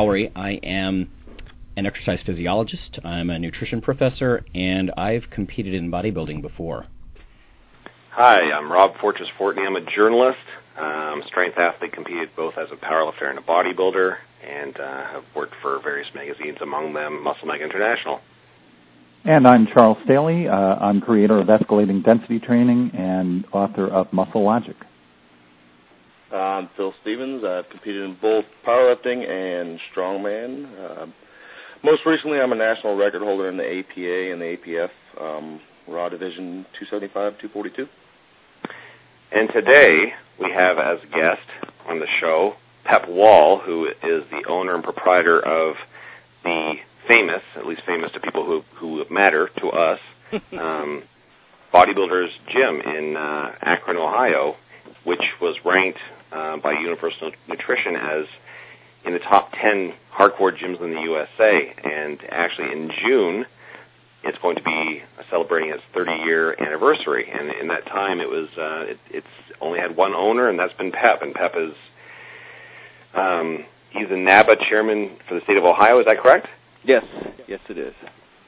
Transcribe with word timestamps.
Lonnie 0.00 0.08
Lowery. 0.08 0.32
I 0.34 0.52
am 0.66 1.10
an 1.76 1.86
exercise 1.86 2.22
physiologist. 2.22 2.98
I'm 3.04 3.30
a 3.30 3.38
nutrition 3.38 3.80
professor, 3.80 4.44
and 4.54 4.90
I've 4.96 5.30
competed 5.30 5.74
in 5.74 5.90
bodybuilding 5.90 6.42
before. 6.42 6.86
Hi, 8.12 8.38
I'm 8.38 8.70
Rob 8.70 8.92
Fortress 9.00 9.28
Fortney. 9.38 9.66
I'm 9.66 9.76
a 9.76 9.84
journalist, 9.94 10.38
um, 10.78 11.22
strength 11.26 11.58
athlete, 11.58 11.92
competed 11.92 12.30
both 12.36 12.54
as 12.58 12.68
a 12.72 12.76
powerlifter 12.76 13.28
and 13.28 13.38
a 13.38 13.42
bodybuilder, 13.42 14.16
and 14.46 14.78
uh, 14.78 15.06
have 15.12 15.24
worked 15.34 15.54
for 15.62 15.80
various 15.82 16.08
magazines, 16.14 16.58
among 16.60 16.92
them 16.94 17.22
Muscle 17.22 17.46
Mag 17.46 17.60
International. 17.60 18.20
And 19.24 19.46
I'm 19.46 19.66
Charles 19.66 19.98
Staley. 20.04 20.48
Uh, 20.48 20.54
I'm 20.54 21.00
creator 21.00 21.38
of 21.38 21.46
Escalating 21.46 22.02
Density 22.02 22.40
Training 22.40 22.92
and 22.94 23.44
author 23.52 23.86
of 23.86 24.12
Muscle 24.12 24.44
Logic. 24.44 24.76
I'm 26.32 26.70
Phil 26.76 26.92
Stevens. 27.02 27.42
I've 27.44 27.68
competed 27.70 28.04
in 28.04 28.16
both 28.20 28.44
powerlifting 28.66 29.28
and 29.28 29.80
strongman. 29.92 30.66
Uh, 30.78 31.06
most 31.82 32.02
recently, 32.06 32.38
I'm 32.38 32.52
a 32.52 32.56
national 32.56 32.96
record 32.96 33.22
holder 33.22 33.48
in 33.48 33.56
the 33.56 33.64
APA 33.64 34.32
and 34.32 34.40
the 34.40 34.56
APF 34.56 34.90
um, 35.20 35.60
Raw 35.88 36.08
Division 36.08 36.66
275, 36.78 37.12
242. 37.40 37.86
And 39.32 39.48
today 39.52 40.12
we 40.38 40.50
have 40.54 40.78
as 40.78 41.00
guest 41.10 41.74
on 41.88 41.98
the 41.98 42.06
show 42.20 42.54
Pep 42.84 43.08
Wall, 43.08 43.60
who 43.64 43.86
is 43.86 44.22
the 44.30 44.48
owner 44.48 44.74
and 44.74 44.84
proprietor 44.84 45.38
of 45.38 45.74
the 46.44 46.74
famous, 47.08 47.42
at 47.56 47.66
least 47.66 47.82
famous 47.86 48.10
to 48.12 48.20
people 48.20 48.44
who 48.44 48.62
who 48.78 49.04
matter 49.10 49.50
to 49.60 49.68
us, 49.68 49.98
um, 50.58 51.02
Bodybuilders 51.74 52.28
Gym 52.52 52.80
in 52.80 53.16
uh, 53.16 53.52
Akron, 53.62 53.96
Ohio, 53.96 54.54
which 55.04 55.22
was 55.40 55.56
ranked 55.64 55.98
uh, 56.32 56.56
by 56.58 56.72
Universal 56.72 57.32
Nutrition 57.48 57.96
as 57.96 58.26
in 59.04 59.12
the 59.12 59.18
top 59.18 59.50
10 59.52 59.94
hardcore 60.12 60.52
gyms 60.52 60.82
in 60.82 60.94
the 60.94 61.00
USA. 61.00 61.74
And 61.84 62.18
actually, 62.30 62.72
in 62.72 62.90
June, 63.04 63.46
it's 64.24 64.38
going 64.42 64.56
to 64.56 64.62
be 64.62 65.02
celebrating 65.30 65.70
its 65.70 65.82
30 65.94 66.10
year 66.24 66.54
anniversary. 66.60 67.26
And 67.32 67.50
in 67.60 67.68
that 67.68 67.86
time, 67.86 68.20
it 68.20 68.28
was 68.28 68.48
uh, 68.58 68.92
it, 68.92 68.98
it's 69.10 69.34
only 69.60 69.78
had 69.78 69.96
one 69.96 70.12
owner, 70.14 70.48
and 70.48 70.58
that's 70.58 70.74
been 70.74 70.92
Pep. 70.92 71.22
And 71.22 71.34
Pep 71.34 71.54
is 71.56 71.72
um, 73.14 73.64
he's 73.92 74.08
the 74.08 74.16
NABA 74.16 74.56
chairman 74.68 75.16
for 75.28 75.34
the 75.34 75.40
state 75.44 75.56
of 75.56 75.64
Ohio. 75.64 76.00
Is 76.00 76.06
that 76.06 76.18
correct? 76.18 76.46
Yes, 76.84 77.04
yes, 77.48 77.60
it 77.68 77.78
is. 77.78 77.94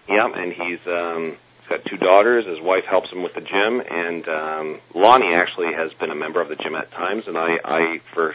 Yeah, 0.09 0.29
and 0.35 0.53
he's 0.53 0.81
um, 0.87 1.37
he's 1.37 1.52
got 1.73 1.85
two 1.89 1.97
daughters. 1.97 2.45
His 2.47 2.61
wife 2.61 2.85
helps 2.89 3.11
him 3.11 3.23
with 3.23 3.33
the 3.35 3.41
gym, 3.41 3.81
and 3.81 4.29
um, 4.29 4.81
Lonnie 4.95 5.33
actually 5.35 5.73
has 5.75 5.91
been 5.99 6.11
a 6.11 6.15
member 6.15 6.41
of 6.41 6.49
the 6.49 6.57
gym 6.57 6.75
at 6.75 6.91
times. 6.91 7.25
And 7.27 7.39
I, 7.39 7.57
I 7.65 7.81
for 8.15 8.35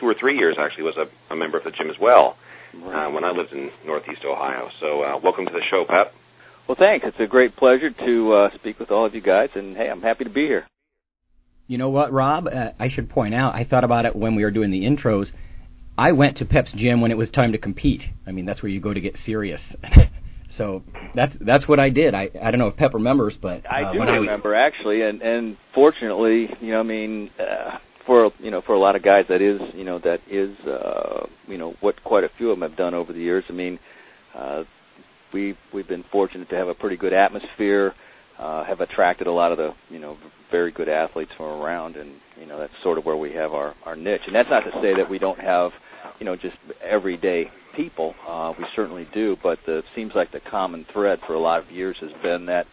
two 0.00 0.06
or 0.06 0.14
three 0.18 0.36
years 0.36 0.56
actually 0.58 0.84
was 0.84 0.96
a, 0.96 1.32
a 1.32 1.36
member 1.36 1.58
of 1.58 1.64
the 1.64 1.70
gym 1.70 1.90
as 1.90 1.96
well 2.00 2.36
uh, 2.74 3.08
when 3.10 3.24
I 3.24 3.30
lived 3.30 3.52
in 3.52 3.70
Northeast 3.84 4.22
Ohio. 4.24 4.70
So 4.80 5.02
uh, 5.02 5.18
welcome 5.22 5.44
to 5.44 5.52
the 5.52 5.62
show, 5.70 5.84
Pep. 5.86 6.14
Well, 6.66 6.76
thanks. 6.78 7.06
It's 7.06 7.20
a 7.20 7.26
great 7.26 7.56
pleasure 7.56 7.90
to 7.90 8.32
uh, 8.32 8.54
speak 8.54 8.78
with 8.78 8.90
all 8.90 9.06
of 9.06 9.14
you 9.14 9.22
guys, 9.22 9.50
and 9.54 9.76
hey, 9.76 9.88
I'm 9.88 10.02
happy 10.02 10.24
to 10.24 10.30
be 10.30 10.46
here. 10.46 10.66
You 11.66 11.76
know 11.76 11.90
what, 11.90 12.12
Rob? 12.12 12.46
Uh, 12.46 12.72
I 12.78 12.88
should 12.88 13.10
point 13.10 13.34
out, 13.34 13.54
I 13.54 13.64
thought 13.64 13.84
about 13.84 14.06
it 14.06 14.16
when 14.16 14.36
we 14.36 14.44
were 14.44 14.50
doing 14.50 14.70
the 14.70 14.84
intros. 14.84 15.32
I 15.98 16.12
went 16.12 16.38
to 16.38 16.46
Pep's 16.46 16.72
gym 16.72 17.00
when 17.00 17.10
it 17.10 17.16
was 17.16 17.28
time 17.28 17.52
to 17.52 17.58
compete. 17.58 18.02
I 18.26 18.32
mean, 18.32 18.46
that's 18.46 18.62
where 18.62 18.70
you 18.70 18.80
go 18.80 18.94
to 18.94 19.00
get 19.00 19.16
serious. 19.18 19.60
so 20.56 20.82
that's 21.14 21.34
that's 21.40 21.68
what 21.68 21.78
I 21.78 21.90
did. 21.90 22.14
I 22.14 22.30
I 22.42 22.50
don't 22.50 22.58
know 22.58 22.68
if 22.68 22.76
Pep 22.76 22.94
remembers, 22.94 23.36
but 23.40 23.64
uh, 23.66 23.70
I 23.70 23.92
do 23.92 24.00
remember 24.00 24.54
I 24.56 24.66
was, 24.66 24.72
actually, 24.72 25.02
and 25.02 25.22
and 25.22 25.56
fortunately, 25.74 26.48
you 26.60 26.72
know, 26.72 26.80
I 26.80 26.84
mean, 26.84 27.30
uh, 27.38 27.78
for 28.06 28.30
you 28.38 28.50
know, 28.50 28.62
for 28.64 28.74
a 28.74 28.78
lot 28.78 28.96
of 28.96 29.02
guys, 29.02 29.24
that 29.28 29.42
is 29.42 29.60
you 29.74 29.84
know 29.84 29.98
that 29.98 30.18
is 30.30 30.56
uh, 30.66 31.26
you 31.46 31.58
know 31.58 31.74
what 31.80 32.02
quite 32.02 32.24
a 32.24 32.30
few 32.38 32.50
of 32.50 32.58
them 32.58 32.68
have 32.68 32.78
done 32.78 32.94
over 32.94 33.12
the 33.12 33.20
years. 33.20 33.44
I 33.48 33.52
mean, 33.52 33.78
uh, 34.36 34.64
we 35.32 35.56
we've 35.72 35.88
been 35.88 36.04
fortunate 36.10 36.48
to 36.50 36.56
have 36.56 36.68
a 36.68 36.74
pretty 36.74 36.96
good 36.96 37.12
atmosphere. 37.12 37.94
Uh, 38.38 38.64
have 38.64 38.80
attracted 38.80 39.26
a 39.26 39.32
lot 39.32 39.50
of 39.50 39.58
the 39.58 39.70
you 39.90 39.98
know 39.98 40.16
very 40.50 40.72
good 40.72 40.88
athletes 40.88 41.30
from 41.36 41.46
around, 41.46 41.96
and 41.96 42.12
you 42.40 42.46
know 42.46 42.58
that's 42.58 42.72
sort 42.82 42.96
of 42.96 43.04
where 43.04 43.16
we 43.16 43.32
have 43.32 43.52
our 43.52 43.74
our 43.84 43.96
niche. 43.96 44.22
And 44.26 44.34
that's 44.34 44.48
not 44.48 44.60
to 44.60 44.70
say 44.80 44.94
that 44.96 45.10
we 45.10 45.18
don't 45.18 45.40
have 45.40 45.72
you 46.18 46.24
know 46.24 46.36
just 46.36 46.56
everyday 46.82 47.50
people. 47.78 48.14
Uh, 48.28 48.52
we 48.58 48.64
certainly 48.74 49.06
do, 49.14 49.36
but 49.42 49.58
the, 49.64 49.78
it 49.78 49.84
seems 49.94 50.12
like 50.14 50.32
the 50.32 50.40
common 50.50 50.84
thread 50.92 51.20
for 51.26 51.34
a 51.34 51.40
lot 51.40 51.62
of 51.62 51.70
years 51.70 51.96
has 52.00 52.10
been 52.22 52.46
that 52.46 52.66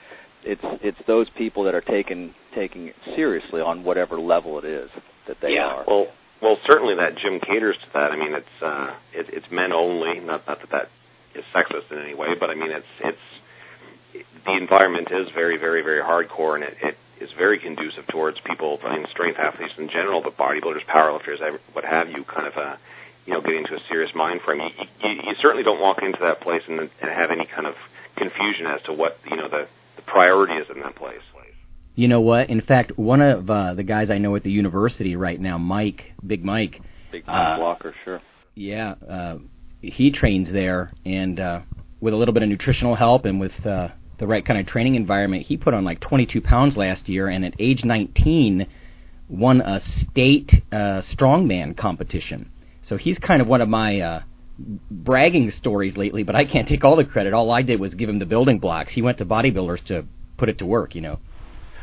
it's 0.43 0.61
it's 0.83 0.97
those 1.07 1.27
people 1.37 1.63
that 1.63 1.73
are 1.73 1.81
taking 1.81 2.33
taking 2.55 2.87
it 2.87 2.95
seriously 3.15 3.61
on 3.61 3.83
whatever 3.83 4.19
level 4.19 4.59
it 4.59 4.65
is 4.65 4.89
that 5.27 5.37
they 5.41 5.53
yeah, 5.53 5.65
are. 5.65 5.85
well, 5.87 6.07
well, 6.41 6.57
certainly 6.69 6.95
that 6.95 7.17
gym 7.21 7.39
caters 7.39 7.75
to 7.81 7.87
that. 7.93 8.11
I 8.11 8.17
mean, 8.17 8.33
it's 8.33 8.57
uh, 8.61 8.93
it, 9.13 9.27
it's 9.29 9.45
men 9.51 9.71
only. 9.71 10.19
Not 10.19 10.45
not 10.47 10.59
that 10.59 10.71
that 10.71 10.87
is 11.37 11.45
sexist 11.53 11.91
in 11.91 11.99
any 11.99 12.13
way, 12.13 12.37
but 12.39 12.49
I 12.49 12.55
mean, 12.55 12.71
it's 12.71 12.93
it's 13.03 14.25
the 14.45 14.57
environment 14.57 15.09
is 15.11 15.27
very 15.33 15.57
very 15.57 15.81
very 15.81 16.01
hardcore, 16.01 16.55
and 16.55 16.63
it, 16.63 16.73
it 16.81 16.97
is 17.23 17.29
very 17.37 17.59
conducive 17.59 18.05
towards 18.11 18.37
people. 18.45 18.77
I 18.83 18.97
mean, 18.97 19.05
strength 19.09 19.39
athletes 19.39 19.73
in 19.77 19.87
general, 19.87 20.21
but 20.21 20.37
bodybuilders, 20.37 20.85
powerlifters, 20.85 21.39
what 21.73 21.85
have 21.85 22.09
you, 22.09 22.25
kind 22.25 22.47
of 22.47 22.53
uh, 22.57 22.75
you 23.25 23.33
know, 23.33 23.41
getting 23.41 23.59
into 23.59 23.75
a 23.75 23.79
serious 23.89 24.11
mind 24.15 24.41
frame. 24.45 24.61
You, 24.61 24.85
you, 25.03 25.15
you 25.27 25.33
certainly 25.41 25.63
don't 25.63 25.79
walk 25.79 25.97
into 26.01 26.19
that 26.21 26.41
place 26.41 26.61
and, 26.67 26.79
and 26.79 26.89
have 27.01 27.31
any 27.31 27.45
kind 27.45 27.67
of 27.67 27.75
confusion 28.15 28.65
as 28.67 28.81
to 28.85 28.93
what 28.93 29.17
you 29.29 29.35
know 29.35 29.49
the 29.49 29.67
the 29.95 30.01
priority 30.03 30.53
is 30.53 30.67
in 30.73 30.81
that 30.81 30.95
place. 30.95 31.21
you 31.95 32.07
know 32.07 32.21
what? 32.21 32.49
In 32.49 32.61
fact, 32.61 32.97
one 32.97 33.21
of 33.21 33.49
uh, 33.49 33.73
the 33.73 33.83
guys 33.83 34.09
I 34.09 34.17
know 34.17 34.35
at 34.35 34.43
the 34.43 34.51
university 34.51 35.15
right 35.15 35.39
now, 35.39 35.57
Mike, 35.57 36.13
Big 36.25 36.43
Mike. 36.43 36.81
Big 37.11 37.25
time 37.25 37.55
uh, 37.55 37.57
blocker, 37.57 37.95
sure. 38.03 38.21
Yeah, 38.55 38.95
uh, 39.07 39.37
he 39.81 40.11
trains 40.11 40.51
there, 40.51 40.91
and 41.05 41.39
uh, 41.39 41.61
with 41.99 42.13
a 42.13 42.17
little 42.17 42.33
bit 42.33 42.43
of 42.43 42.49
nutritional 42.49 42.95
help 42.95 43.25
and 43.25 43.39
with 43.39 43.65
uh, 43.65 43.89
the 44.17 44.27
right 44.27 44.45
kind 44.45 44.59
of 44.59 44.65
training 44.65 44.95
environment, 44.95 45.43
he 45.43 45.57
put 45.57 45.73
on 45.73 45.83
like 45.83 45.99
22 45.99 46.41
pounds 46.41 46.77
last 46.77 47.09
year, 47.09 47.27
and 47.27 47.45
at 47.45 47.53
age 47.59 47.83
19, 47.83 48.67
won 49.29 49.61
a 49.61 49.79
state 49.79 50.61
uh, 50.71 51.01
strongman 51.01 51.75
competition. 51.75 52.49
So 52.85 52.97
he's 52.97 53.17
kind 53.17 53.41
of 53.41 53.47
one 53.47 53.61
of 53.61 53.67
my 53.67 53.99
uh, 53.99 54.23
bragging 54.91 55.49
stories 55.49 55.97
lately, 55.97 56.21
but 56.21 56.35
I 56.35 56.45
can't 56.45 56.67
take 56.67 56.83
all 56.83 56.95
the 56.95 57.03
credit. 57.03 57.33
All 57.33 57.49
I 57.49 57.63
did 57.63 57.79
was 57.79 57.95
give 57.95 58.07
him 58.07 58.19
the 58.19 58.27
building 58.27 58.59
blocks. 58.59 58.93
He 58.93 59.01
went 59.01 59.17
to 59.17 59.25
bodybuilders 59.25 59.83
to 59.85 60.05
put 60.37 60.49
it 60.49 60.59
to 60.59 60.67
work, 60.67 60.93
you 60.93 61.01
know. 61.01 61.19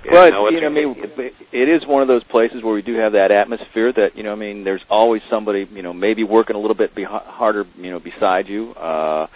Yeah, 0.05 0.13
well, 0.13 0.31
no, 0.31 0.49
you 0.51 0.61
know, 0.61 0.67
I 0.69 0.71
mean, 0.71 0.95
it, 0.99 1.35
it 1.53 1.69
is 1.69 1.87
one 1.87 2.03
of 2.03 2.09
those 2.09 2.23
places 2.25 2.63
where 2.63 2.75
we 2.75 2.83
do 2.83 2.97
have 2.97 3.13
that 3.13 3.33
atmosphere 3.33 3.93
that 3.93 4.17
you 4.17 4.23
know, 4.23 4.33
I 4.33 4.37
mean, 4.37 4.65
there's 4.65 4.81
always 4.89 5.23
somebody, 5.29 5.69
you 5.73 5.83
know, 5.83 5.93
maybe 5.93 6.23
working 6.23 6.55
a 6.55 6.59
little 6.59 6.77
bit 6.77 6.95
be- 6.95 7.05
harder, 7.05 7.65
you 7.77 7.91
know, 7.91 7.99
beside 8.01 8.49
you. 8.49 8.73
Uh, 8.73 9.25
it, 9.25 9.29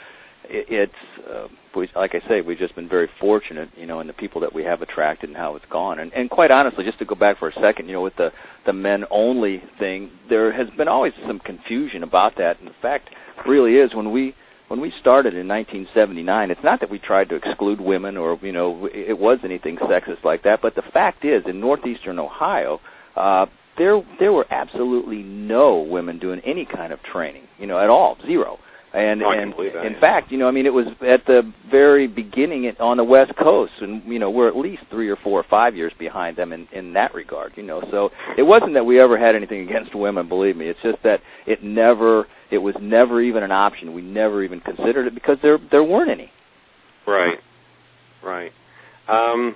it's 0.48 0.92
uh, 1.28 1.48
we, 1.74 1.88
like 1.94 2.12
I 2.14 2.26
say, 2.28 2.40
we've 2.40 2.58
just 2.58 2.74
been 2.74 2.88
very 2.88 3.08
fortunate, 3.20 3.68
you 3.76 3.86
know, 3.86 4.00
in 4.00 4.06
the 4.06 4.12
people 4.12 4.40
that 4.40 4.54
we 4.54 4.64
have 4.64 4.82
attracted 4.82 5.28
and 5.28 5.36
how 5.36 5.56
it's 5.56 5.64
gone. 5.70 5.98
And, 5.98 6.12
and 6.12 6.30
quite 6.30 6.50
honestly, 6.50 6.84
just 6.84 6.98
to 7.00 7.04
go 7.04 7.14
back 7.14 7.38
for 7.38 7.48
a 7.48 7.52
second, 7.60 7.86
you 7.86 7.92
know, 7.92 8.02
with 8.02 8.16
the 8.16 8.30
the 8.64 8.72
men 8.72 9.04
only 9.10 9.62
thing, 9.78 10.10
there 10.28 10.52
has 10.52 10.68
been 10.76 10.88
always 10.88 11.12
some 11.26 11.38
confusion 11.40 12.02
about 12.02 12.36
that. 12.38 12.58
And 12.58 12.68
the 12.68 12.74
fact 12.80 13.10
really 13.46 13.74
is 13.74 13.94
when 13.94 14.10
we 14.10 14.34
when 14.68 14.80
we 14.80 14.92
started 15.00 15.34
in 15.34 15.46
1979, 15.46 16.50
it's 16.50 16.60
not 16.64 16.80
that 16.80 16.90
we 16.90 16.98
tried 16.98 17.28
to 17.28 17.36
exclude 17.36 17.80
women 17.80 18.16
or 18.16 18.38
you 18.42 18.52
know 18.52 18.88
it 18.92 19.18
was 19.18 19.38
anything 19.44 19.76
sexist 19.76 20.24
like 20.24 20.42
that, 20.44 20.60
but 20.62 20.74
the 20.74 20.82
fact 20.92 21.24
is 21.24 21.42
in 21.48 21.60
northeastern 21.60 22.18
Ohio, 22.18 22.80
uh, 23.16 23.46
there 23.78 24.00
there 24.18 24.32
were 24.32 24.46
absolutely 24.50 25.22
no 25.22 25.80
women 25.80 26.18
doing 26.18 26.40
any 26.44 26.66
kind 26.66 26.92
of 26.92 27.00
training, 27.02 27.42
you 27.58 27.66
know, 27.66 27.78
at 27.78 27.90
all, 27.90 28.16
zero. 28.26 28.58
And 28.96 29.22
Oh, 29.22 29.30
and 29.30 29.52
that, 29.52 29.84
in 29.84 29.92
yeah. 29.92 30.00
fact, 30.00 30.32
you 30.32 30.38
know, 30.38 30.48
I 30.48 30.52
mean, 30.52 30.64
it 30.64 30.72
was 30.72 30.86
at 31.02 31.26
the 31.26 31.42
very 31.70 32.06
beginning 32.06 32.64
it, 32.64 32.80
on 32.80 32.96
the 32.96 33.04
West 33.04 33.32
Coast, 33.36 33.72
and 33.82 34.02
you 34.06 34.18
know, 34.18 34.30
we're 34.30 34.48
at 34.48 34.56
least 34.56 34.84
three 34.88 35.10
or 35.10 35.16
four 35.22 35.38
or 35.38 35.44
five 35.50 35.76
years 35.76 35.92
behind 35.98 36.38
them 36.38 36.50
in 36.50 36.66
in 36.72 36.94
that 36.94 37.12
regard. 37.12 37.52
You 37.56 37.62
know, 37.62 37.82
so 37.90 38.08
it 38.38 38.42
wasn't 38.42 38.72
that 38.72 38.84
we 38.84 38.98
ever 38.98 39.18
had 39.18 39.36
anything 39.36 39.60
against 39.68 39.94
women. 39.94 40.30
Believe 40.30 40.56
me, 40.56 40.70
it's 40.70 40.80
just 40.82 41.02
that 41.02 41.18
it 41.46 41.62
never, 41.62 42.24
it 42.50 42.56
was 42.56 42.74
never 42.80 43.20
even 43.20 43.42
an 43.42 43.52
option. 43.52 43.92
We 43.92 44.00
never 44.00 44.42
even 44.42 44.60
considered 44.60 45.08
it 45.08 45.14
because 45.14 45.36
there 45.42 45.58
there 45.70 45.84
weren't 45.84 46.10
any. 46.10 46.30
Right, 47.06 47.36
right. 48.24 48.50
Um, 49.08 49.54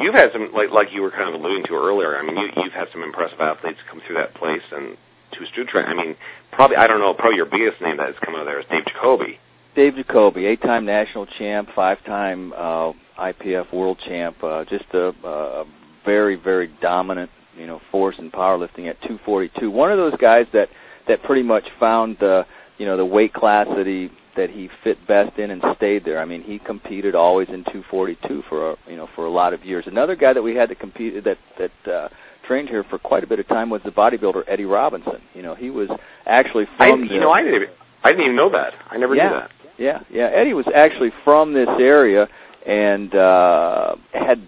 you've 0.00 0.14
had 0.14 0.30
some, 0.32 0.50
like 0.52 0.74
like 0.74 0.88
you 0.92 1.02
were 1.02 1.12
kind 1.12 1.32
of 1.32 1.40
alluding 1.40 1.62
to 1.68 1.74
earlier. 1.74 2.18
I 2.18 2.26
mean, 2.26 2.36
you, 2.36 2.48
you've 2.64 2.72
had 2.74 2.88
some 2.92 3.04
impressive 3.04 3.38
athletes 3.40 3.78
come 3.88 4.00
through 4.04 4.16
that 4.16 4.34
place, 4.34 4.66
and 4.72 4.96
to 5.32 5.64
train. 5.64 5.86
I 5.86 5.94
mean, 5.94 6.16
probably 6.52 6.76
I 6.76 6.86
don't 6.86 7.00
know. 7.00 7.14
Probably 7.14 7.36
your 7.36 7.46
biggest 7.46 7.80
name 7.82 7.96
that 7.98 8.06
has 8.06 8.16
come 8.24 8.34
out 8.34 8.42
of 8.42 8.46
there 8.46 8.60
is 8.60 8.66
Dave 8.70 8.84
Jacoby. 8.86 9.38
Dave 9.74 9.94
Jacoby, 9.94 10.46
eight-time 10.46 10.86
national 10.86 11.26
champ, 11.38 11.68
five-time 11.74 12.52
uh, 12.52 12.92
IPF 13.18 13.72
world 13.72 14.00
champ, 14.06 14.42
uh, 14.42 14.64
just 14.64 14.86
a, 14.92 15.12
a 15.24 15.64
very, 16.04 16.34
very 16.34 16.68
dominant, 16.80 17.30
you 17.56 17.66
know, 17.66 17.80
force 17.92 18.16
in 18.18 18.30
powerlifting 18.30 18.88
at 18.88 19.00
242. 19.02 19.70
One 19.70 19.92
of 19.92 19.98
those 19.98 20.16
guys 20.20 20.46
that 20.52 20.68
that 21.06 21.22
pretty 21.22 21.42
much 21.42 21.64
found 21.80 22.16
the, 22.20 22.42
you 22.76 22.86
know, 22.86 22.96
the 22.96 23.04
weight 23.04 23.32
class 23.32 23.66
that 23.76 23.86
he 23.86 24.10
that 24.36 24.50
he 24.50 24.68
fit 24.84 25.04
best 25.06 25.36
in 25.38 25.50
and 25.50 25.62
stayed 25.76 26.04
there. 26.04 26.20
I 26.20 26.24
mean, 26.24 26.42
he 26.42 26.60
competed 26.60 27.16
always 27.16 27.48
in 27.48 27.64
242 27.64 28.42
for 28.48 28.72
a, 28.72 28.76
you 28.88 28.96
know 28.96 29.08
for 29.14 29.26
a 29.26 29.30
lot 29.30 29.52
of 29.52 29.64
years. 29.64 29.84
Another 29.86 30.16
guy 30.16 30.32
that 30.32 30.42
we 30.42 30.54
had 30.54 30.68
to 30.68 30.74
compete 30.74 31.24
that 31.24 31.38
that 31.58 31.92
uh, 31.92 32.08
trained 32.48 32.68
here 32.68 32.84
for 32.88 32.98
quite 32.98 33.22
a 33.22 33.26
bit 33.26 33.38
of 33.38 33.46
time 33.46 33.70
was 33.70 33.82
the 33.84 33.90
bodybuilder 33.90 34.42
Eddie 34.48 34.64
Robinson. 34.64 35.20
You 35.34 35.42
know, 35.42 35.54
he 35.54 35.70
was 35.70 35.88
actually 36.26 36.64
from. 36.76 37.04
I, 37.04 37.12
you 37.12 37.20
know, 37.20 37.30
I 37.30 37.42
didn't. 37.42 37.56
Even, 37.56 37.68
I 38.02 38.08
didn't 38.10 38.24
even 38.24 38.36
know 38.36 38.50
that. 38.50 38.72
I 38.90 38.96
never 38.96 39.14
yeah, 39.14 39.28
knew 39.28 39.36
that. 39.36 39.50
Yeah, 39.78 39.98
yeah. 40.10 40.30
Eddie 40.34 40.54
was 40.54 40.66
actually 40.74 41.10
from 41.24 41.52
this 41.54 41.68
area 41.78 42.26
and 42.66 43.14
uh 43.14 43.94
had 44.12 44.44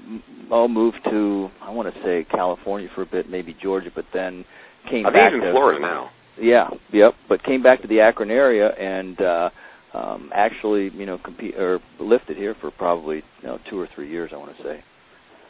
oh 0.50 0.69
moved 0.69 0.99
to 1.05 1.49
I 1.61 1.70
want 1.70 1.93
to 1.94 2.02
say 2.02 2.26
California 2.31 2.88
for 2.94 3.02
a 3.02 3.06
bit, 3.06 3.31
maybe 3.31 3.56
Georgia, 3.62 3.91
but 3.94 4.06
then 4.12 4.44
came 4.91 5.06
I 5.06 5.11
back 5.11 5.32
think 5.32 5.43
he's 5.43 5.49
in 5.49 5.55
Florida 5.55 5.81
now. 5.81 6.11
yeah, 6.41 6.69
yep. 6.93 7.14
But 7.29 7.44
came 7.44 7.62
back 7.62 7.82
to 7.82 7.88
the 7.88 8.00
Akron 8.00 8.31
area 8.31 8.69
and 8.69 9.20
uh 9.20 9.50
um 9.94 10.31
actually, 10.35 10.91
you 10.94 11.06
know, 11.06 11.19
compete 11.19 11.55
or 11.56 11.81
lifted 11.99 12.37
here 12.37 12.56
for 12.61 12.70
probably 12.70 13.23
you 13.43 13.49
know 13.49 13.58
two 13.69 13.79
or 13.79 13.88
three 13.94 14.11
years, 14.11 14.31
I 14.35 14.37
want 14.37 14.56
to 14.56 14.62
say. 14.62 14.85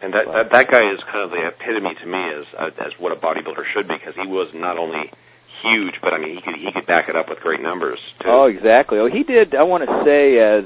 And 0.03 0.15
that, 0.15 0.25
that 0.33 0.47
that 0.53 0.67
guy 0.73 0.81
is 0.93 1.01
kind 1.13 1.25
of 1.25 1.31
the 1.31 1.45
epitome 1.45 1.93
to 2.01 2.07
me 2.09 2.23
as 2.41 2.47
uh, 2.57 2.85
as 2.87 2.93
what 2.99 3.13
a 3.13 3.17
bodybuilder 3.21 3.65
should 3.77 3.87
be 3.87 3.95
because 4.01 4.15
he 4.17 4.27
was 4.27 4.49
not 4.55 4.79
only 4.79 5.13
huge, 5.61 5.95
but 6.01 6.15
I 6.15 6.19
mean 6.19 6.35
he 6.37 6.41
could 6.41 6.57
he 6.57 6.73
could 6.73 6.87
back 6.87 7.09
it 7.09 7.17
up 7.17 7.29
with 7.29 7.41
great 7.41 7.61
numbers 7.61 7.99
too. 8.21 8.29
Oh, 8.29 8.47
exactly. 8.47 8.99
Oh, 8.99 9.09
he 9.13 9.23
did. 9.25 9.55
I 9.55 9.65
want 9.65 9.85
to 9.85 9.93
say 10.09 10.41
as 10.41 10.65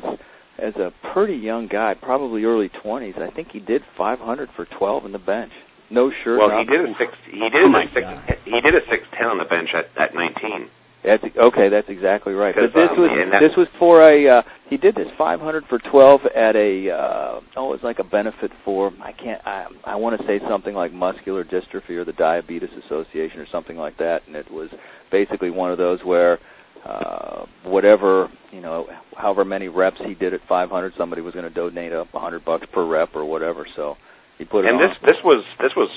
as 0.59 0.75
a 0.79 0.95
pretty 1.13 1.35
young 1.35 1.67
guy, 1.67 1.95
probably 2.01 2.45
early 2.45 2.71
twenties. 2.83 3.15
I 3.19 3.35
think 3.35 3.49
he 3.51 3.59
did 3.59 3.83
500 3.99 4.51
for 4.55 4.67
12 4.79 5.07
in 5.07 5.13
the 5.13 5.19
bench. 5.19 5.51
No 5.91 6.11
shirt. 6.23 6.39
well, 6.39 6.55
he 6.57 6.65
did 6.65 6.81
a 6.81 6.95
six. 6.97 7.11
He 7.27 7.39
did 7.51 7.67
Oh 7.67 7.75
a 7.75 7.85
six. 7.93 8.07
God. 8.07 8.39
He 8.47 8.61
did 8.63 8.75
a 8.75 8.87
six 8.89 9.03
ten 9.19 9.27
on 9.27 9.39
the 9.39 9.51
bench 9.51 9.69
at 9.75 9.91
at 10.01 10.15
19. 10.15 10.71
That's 11.05 11.23
okay. 11.23 11.69
That's 11.69 11.89
exactly 11.89 12.33
right. 12.33 12.55
But 12.55 12.73
this 12.73 12.89
um, 12.91 12.99
was 12.99 13.39
this 13.41 13.57
was 13.57 13.69
for 13.79 14.01
a. 14.01 14.39
Uh, 14.39 14.43
he 14.71 14.79
did 14.79 14.95
this 14.95 15.09
500 15.19 15.65
for 15.69 15.79
12 15.79 16.21
at 16.35 16.57
a. 16.57 16.91
Uh, 16.91 17.41
oh, 17.57 17.73
it 17.73 17.77
was 17.77 17.81
like 17.83 17.99
a 17.99 18.05
benefit 18.05 18.51
for. 18.65 18.91
I 19.03 19.13
can't. 19.13 19.41
I 19.47 19.67
I 19.85 19.97
want 19.97 20.19
to 20.19 20.27
say 20.27 20.41
something 20.49 20.75
like 20.75 20.93
muscular 20.93 21.45
dystrophy 21.45 21.91
or 21.91 22.05
the 22.05 22.15
Diabetes 22.15 22.71
Association 22.87 23.41
or 23.41 23.47
something 23.53 23.77
like 23.77 23.99
that. 23.99 24.21
And 24.27 24.35
it 24.35 24.51
was 24.51 24.71
basically 25.11 25.51
one 25.51 25.71
of 25.71 25.79
those 25.79 26.01
where. 26.05 26.39
Uh, 26.85 27.47
whatever 27.65 28.29
you 28.53 28.61
know, 28.61 28.87
however 29.17 29.43
many 29.43 29.69
reps 29.69 29.97
he 30.07 30.13
did 30.13 30.35
at 30.35 30.41
500, 30.47 30.93
somebody 30.99 31.23
was 31.23 31.33
going 31.33 31.49
to 31.49 31.55
donate 31.55 31.93
a 31.93 32.05
100 32.11 32.45
bucks 32.45 32.67
per 32.75 32.87
rep 32.87 33.09
or 33.15 33.25
whatever. 33.25 33.67
So 33.75 33.97
he 34.37 34.45
put 34.45 34.67
it 34.67 34.69
And 34.69 34.77
on. 34.77 34.89
this 34.89 34.99
this 35.01 35.17
was 35.25 35.43
this 35.63 35.73
was 35.75 35.89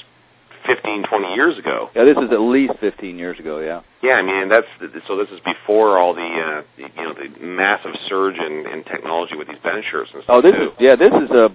15, 0.67 1.03
20 1.09 1.33
years 1.33 1.57
ago. 1.57 1.89
yeah, 1.95 2.03
this 2.03 2.17
is 2.19 2.29
at 2.31 2.39
least 2.43 2.73
15 2.79 3.17
years 3.17 3.39
ago. 3.39 3.59
Yeah. 3.59 3.81
Yeah, 4.03 4.19
I 4.19 4.21
mean, 4.21 4.49
that's 4.51 4.67
so. 5.07 5.17
This 5.17 5.29
is 5.33 5.39
before 5.41 5.97
all 5.97 6.13
the 6.13 6.21
uh, 6.27 6.61
you 6.77 7.03
know 7.03 7.13
the 7.15 7.31
massive 7.43 7.95
surge 8.07 8.35
in, 8.37 8.67
in 8.67 8.83
technology 8.83 9.33
with 9.35 9.47
these 9.47 9.57
bench 9.63 9.85
shirts 9.89 10.11
and 10.13 10.23
stuff 10.23 10.35
Oh, 10.37 10.41
this 10.41 10.51
too. 10.51 10.75
is 10.75 10.77
yeah. 10.79 10.95
This 10.95 11.09
is 11.09 11.31
a 11.31 11.49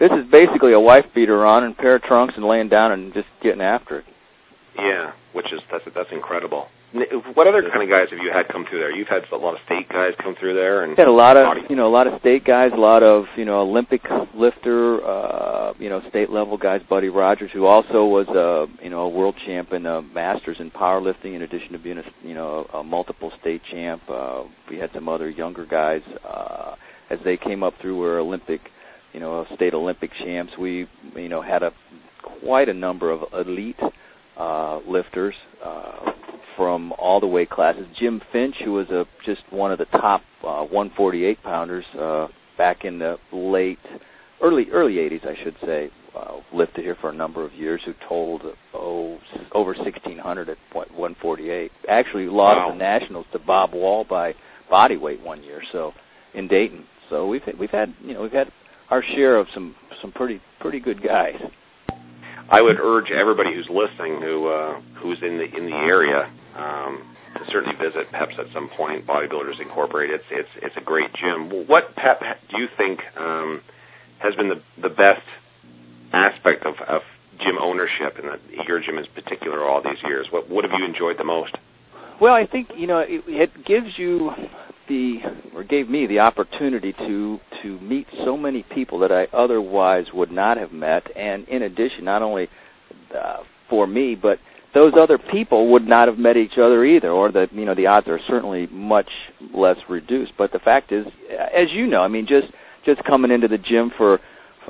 this 0.00 0.10
is 0.10 0.24
basically 0.32 0.72
a 0.72 0.80
wife 0.80 1.06
beater 1.14 1.44
on 1.46 1.62
and 1.62 1.76
pair 1.76 1.96
of 1.96 2.02
trunks 2.02 2.34
and 2.36 2.44
laying 2.44 2.68
down 2.68 2.90
and 2.92 3.12
just 3.14 3.28
getting 3.42 3.60
after 3.60 4.00
it. 4.00 4.04
Yeah, 4.76 5.12
which 5.32 5.46
is 5.52 5.60
that's 5.70 5.84
that's 5.94 6.10
incredible. 6.10 6.66
N- 6.94 7.02
What 7.34 7.48
other 7.48 7.62
kind 7.62 7.82
of 7.82 7.88
guys 7.90 8.06
have 8.10 8.20
you 8.22 8.30
had 8.32 8.46
come 8.48 8.64
through 8.70 8.78
there? 8.78 8.92
You've 8.94 9.08
had 9.08 9.22
a 9.32 9.36
lot 9.36 9.54
of 9.54 9.60
state 9.66 9.88
guys 9.88 10.12
come 10.22 10.36
through 10.38 10.54
there, 10.54 10.84
and 10.84 10.96
Had 10.96 11.08
a 11.08 11.12
lot 11.12 11.36
of 11.36 11.44
you 11.68 11.74
know 11.76 11.88
a 11.88 11.94
lot 11.94 12.06
of 12.06 12.20
state 12.20 12.44
guys, 12.44 12.70
a 12.72 12.80
lot 12.80 13.02
of 13.02 13.24
you 13.36 13.44
know 13.44 13.60
Olympic 13.60 14.02
lifter, 14.34 15.04
uh, 15.04 15.72
you 15.78 15.88
know 15.88 16.00
state 16.08 16.30
level 16.30 16.56
guys. 16.56 16.80
Buddy 16.88 17.08
Rogers, 17.08 17.50
who 17.52 17.66
also 17.66 18.04
was 18.04 18.28
a 18.28 18.66
you 18.82 18.90
know 18.90 19.00
a 19.02 19.08
world 19.08 19.34
champ 19.44 19.72
in 19.72 19.86
uh, 19.86 20.02
masters 20.02 20.56
in 20.60 20.70
powerlifting, 20.70 21.34
in 21.34 21.42
addition 21.42 21.72
to 21.72 21.78
being 21.78 21.98
a 21.98 22.04
you 22.22 22.34
know 22.34 22.66
a 22.72 22.84
multiple 22.84 23.32
state 23.40 23.62
champ. 23.72 24.02
Uh, 24.08 24.44
we 24.70 24.78
had 24.78 24.90
some 24.94 25.08
other 25.08 25.28
younger 25.28 25.66
guys 25.66 26.02
uh, 26.24 26.76
as 27.10 27.18
they 27.24 27.36
came 27.36 27.62
up 27.64 27.74
through 27.82 27.96
were 27.98 28.20
Olympic, 28.20 28.60
you 29.12 29.18
know 29.18 29.44
state 29.56 29.74
Olympic 29.74 30.10
champs. 30.24 30.52
We 30.58 30.86
you 31.16 31.28
know 31.28 31.42
had 31.42 31.64
a 31.64 31.72
quite 32.40 32.68
a 32.68 32.74
number 32.74 33.10
of 33.10 33.20
elite 33.32 33.80
uh, 34.38 34.78
lifters 34.88 35.34
uh, 35.64 36.12
from 36.56 36.92
all 36.92 37.20
the 37.20 37.26
weight 37.26 37.50
classes. 37.50 37.86
Jim 37.98 38.20
Finch, 38.32 38.54
who 38.64 38.72
was 38.72 38.88
a 38.90 39.04
just 39.24 39.42
one 39.50 39.72
of 39.72 39.78
the 39.78 39.86
top 39.86 40.22
uh, 40.42 40.62
148 40.64 41.42
pounders 41.42 41.84
uh, 41.98 42.28
back 42.56 42.84
in 42.84 42.98
the 42.98 43.16
late, 43.32 43.78
early 44.42 44.66
early 44.72 44.94
80s, 44.94 45.26
I 45.26 45.34
should 45.42 45.56
say, 45.64 45.90
uh, 46.16 46.36
lifted 46.52 46.84
here 46.84 46.96
for 47.00 47.10
a 47.10 47.14
number 47.14 47.44
of 47.44 47.52
years. 47.52 47.80
Who 47.84 47.92
totaled 48.08 48.42
oh 48.72 49.18
over 49.52 49.72
1600 49.74 50.48
at 50.48 50.56
point 50.72 50.90
148. 50.90 51.70
Actually, 51.88 52.26
lost 52.26 52.56
Wow. 52.58 52.70
the 52.72 52.78
nationals 52.78 53.26
to 53.32 53.38
Bob 53.38 53.72
Wall 53.74 54.04
by 54.08 54.34
body 54.70 54.96
weight 54.96 55.20
one 55.22 55.42
year. 55.42 55.62
So 55.72 55.92
in 56.34 56.48
Dayton. 56.48 56.84
So 57.10 57.26
we've 57.26 57.42
we've 57.58 57.70
had 57.70 57.94
you 58.02 58.14
know 58.14 58.22
we've 58.22 58.32
had 58.32 58.48
our 58.90 59.02
share 59.14 59.36
of 59.38 59.46
some 59.54 59.74
some 60.00 60.12
pretty 60.12 60.40
pretty 60.60 60.80
good 60.80 61.02
guys. 61.02 61.36
I 62.50 62.60
would 62.60 62.76
urge 62.78 63.10
everybody 63.10 63.54
who's 63.54 63.68
listening, 63.70 64.20
who 64.20 64.48
uh, 64.48 64.80
who's 65.00 65.18
in 65.22 65.38
the 65.38 65.48
in 65.48 65.64
the 65.66 65.76
area, 65.76 66.28
um, 66.56 67.02
to 67.34 67.42
certainly 67.50 67.76
visit 67.76 68.10
Peps 68.12 68.34
at 68.38 68.52
some 68.52 68.68
point. 68.76 69.06
Bodybuilders 69.06 69.60
Incorporated. 69.60 70.20
It's 70.20 70.30
it's 70.30 70.72
it's 70.72 70.76
a 70.76 70.84
great 70.84 71.10
gym. 71.16 71.66
What 71.66 71.96
Pep 71.96 72.20
do 72.50 72.60
you 72.60 72.68
think 72.76 73.00
um, 73.16 73.60
has 74.18 74.34
been 74.34 74.48
the 74.48 74.60
the 74.80 74.92
best 74.92 75.24
aspect 76.12 76.66
of, 76.66 76.74
of 76.86 77.02
gym 77.40 77.56
ownership, 77.60 78.20
and 78.20 78.28
that 78.28 78.40
your 78.68 78.80
gym 78.80 78.98
in 78.98 79.06
particular, 79.14 79.64
all 79.64 79.82
these 79.82 80.00
years? 80.04 80.28
What 80.30 80.48
what 80.50 80.64
have 80.64 80.72
you 80.78 80.84
enjoyed 80.84 81.16
the 81.18 81.24
most? 81.24 81.56
Well, 82.20 82.34
I 82.34 82.46
think 82.46 82.68
you 82.76 82.86
know 82.86 83.00
it, 83.00 83.24
it 83.26 83.50
gives 83.64 83.96
you 83.96 84.30
the 84.88 85.18
or 85.54 85.64
gave 85.64 85.88
me 85.88 86.06
the 86.06 86.20
opportunity 86.20 86.92
to 86.92 87.38
to 87.62 87.80
meet 87.80 88.06
so 88.24 88.36
many 88.36 88.64
people 88.74 88.98
that 89.00 89.12
I 89.12 89.26
otherwise 89.36 90.06
would 90.12 90.30
not 90.30 90.56
have 90.56 90.72
met, 90.72 91.04
and 91.16 91.48
in 91.48 91.62
addition, 91.62 92.04
not 92.04 92.22
only 92.22 92.48
uh, 93.16 93.38
for 93.70 93.86
me, 93.86 94.14
but 94.14 94.38
those 94.74 94.92
other 95.00 95.18
people 95.18 95.72
would 95.72 95.86
not 95.86 96.08
have 96.08 96.18
met 96.18 96.36
each 96.36 96.58
other 96.58 96.84
either, 96.84 97.10
or 97.10 97.30
the 97.30 97.46
you 97.52 97.64
know 97.64 97.74
the 97.74 97.86
odds 97.86 98.08
are 98.08 98.20
certainly 98.26 98.66
much 98.66 99.08
less 99.54 99.76
reduced. 99.88 100.32
But 100.36 100.52
the 100.52 100.58
fact 100.58 100.92
is, 100.92 101.06
as 101.30 101.68
you 101.72 101.86
know, 101.86 102.00
I 102.00 102.08
mean, 102.08 102.26
just 102.26 102.52
just 102.84 103.02
coming 103.04 103.30
into 103.30 103.48
the 103.48 103.58
gym 103.58 103.90
for 103.96 104.20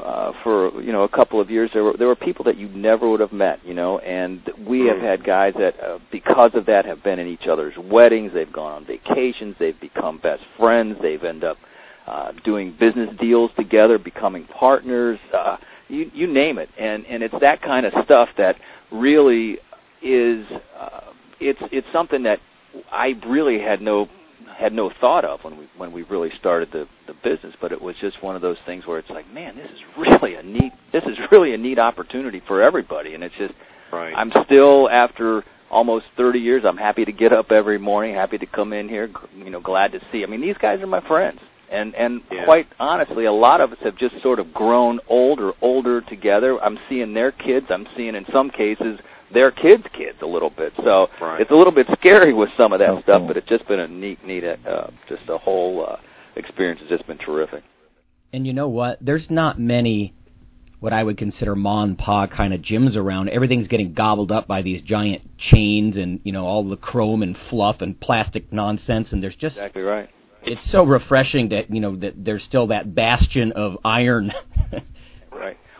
uh, 0.02 0.32
for 0.42 0.80
you 0.82 0.92
know 0.92 1.02
a 1.04 1.08
couple 1.08 1.40
of 1.40 1.50
years, 1.50 1.70
there 1.72 1.84
were 1.84 1.94
there 1.96 2.06
were 2.06 2.16
people 2.16 2.44
that 2.44 2.56
you 2.56 2.68
never 2.68 3.08
would 3.08 3.20
have 3.20 3.32
met, 3.32 3.58
you 3.64 3.74
know, 3.74 3.98
and 3.98 4.40
we 4.66 4.86
have 4.86 5.00
had 5.00 5.24
guys 5.24 5.54
that 5.54 5.72
uh, 5.82 5.98
because 6.10 6.50
of 6.54 6.66
that 6.66 6.84
have 6.84 7.02
been 7.02 7.18
in 7.18 7.26
each 7.26 7.46
other's 7.50 7.74
weddings, 7.78 8.32
they've 8.34 8.52
gone 8.52 8.72
on 8.72 8.86
vacations, 8.86 9.56
they've 9.58 9.80
become 9.80 10.18
best 10.18 10.42
friends, 10.58 10.96
they've 11.02 11.22
ended 11.22 11.44
up 11.44 11.56
uh, 12.06 12.32
doing 12.44 12.72
business 12.72 13.08
deals 13.20 13.50
together, 13.56 13.98
becoming 13.98 14.46
partners, 14.58 15.18
uh, 15.36 15.56
you 15.88 16.10
you 16.12 16.32
name 16.32 16.58
it, 16.58 16.68
and 16.78 17.04
and 17.06 17.22
it's 17.22 17.34
that 17.40 17.62
kind 17.62 17.86
of 17.86 17.92
stuff 18.04 18.28
that 18.36 18.56
really 18.92 19.58
is 20.02 20.44
uh, 20.78 21.12
it's 21.40 21.60
it's 21.72 21.86
something 21.92 22.24
that 22.24 22.38
I 22.90 23.12
really 23.26 23.58
had 23.58 23.80
no 23.80 24.06
had 24.58 24.72
no 24.72 24.90
thought 25.00 25.24
of 25.24 25.40
when 25.42 25.56
we 25.58 25.68
when 25.76 25.92
we 25.92 26.02
really 26.04 26.30
started 26.38 26.68
the 26.72 26.86
the 27.06 27.14
business 27.24 27.54
but 27.60 27.72
it 27.72 27.80
was 27.80 27.94
just 28.00 28.22
one 28.22 28.36
of 28.36 28.42
those 28.42 28.56
things 28.66 28.86
where 28.86 28.98
it's 28.98 29.10
like 29.10 29.30
man 29.32 29.56
this 29.56 29.66
is 29.70 29.80
really 29.98 30.34
a 30.34 30.42
neat 30.42 30.72
this 30.92 31.02
is 31.04 31.16
really 31.32 31.54
a 31.54 31.58
neat 31.58 31.78
opportunity 31.78 32.40
for 32.46 32.62
everybody. 32.62 33.14
And 33.14 33.22
it's 33.24 33.34
just 33.38 33.54
Right. 33.92 34.12
I'm 34.16 34.32
still 34.46 34.88
after 34.90 35.44
almost 35.70 36.06
30 36.16 36.38
years 36.40 36.62
I'm 36.66 36.76
happy 36.76 37.04
to 37.04 37.12
get 37.12 37.32
up 37.32 37.52
every 37.52 37.78
morning 37.78 38.14
happy 38.14 38.38
to 38.38 38.46
come 38.46 38.72
in 38.72 38.88
here 38.88 39.08
you 39.36 39.50
know 39.50 39.60
glad 39.60 39.92
to 39.92 40.00
see. 40.10 40.22
I 40.24 40.26
mean 40.26 40.40
these 40.40 40.56
guys 40.60 40.80
are 40.80 40.86
my 40.86 41.06
friends. 41.06 41.40
And 41.70 41.94
and 41.94 42.22
Yeah. 42.30 42.44
quite 42.44 42.66
honestly 42.78 43.24
a 43.26 43.32
lot 43.32 43.60
of 43.60 43.72
us 43.72 43.78
have 43.84 43.96
just 43.96 44.20
sort 44.22 44.38
of 44.38 44.52
grown 44.52 45.00
older 45.08 45.52
older 45.62 46.00
together. 46.00 46.58
I'm 46.62 46.78
seeing 46.88 47.14
their 47.14 47.32
kids. 47.32 47.66
I'm 47.70 47.86
seeing 47.96 48.14
in 48.14 48.24
some 48.32 48.50
cases 48.50 48.98
their 49.34 49.50
kids' 49.50 49.84
kids 49.92 50.18
a 50.22 50.26
little 50.26 50.50
bit. 50.50 50.72
So 50.82 51.08
Right. 51.20 51.40
it's 51.40 51.50
a 51.50 51.54
little 51.54 51.72
bit 51.72 51.86
scary 52.00 52.32
with 52.32 52.48
some 52.60 52.72
of 52.72 52.78
that 52.78 52.90
Oh, 52.90 53.02
stuff, 53.02 53.18
cool. 53.18 53.26
but 53.26 53.36
it's 53.36 53.48
just 53.48 53.66
been 53.68 53.80
a 53.80 53.88
neat, 53.88 54.24
neat, 54.26 54.44
uh, 54.44 54.86
just 55.08 55.28
a 55.28 55.36
whole 55.38 55.84
uh, 55.86 55.96
experience 56.36 56.80
has 56.80 56.88
just 56.88 57.06
been 57.06 57.18
terrific. 57.18 57.62
And 58.32 58.46
you 58.46 58.52
know 58.52 58.68
what? 58.68 58.98
There's 59.00 59.30
not 59.30 59.58
many 59.60 60.14
what 60.80 60.92
I 60.92 61.02
would 61.02 61.16
consider 61.16 61.54
ma 61.56 61.82
and 61.82 61.96
pa 61.96 62.26
kind 62.26 62.52
of 62.52 62.60
gyms 62.60 62.94
around. 62.96 63.30
Everything's 63.30 63.68
getting 63.68 63.94
gobbled 63.94 64.30
up 64.30 64.46
by 64.46 64.60
these 64.62 64.82
giant 64.82 65.38
chains 65.38 65.96
and 65.96 66.20
you 66.24 66.32
know 66.32 66.44
all 66.44 66.62
the 66.68 66.76
chrome 66.76 67.22
and 67.22 67.36
fluff 67.38 67.80
and 67.80 67.98
plastic 67.98 68.52
nonsense. 68.52 69.12
And 69.12 69.22
there's 69.22 69.36
just 69.36 69.56
Exactly 69.56 69.82
right. 69.82 70.10
it's 70.42 70.68
so 70.70 70.84
refreshing 70.84 71.48
that 71.50 71.70
you 71.72 71.80
know 71.80 71.96
that 71.96 72.22
there's 72.22 72.42
still 72.42 72.66
that 72.66 72.94
bastion 72.94 73.52
of 73.52 73.78
iron. 73.84 74.32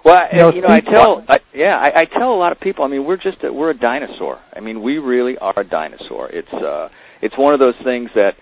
Well, 0.04 0.28
You 0.32 0.38
know, 0.38 0.52
you 0.52 0.61
know, 0.61 0.68
I 0.68 0.80
tell, 0.80 1.25
I, 1.28 1.38
yeah, 1.54 1.78
I, 1.78 2.02
I 2.02 2.04
tell 2.04 2.32
a 2.34 2.37
lot 2.37 2.52
of 2.52 2.61
people. 2.61 2.84
I 2.84 2.88
mean, 2.88 3.04
we're 3.06 3.16
just 3.16 3.42
a, 3.42 3.52
we're 3.52 3.70
a 3.70 3.78
dinosaur. 3.78 4.38
I 4.54 4.61
mean, 4.61 4.82
we 4.82 4.99
really 4.99 5.38
are 5.38 5.58
a 5.58 5.64
dinosaur. 5.64 6.28
It's 6.30 6.52
uh, 6.52 6.88
it's 7.23 7.37
one 7.38 7.54
of 7.54 7.61
those 7.61 7.75
things 7.84 8.11
that 8.14 8.34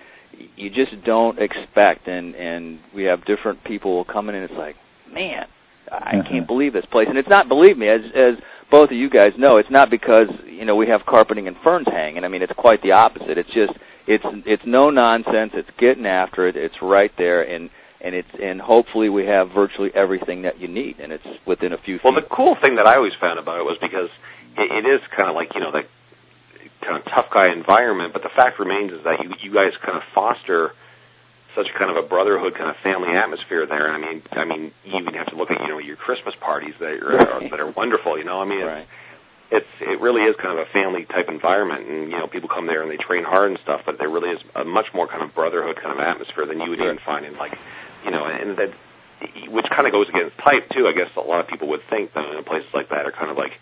you 0.57 0.71
just 0.71 1.05
don't 1.05 1.39
expect, 1.39 2.09
and 2.09 2.35
and 2.35 2.81
we 2.95 3.05
have 3.05 3.25
different 3.27 3.63
people 3.65 4.05
coming 4.05 4.35
in. 4.35 4.43
It's 4.43 4.53
like, 4.55 4.75
man, 5.13 5.47
I 5.91 6.17
Mhm. 6.17 6.29
can't 6.29 6.47
believe 6.49 6.73
this 6.73 6.87
place. 6.87 7.09
And 7.09 7.17
it's 7.17 7.29
not, 7.29 7.47
believe 7.49 7.79
me, 7.79 7.89
as 7.89 8.01
as 8.13 8.35
both 8.71 8.91
of 8.91 8.97
you 8.97 9.09
guys 9.09 9.33
know, 9.39 9.59
it's 9.59 9.71
not 9.71 9.89
because 9.89 10.29
you 10.47 10.65
know 10.65 10.75
we 10.75 10.89
have 10.89 11.07
carpeting 11.07 11.47
and 11.47 11.57
ferns 11.59 11.87
hanging. 11.87 12.25
I 12.25 12.29
mean, 12.29 12.43
it's 12.43 12.53
quite 12.55 12.83
the 12.83 12.93
opposite. 12.93 13.39
It's 13.39 13.51
just 13.51 13.73
it's 14.09 14.25
it's 14.47 14.63
no 14.67 14.91
nonsense. 14.91 15.53
It's 15.55 15.71
getting 15.79 16.07
after 16.07 16.49
it. 16.49 16.57
It's 16.57 16.83
right 16.83 17.13
there, 17.19 17.43
and 17.43 17.71
and 18.03 18.15
it's 18.15 18.35
and 18.35 18.61
hopefully 18.61 19.09
we 19.09 19.27
have 19.27 19.55
virtually 19.55 19.91
everything 19.95 20.43
that 20.43 20.61
you 20.61 20.67
need, 20.67 20.99
and 20.99 21.13
it's 21.13 21.27
within 21.47 21.73
a 21.73 21.79
few 21.79 21.99
feet. 21.99 22.05
Well, 22.05 22.19
the 22.19 22.27
cool 22.27 22.57
thing 22.61 22.77
that 22.77 22.87
I 22.87 22.97
always 22.97 23.15
found 23.21 23.39
about 23.39 23.61
it 23.61 23.65
was 23.65 23.79
because 23.81 24.11
it, 24.59 24.69
it 24.69 24.85
is 24.85 25.01
kind 25.15 25.31
of 25.31 25.35
like 25.35 25.55
you 25.55 25.61
know 25.61 25.71
that 25.73 25.87
kind 26.83 26.99
of 26.99 27.07
tough 27.07 27.31
guy 27.33 27.55
environment. 27.55 28.13
But 28.13 28.27
the 28.27 28.35
fact 28.35 28.59
remains 28.59 28.93
is 28.93 29.07
that 29.07 29.23
you 29.23 29.31
you 29.41 29.55
guys 29.55 29.73
kind 29.81 29.97
of 29.97 30.03
foster 30.15 30.75
such 31.55 31.69
kind 31.79 31.93
of 31.93 32.01
a 32.01 32.07
brotherhood 32.09 32.55
kind 32.57 32.69
of 32.69 32.77
family 32.83 33.13
atmosphere 33.13 33.67
there. 33.69 33.93
I 33.93 33.99
mean, 34.01 34.23
I 34.33 34.45
mean, 34.45 34.73
you 34.85 34.99
even 34.99 35.15
have 35.15 35.31
to 35.31 35.37
look 35.37 35.51
at 35.51 35.61
you 35.61 35.69
know 35.69 35.79
your 35.79 35.97
Christmas 35.97 36.35
parties 36.41 36.75
that 36.81 36.99
are 36.99 37.39
right. 37.39 37.51
that 37.51 37.61
are 37.61 37.71
wonderful. 37.71 38.19
You 38.19 38.25
know, 38.25 38.41
I 38.41 38.47
mean, 38.49 38.61
it's, 38.61 38.67
right. 38.67 38.89
it's 39.63 39.73
it 39.81 40.01
really 40.01 40.25
is 40.25 40.35
kind 40.41 40.59
of 40.59 40.67
a 40.67 40.69
family 40.73 41.05
type 41.07 41.29
environment, 41.29 41.87
and 41.87 42.11
you 42.11 42.19
know, 42.19 42.27
people 42.27 42.49
come 42.49 42.67
there 42.67 42.83
and 42.83 42.91
they 42.91 42.99
train 42.99 43.25
hard 43.25 43.53
and 43.53 43.61
stuff. 43.63 43.85
But 43.85 43.97
there 43.99 44.09
really 44.09 44.33
is 44.33 44.41
a 44.57 44.65
much 44.65 44.91
more 44.95 45.07
kind 45.07 45.23
of 45.23 45.35
brotherhood 45.37 45.77
kind 45.77 45.93
of 45.93 46.01
atmosphere 46.01 46.49
than 46.49 46.61
you 46.61 46.73
would 46.73 46.81
even 46.81 46.99
find 47.05 47.25
in 47.25 47.37
like, 47.37 47.53
you 48.05 48.11
know, 48.11 48.25
and 48.27 48.59
that 48.59 48.71
which 49.49 49.67
kind 49.71 49.87
of 49.87 49.93
goes 49.93 50.09
against 50.09 50.37
type 50.39 50.67
too. 50.75 50.87
I 50.87 50.93
guess 50.93 51.11
a 51.17 51.21
lot 51.21 51.41
of 51.41 51.47
people 51.47 51.69
would 51.69 51.85
think 51.91 52.15
that 52.15 52.23
know, 52.23 52.43
places 52.43 52.71
like 52.75 52.89
that 52.91 53.07
are 53.07 53.13
kind 53.13 53.31
of 53.31 53.37
like, 53.37 53.53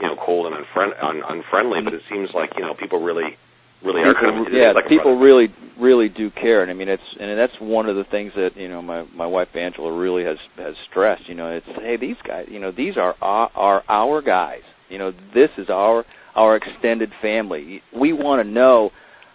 you 0.00 0.06
know, 0.06 0.16
cold 0.16 0.46
and 0.46 0.56
unfriend, 0.56 0.96
un, 1.02 1.22
unfriendly. 1.28 1.80
But 1.84 1.94
it 1.94 2.02
seems 2.08 2.30
like 2.34 2.50
you 2.56 2.62
know 2.62 2.74
people 2.74 3.02
really 3.02 3.36
really 3.84 4.02
people, 4.02 4.10
are 4.10 4.14
kind 4.14 4.46
of 4.46 4.52
yeah. 4.52 4.72
Like 4.72 4.88
people 4.88 5.18
really 5.18 5.48
really 5.78 6.08
do 6.08 6.30
care, 6.30 6.62
and 6.62 6.70
I 6.70 6.74
mean 6.74 6.88
it's 6.88 7.02
and 7.20 7.38
that's 7.38 7.56
one 7.60 7.88
of 7.88 7.96
the 7.96 8.04
things 8.04 8.32
that 8.36 8.56
you 8.56 8.68
know 8.68 8.80
my 8.80 9.04
my 9.14 9.26
wife 9.26 9.48
Angela 9.54 9.92
really 9.92 10.24
has 10.24 10.38
has 10.56 10.74
stressed. 10.90 11.28
You 11.28 11.34
know, 11.34 11.50
it's 11.50 11.66
hey 11.66 11.96
these 12.00 12.20
guys, 12.26 12.46
you 12.48 12.60
know 12.60 12.72
these 12.72 12.96
are 12.96 13.14
our, 13.20 13.50
are 13.54 13.84
our 13.88 14.22
guys. 14.22 14.62
You 14.88 14.98
know, 14.98 15.12
this 15.34 15.50
is 15.58 15.68
our 15.68 16.04
our 16.34 16.56
extended 16.56 17.10
family. 17.20 17.82
We 17.94 18.12
want 18.12 18.44
to 18.46 18.50
know 18.50 18.90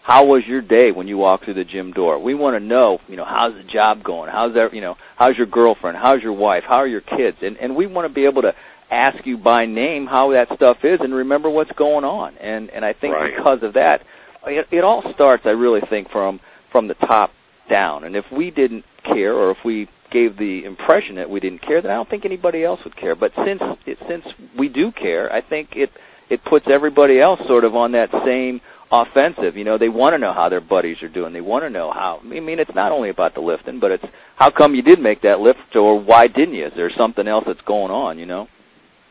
how 0.07 0.23
was 0.23 0.43
your 0.47 0.61
day 0.61 0.93
when 0.95 1.09
you 1.09 1.17
walk 1.17 1.43
through 1.43 1.55
the 1.55 1.65
gym 1.65 1.91
door. 1.91 2.17
We 2.17 2.33
want 2.33 2.55
to 2.55 2.65
know, 2.65 2.99
you 3.09 3.17
know, 3.17 3.25
how's 3.25 3.53
the 3.55 3.69
job 3.69 4.05
going? 4.05 4.31
How's 4.31 4.53
that, 4.53 4.69
you 4.73 4.79
know, 4.79 4.95
how's 5.17 5.35
your 5.35 5.47
girlfriend? 5.47 5.97
How's 6.01 6.21
your 6.23 6.31
wife? 6.31 6.63
How 6.65 6.77
are 6.77 6.87
your 6.87 7.01
kids? 7.01 7.35
And 7.41 7.57
and 7.57 7.75
we 7.75 7.87
want 7.87 8.07
to 8.07 8.13
be 8.13 8.23
able 8.23 8.43
to 8.43 8.53
ask 8.89 9.17
you 9.25 9.37
by 9.37 9.65
name 9.65 10.05
how 10.05 10.31
that 10.31 10.47
stuff 10.55 10.77
is 10.85 11.01
and 11.01 11.13
remember 11.13 11.49
what's 11.49 11.71
going 11.77 12.05
on. 12.05 12.37
And 12.37 12.69
and 12.69 12.85
I 12.85 12.93
think 12.93 13.15
right. 13.15 13.33
because 13.35 13.59
of 13.63 13.73
that, 13.73 13.97
it, 14.45 14.67
it 14.71 14.83
all 14.85 15.03
starts, 15.13 15.43
I 15.45 15.49
really 15.49 15.81
think, 15.89 16.09
from 16.09 16.39
from 16.71 16.87
the 16.87 16.93
top 16.93 17.31
down. 17.69 18.05
And 18.05 18.15
if 18.15 18.23
we 18.31 18.49
didn't 18.49 18.85
care, 19.03 19.33
or 19.33 19.51
if 19.51 19.57
we 19.65 19.89
gave 20.13 20.37
the 20.37 20.61
impression 20.63 21.15
that 21.15 21.29
we 21.29 21.41
didn't 21.41 21.63
care, 21.67 21.81
then 21.81 21.91
I 21.91 21.95
don't 21.95 22.09
think 22.09 22.23
anybody 22.23 22.63
else 22.63 22.79
would 22.85 22.95
care. 22.95 23.17
But 23.17 23.31
since 23.45 23.61
it, 23.85 23.97
since 24.07 24.23
we 24.57 24.69
do 24.69 24.93
care, 24.93 25.29
I 25.29 25.41
think 25.41 25.71
it 25.75 25.89
it 26.29 26.39
puts 26.49 26.67
everybody 26.73 27.19
else 27.19 27.41
sort 27.45 27.65
of 27.65 27.75
on 27.75 27.91
that 27.91 28.07
same 28.25 28.61
offensive. 28.91 29.55
You 29.55 29.63
know, 29.63 29.77
they 29.77 29.89
want 29.89 30.13
to 30.13 30.17
know 30.17 30.33
how 30.33 30.49
their 30.49 30.61
buddies 30.61 30.97
are 31.01 31.09
doing. 31.09 31.33
They 31.33 31.41
want 31.41 31.63
to 31.63 31.69
know 31.69 31.91
how. 31.91 32.19
I 32.23 32.39
mean, 32.39 32.59
it's 32.59 32.71
not 32.75 32.91
only 32.91 33.09
about 33.09 33.33
the 33.35 33.41
lifting, 33.41 33.79
but 33.79 33.91
it's 33.91 34.03
how 34.35 34.51
come 34.51 34.75
you 34.75 34.81
did 34.81 34.99
make 34.99 35.21
that 35.21 35.39
lift, 35.39 35.75
or 35.75 35.99
why 35.99 36.27
didn't 36.27 36.53
you? 36.53 36.65
Is 36.65 36.73
there 36.75 36.91
something 36.97 37.27
else 37.27 37.45
that's 37.47 37.61
going 37.67 37.91
on? 37.91 38.19
You 38.19 38.25
know. 38.25 38.47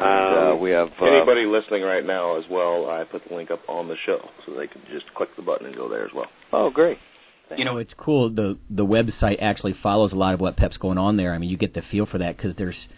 And, 0.00 0.54
uh, 0.54 0.56
we 0.56 0.70
have 0.70 0.88
uh, 1.00 1.04
anybody 1.04 1.44
listening 1.46 1.82
right 1.82 2.04
now 2.04 2.38
as 2.38 2.44
well. 2.50 2.88
I 2.88 3.04
put 3.04 3.28
the 3.28 3.34
link 3.34 3.50
up 3.50 3.60
on 3.68 3.88
the 3.88 3.96
show, 4.06 4.18
so 4.46 4.54
they 4.54 4.66
can 4.66 4.82
just 4.90 5.12
click 5.14 5.28
the 5.36 5.42
button 5.42 5.66
and 5.66 5.76
go 5.76 5.88
there 5.88 6.04
as 6.04 6.12
well. 6.14 6.26
Oh, 6.52 6.70
great. 6.70 6.98
You 7.56 7.64
know, 7.64 7.78
it's 7.78 7.94
cool. 7.94 8.30
the 8.30 8.58
The 8.70 8.86
website 8.86 9.42
actually 9.42 9.72
follows 9.72 10.12
a 10.12 10.16
lot 10.16 10.34
of 10.34 10.40
what 10.40 10.56
Pep's 10.56 10.76
going 10.76 10.98
on 10.98 11.16
there. 11.16 11.34
I 11.34 11.38
mean, 11.38 11.50
you 11.50 11.56
get 11.56 11.74
the 11.74 11.82
feel 11.82 12.06
for 12.06 12.18
that 12.18 12.36
because 12.36 12.54
there's 12.54 12.88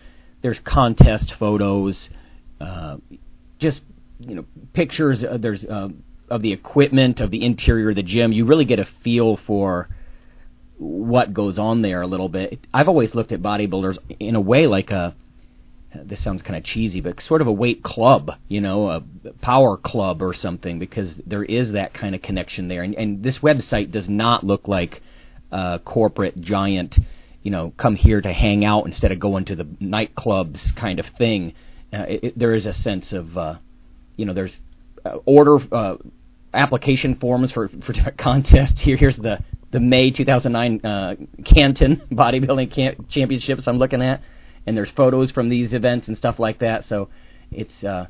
there's 0.43 0.59
contest 0.59 1.35
photos 1.35 2.11
uh, 2.61 2.97
just 3.59 3.81
you 4.21 4.35
know 4.35 4.45
pictures. 4.73 5.25
Uh, 5.25 5.39
there's 5.39 5.65
uh, 5.65 5.89
of 6.29 6.43
the 6.43 6.53
equipment 6.53 7.21
of 7.21 7.31
the 7.31 7.45
interior 7.45 7.91
of 7.91 7.97
the 7.97 8.03
gym. 8.03 8.33
You 8.33 8.45
really 8.45 8.65
get 8.65 8.79
a 8.79 8.87
feel 9.03 9.37
for 9.37 9.89
what 10.79 11.33
goes 11.33 11.59
on 11.59 11.83
there 11.83 12.03
a 12.03 12.07
little 12.07 12.29
bit. 12.29 12.67
I've 12.73 12.89
always 12.89 13.15
looked 13.15 13.33
at 13.33 13.41
bodybuilders 13.41 13.99
in 14.19 14.35
a 14.35 14.41
way 14.41 14.67
like 14.67 14.91
a 14.91 15.15
this 15.95 16.23
sounds 16.23 16.43
kind 16.43 16.57
of 16.57 16.65
cheesy, 16.65 17.01
but 17.01 17.21
sort 17.21 17.41
of 17.41 17.47
a 17.47 17.53
weight 17.53 17.83
club, 17.83 18.33
you 18.49 18.61
know, 18.61 18.89
a 18.89 19.03
power 19.41 19.77
club 19.77 20.23
or 20.23 20.33
something, 20.33 20.79
because 20.79 21.15
there 21.27 21.45
is 21.45 21.73
that 21.73 21.95
kind 21.95 22.15
of 22.15 22.23
connection 22.23 22.69
there. 22.69 22.83
And, 22.83 22.95
and 22.95 23.23
this 23.23 23.39
website 23.39 23.91
does 23.91 24.09
not 24.09 24.45
look 24.45 24.69
like 24.69 25.03
a 25.51 25.81
corporate 25.85 26.41
giant, 26.41 26.99
you 27.43 27.51
know, 27.51 27.73
come 27.77 27.97
here 27.97 28.21
to 28.21 28.33
hang 28.33 28.65
out 28.65 28.87
instead 28.87 29.13
of 29.13 29.21
going 29.21 29.45
to 29.47 29.57
the 29.57 29.65
nightclubs 29.65 30.75
kind 30.77 30.99
of 30.99 31.07
thing 31.19 31.55
uh, 31.93 32.07
it, 32.09 32.39
there 32.39 32.55
is 32.55 32.67
a 32.67 32.73
sense 32.73 33.13
of, 33.13 33.37
uh, 33.37 33.57
you 34.17 34.25
know, 34.25 34.33
there's 34.33 34.59
uh, 35.05 35.17
order 35.27 35.59
uh, 35.73 35.97
application 36.55 37.17
forms 37.17 37.53
for 37.53 37.69
for 37.69 37.93
contests. 38.19 38.81
Here, 38.81 38.97
here's 38.97 39.17
the 39.17 39.39
the 39.71 39.81
May 39.81 40.11
2009 40.11 40.85
uh, 40.85 41.17
Canton 41.45 42.03
Bodybuilding 42.13 42.73
Camp- 42.73 43.09
Championships 43.09 43.67
I'm 43.67 43.79
looking 43.79 44.03
at, 44.03 44.23
and 44.67 44.77
there's 44.77 44.91
photos 44.91 45.31
from 45.31 45.49
these 45.49 45.75
events 45.75 46.09
and 46.09 46.17
stuff 46.17 46.39
like 46.39 46.59
that. 46.61 46.85
So 46.85 47.09
it's 47.51 47.85
uh, 47.85 48.07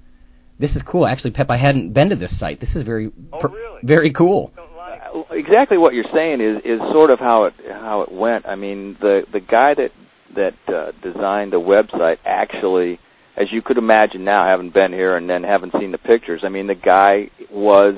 this 0.58 0.76
is 0.76 0.82
cool. 0.82 1.06
Actually, 1.06 1.32
Pep, 1.32 1.50
I 1.50 1.56
hadn't 1.56 1.92
been 1.92 2.10
to 2.10 2.16
this 2.16 2.38
site. 2.38 2.60
This 2.60 2.74
is 2.74 2.82
very 2.82 3.10
oh, 3.32 3.40
really? 3.40 3.80
very 3.82 4.12
cool. 4.12 4.52
Uh, 4.56 5.22
exactly 5.30 5.78
what 5.78 5.94
you're 5.94 6.04
saying 6.12 6.40
is 6.40 6.58
is 6.64 6.80
sort 6.92 7.10
of 7.10 7.18
how 7.18 7.44
it 7.44 7.54
how 7.70 8.02
it 8.02 8.12
went. 8.12 8.46
I 8.46 8.54
mean, 8.54 8.96
the 9.00 9.22
the 9.32 9.40
guy 9.40 9.74
that 9.74 9.90
that 10.34 10.74
uh, 10.74 10.92
designed 11.02 11.52
the 11.52 11.60
website 11.60 12.18
actually 12.24 12.98
as 13.36 13.46
you 13.50 13.62
could 13.62 13.78
imagine 13.78 14.24
now, 14.24 14.46
having 14.46 14.70
been 14.70 14.92
here 14.92 15.16
and 15.16 15.28
then 15.28 15.42
having 15.42 15.70
seen 15.78 15.92
the 15.92 15.98
pictures. 15.98 16.42
I 16.44 16.48
mean, 16.48 16.66
the 16.66 16.74
guy 16.74 17.30
was 17.50 17.94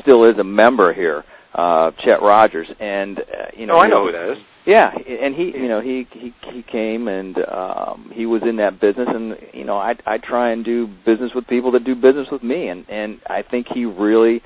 still 0.00 0.24
is 0.24 0.38
a 0.38 0.44
member 0.44 0.92
here, 0.92 1.24
uh, 1.56 1.90
Chet 2.04 2.22
Rogers, 2.22 2.68
and 2.78 3.18
uh, 3.18 3.22
you 3.56 3.66
know. 3.66 3.74
Oh, 3.74 3.80
I 3.80 3.88
know 3.88 4.06
who 4.06 4.12
that 4.12 4.32
is. 4.32 4.38
Yeah, 4.66 4.90
and 4.90 5.34
he, 5.34 5.52
you 5.54 5.68
know, 5.68 5.80
he 5.80 6.06
he 6.12 6.34
he 6.52 6.62
came 6.62 7.06
and 7.06 7.36
um 7.38 8.10
he 8.12 8.26
was 8.26 8.42
in 8.42 8.56
that 8.56 8.80
business, 8.80 9.08
and 9.08 9.36
you 9.52 9.64
know, 9.64 9.78
I 9.78 9.94
I 10.04 10.18
try 10.18 10.50
and 10.50 10.64
do 10.64 10.88
business 11.06 11.30
with 11.34 11.46
people 11.46 11.72
that 11.72 11.84
do 11.84 11.94
business 11.94 12.26
with 12.30 12.42
me, 12.42 12.68
and 12.68 12.84
and 12.88 13.20
I 13.26 13.42
think 13.48 13.68
he 13.72 13.84
really, 13.84 14.42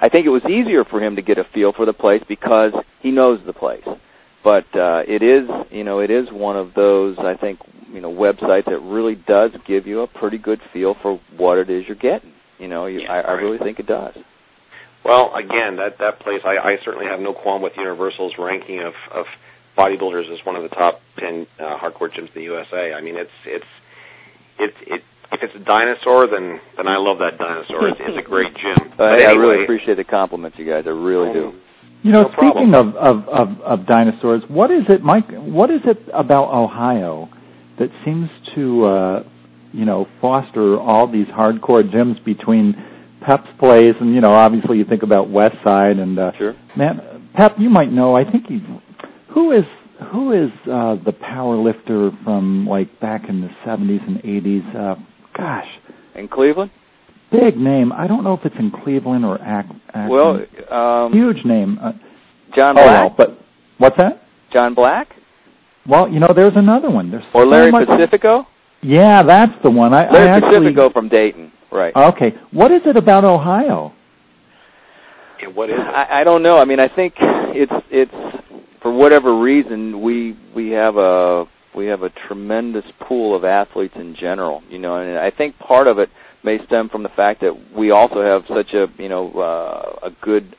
I 0.00 0.08
think 0.08 0.26
it 0.26 0.30
was 0.30 0.42
easier 0.44 0.84
for 0.84 1.02
him 1.02 1.16
to 1.16 1.22
get 1.22 1.38
a 1.38 1.44
feel 1.54 1.72
for 1.72 1.86
the 1.86 1.94
place 1.94 2.22
because 2.28 2.72
he 3.00 3.10
knows 3.10 3.40
the 3.46 3.54
place 3.54 3.84
but 4.44 4.64
uh, 4.74 5.02
it 5.06 5.22
is 5.22 5.48
you 5.70 5.84
know 5.84 6.00
it 6.00 6.10
is 6.10 6.26
one 6.30 6.56
of 6.56 6.74
those 6.74 7.16
I 7.18 7.34
think 7.40 7.60
you 7.92 8.00
know 8.00 8.10
websites 8.10 8.66
that 8.66 8.80
really 8.82 9.14
does 9.14 9.50
give 9.66 9.86
you 9.86 10.00
a 10.00 10.06
pretty 10.06 10.38
good 10.38 10.60
feel 10.72 10.94
for 11.00 11.20
what 11.36 11.58
it 11.58 11.70
is 11.70 11.84
you're 11.86 11.96
getting. 11.96 12.32
You 12.58 12.68
know, 12.68 12.86
you, 12.86 13.00
yeah, 13.00 13.12
I, 13.12 13.16
right. 13.16 13.26
I 13.26 13.32
really 13.32 13.58
think 13.58 13.78
it 13.78 13.86
does. 13.86 14.14
Well, 15.04 15.34
again, 15.34 15.76
that 15.76 15.98
that 15.98 16.20
place 16.20 16.40
I, 16.44 16.56
I 16.56 16.76
certainly 16.84 17.06
have 17.06 17.20
no 17.20 17.34
qualm 17.34 17.62
with 17.62 17.72
Universal's 17.76 18.34
ranking 18.38 18.80
of 18.80 18.94
of 19.12 19.26
bodybuilders 19.76 20.32
as 20.32 20.44
one 20.44 20.56
of 20.56 20.62
the 20.62 20.68
top 20.68 21.00
ten 21.18 21.46
uh, 21.58 21.78
hardcore 21.78 22.10
gyms 22.10 22.28
in 22.34 22.36
the 22.36 22.42
USA. 22.42 22.92
I 22.92 23.00
mean, 23.00 23.16
it's 23.16 23.30
it's 23.46 23.70
it's 24.58 24.76
it. 24.86 25.02
If 25.32 25.40
it's 25.42 25.54
a 25.56 25.64
dinosaur, 25.64 26.26
then 26.26 26.60
then 26.76 26.86
I 26.86 26.98
love 26.98 27.18
that 27.18 27.38
dinosaur. 27.38 27.88
It's, 27.88 28.00
it's 28.00 28.26
a 28.26 28.28
great 28.28 28.52
gym. 28.54 28.92
Uh, 28.92 29.16
hey, 29.16 29.24
anyway, 29.24 29.26
I 29.26 29.32
really 29.32 29.64
appreciate 29.64 29.96
the 29.96 30.04
compliments, 30.04 30.58
you 30.58 30.66
guys. 30.66 30.84
I 30.86 30.90
really 30.90 31.28
um, 31.28 31.34
do. 31.34 31.52
You 32.02 32.10
know, 32.10 32.22
No 32.22 32.30
speaking 32.36 32.74
of, 32.74 32.96
of, 32.96 33.28
of, 33.28 33.60
of 33.60 33.86
dinosaurs, 33.86 34.42
what 34.48 34.72
is 34.72 34.82
it, 34.88 35.02
Mike? 35.02 35.30
What 35.30 35.70
is 35.70 35.80
it 35.84 35.98
about 36.12 36.52
Ohio 36.52 37.28
that 37.78 37.88
seems 38.04 38.28
to, 38.56 38.84
uh, 38.84 39.22
you 39.72 39.84
know, 39.84 40.06
foster 40.20 40.80
all 40.80 41.10
these 41.10 41.28
hardcore 41.28 41.88
gyms 41.88 42.22
between 42.24 42.74
Pep's 43.26 43.48
place 43.58 43.94
and 44.00 44.14
you 44.14 44.20
know, 44.20 44.32
obviously 44.32 44.78
you 44.78 44.84
think 44.84 45.02
about 45.02 45.30
West 45.30 45.56
Side 45.64 45.98
and 45.98 46.18
uh, 46.18 46.32
Sure. 46.38 46.54
man, 46.76 47.30
Pep, 47.34 47.54
you 47.58 47.70
might 47.70 47.90
know. 47.92 48.14
I 48.14 48.24
think 48.30 48.46
he, 48.48 48.60
who 49.34 49.52
is 49.52 49.64
who 50.12 50.32
is 50.32 50.50
uh, 50.66 50.96
the 51.04 51.12
power 51.12 51.56
lifter 51.56 52.10
from 52.24 52.66
like 52.66 53.00
back 53.00 53.22
in 53.28 53.40
the 53.40 53.48
seventies 53.64 54.00
and 54.06 54.18
eighties? 54.18 54.62
Uh, 54.76 54.94
gosh, 55.36 55.66
In 56.14 56.28
Cleveland? 56.28 56.70
big 57.30 57.56
name. 57.56 57.92
I 57.92 58.06
don't 58.06 58.24
know 58.24 58.34
if 58.34 58.40
it's 58.44 58.56
in 58.58 58.70
Cleveland 58.84 59.24
or 59.24 59.36
Ac- 59.36 59.72
Akron. 59.94 60.08
Well, 60.10 60.76
um, 61.06 61.12
huge 61.12 61.44
name. 61.46 61.78
Uh, 61.82 61.92
John 62.56 62.76
oh, 62.78 62.82
Black. 62.82 62.86
well, 62.86 63.14
but 63.16 63.28
what's 63.78 63.96
that? 63.96 64.22
John 64.52 64.74
Black 64.74 65.08
Well, 65.88 66.08
you 66.10 66.20
know, 66.20 66.28
there's 66.36 66.52
another 66.56 66.90
one. 66.90 67.10
There's 67.10 67.24
or 67.32 67.44
so 67.44 67.48
Larry 67.48 67.70
much- 67.70 67.88
Pacifico? 67.88 68.46
Yeah, 68.82 69.22
that's 69.22 69.52
the 69.62 69.70
one. 69.70 69.94
I, 69.94 70.10
Larry 70.10 70.28
I 70.28 70.36
actually, 70.36 70.58
Pacifico 70.74 70.90
from 70.90 71.08
Dayton, 71.08 71.51
right? 71.72 71.94
Okay, 71.94 72.32
what 72.52 72.70
is 72.70 72.82
it 72.84 72.96
about 72.96 73.24
Ohio? 73.24 73.92
Yeah, 75.40 75.48
what 75.48 75.70
is 75.70 75.76
it? 75.76 75.80
I, 75.80 76.20
I 76.20 76.24
don't 76.24 76.42
know. 76.42 76.58
I 76.58 76.64
mean, 76.64 76.80
I 76.80 76.88
think 76.94 77.14
it's 77.18 77.72
it's 77.90 78.12
for 78.82 78.92
whatever 78.92 79.40
reason 79.40 80.02
we 80.02 80.36
we 80.54 80.70
have 80.70 80.96
a 80.96 81.44
we 81.74 81.86
have 81.86 82.02
a 82.02 82.10
tremendous 82.28 82.84
pool 83.08 83.36
of 83.36 83.44
athletes 83.44 83.94
in 83.96 84.14
general. 84.18 84.62
You 84.68 84.78
know, 84.78 84.96
and 84.96 85.18
I 85.18 85.30
think 85.30 85.58
part 85.58 85.88
of 85.88 85.98
it 85.98 86.08
may 86.44 86.58
stem 86.66 86.88
from 86.88 87.02
the 87.02 87.08
fact 87.10 87.40
that 87.40 87.54
we 87.76 87.90
also 87.90 88.22
have 88.22 88.42
such 88.48 88.74
a 88.74 88.86
you 89.00 89.08
know 89.08 89.30
uh, 89.32 90.06
a 90.08 90.10
good 90.20 90.54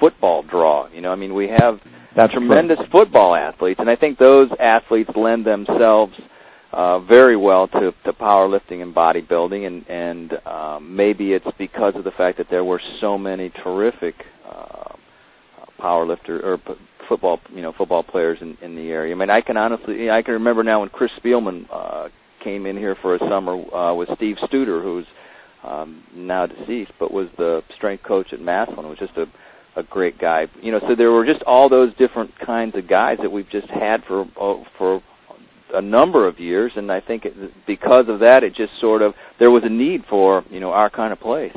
football 0.00 0.42
draw. 0.42 0.88
You 0.92 1.00
know, 1.00 1.12
I 1.12 1.16
mean, 1.16 1.34
we 1.34 1.48
have 1.48 1.78
That's 2.16 2.32
tremendous 2.32 2.78
football 2.90 3.34
athletes, 3.34 3.78
and 3.80 3.88
I 3.88 3.96
think 3.96 4.18
those 4.18 4.48
athletes 4.60 5.10
lend 5.16 5.46
themselves 5.46 6.12
uh, 6.72 7.00
very 7.00 7.36
well 7.36 7.68
to, 7.68 7.92
to 8.04 8.12
powerlifting 8.12 8.82
and 8.82 8.94
bodybuilding, 8.94 9.66
and 9.66 9.86
and 9.88 10.46
um, 10.46 10.96
maybe 10.96 11.32
it's 11.32 11.46
because 11.58 11.94
of 11.96 12.04
the 12.04 12.10
fact 12.12 12.38
that 12.38 12.46
there 12.50 12.64
were 12.64 12.80
so 13.00 13.18
many 13.18 13.50
terrific 13.62 14.14
uh, 14.48 14.94
powerlifter 15.80 16.42
or 16.42 16.58
p- 16.58 16.74
football 17.08 17.40
you 17.50 17.60
know 17.62 17.72
football 17.76 18.02
players 18.02 18.38
in, 18.40 18.56
in 18.62 18.74
the 18.74 18.90
area. 18.90 19.14
I 19.14 19.18
mean, 19.18 19.30
I 19.30 19.42
can 19.42 19.56
honestly 19.56 20.10
I 20.10 20.22
can 20.22 20.34
remember 20.34 20.62
now 20.62 20.80
when 20.80 20.88
Chris 20.88 21.10
Spielman 21.22 21.66
uh, 21.70 22.08
came 22.42 22.66
in 22.66 22.76
here 22.76 22.96
for 23.02 23.16
a 23.16 23.18
summer 23.18 23.54
uh, 23.74 23.94
with 23.94 24.08
Steve 24.16 24.36
Studer, 24.42 24.82
who's 24.82 25.06
um, 25.62 26.02
now 26.14 26.46
deceased, 26.46 26.92
but 26.98 27.12
was 27.12 27.28
the 27.36 27.62
strength 27.76 28.02
coach 28.04 28.32
at. 28.32 28.38
He 28.40 28.44
was 28.46 28.98
just 28.98 29.16
a 29.16 29.26
a 29.74 29.82
great 29.82 30.18
guy. 30.18 30.46
You 30.60 30.72
know, 30.72 30.80
so 30.80 30.94
there 30.96 31.10
were 31.10 31.24
just 31.24 31.42
all 31.42 31.68
those 31.68 31.94
different 31.96 32.30
kinds 32.44 32.76
of 32.76 32.88
guys 32.88 33.18
that 33.22 33.30
we've 33.30 33.48
just 33.50 33.68
had 33.68 34.02
for 34.06 34.26
oh, 34.38 34.64
for 34.78 35.02
a 35.72 35.82
number 35.82 36.26
of 36.26 36.38
years, 36.38 36.72
and 36.76 36.90
I 36.90 37.00
think 37.00 37.24
it, 37.24 37.66
because 37.66 38.04
of 38.08 38.20
that, 38.20 38.42
it 38.42 38.54
just 38.54 38.78
sort 38.80 39.02
of 39.02 39.14
there 39.38 39.50
was 39.50 39.62
a 39.64 39.68
need 39.68 40.04
for 40.08 40.44
you 40.50 40.60
know 40.60 40.70
our 40.72 40.90
kind 40.90 41.12
of 41.12 41.20
place. 41.20 41.56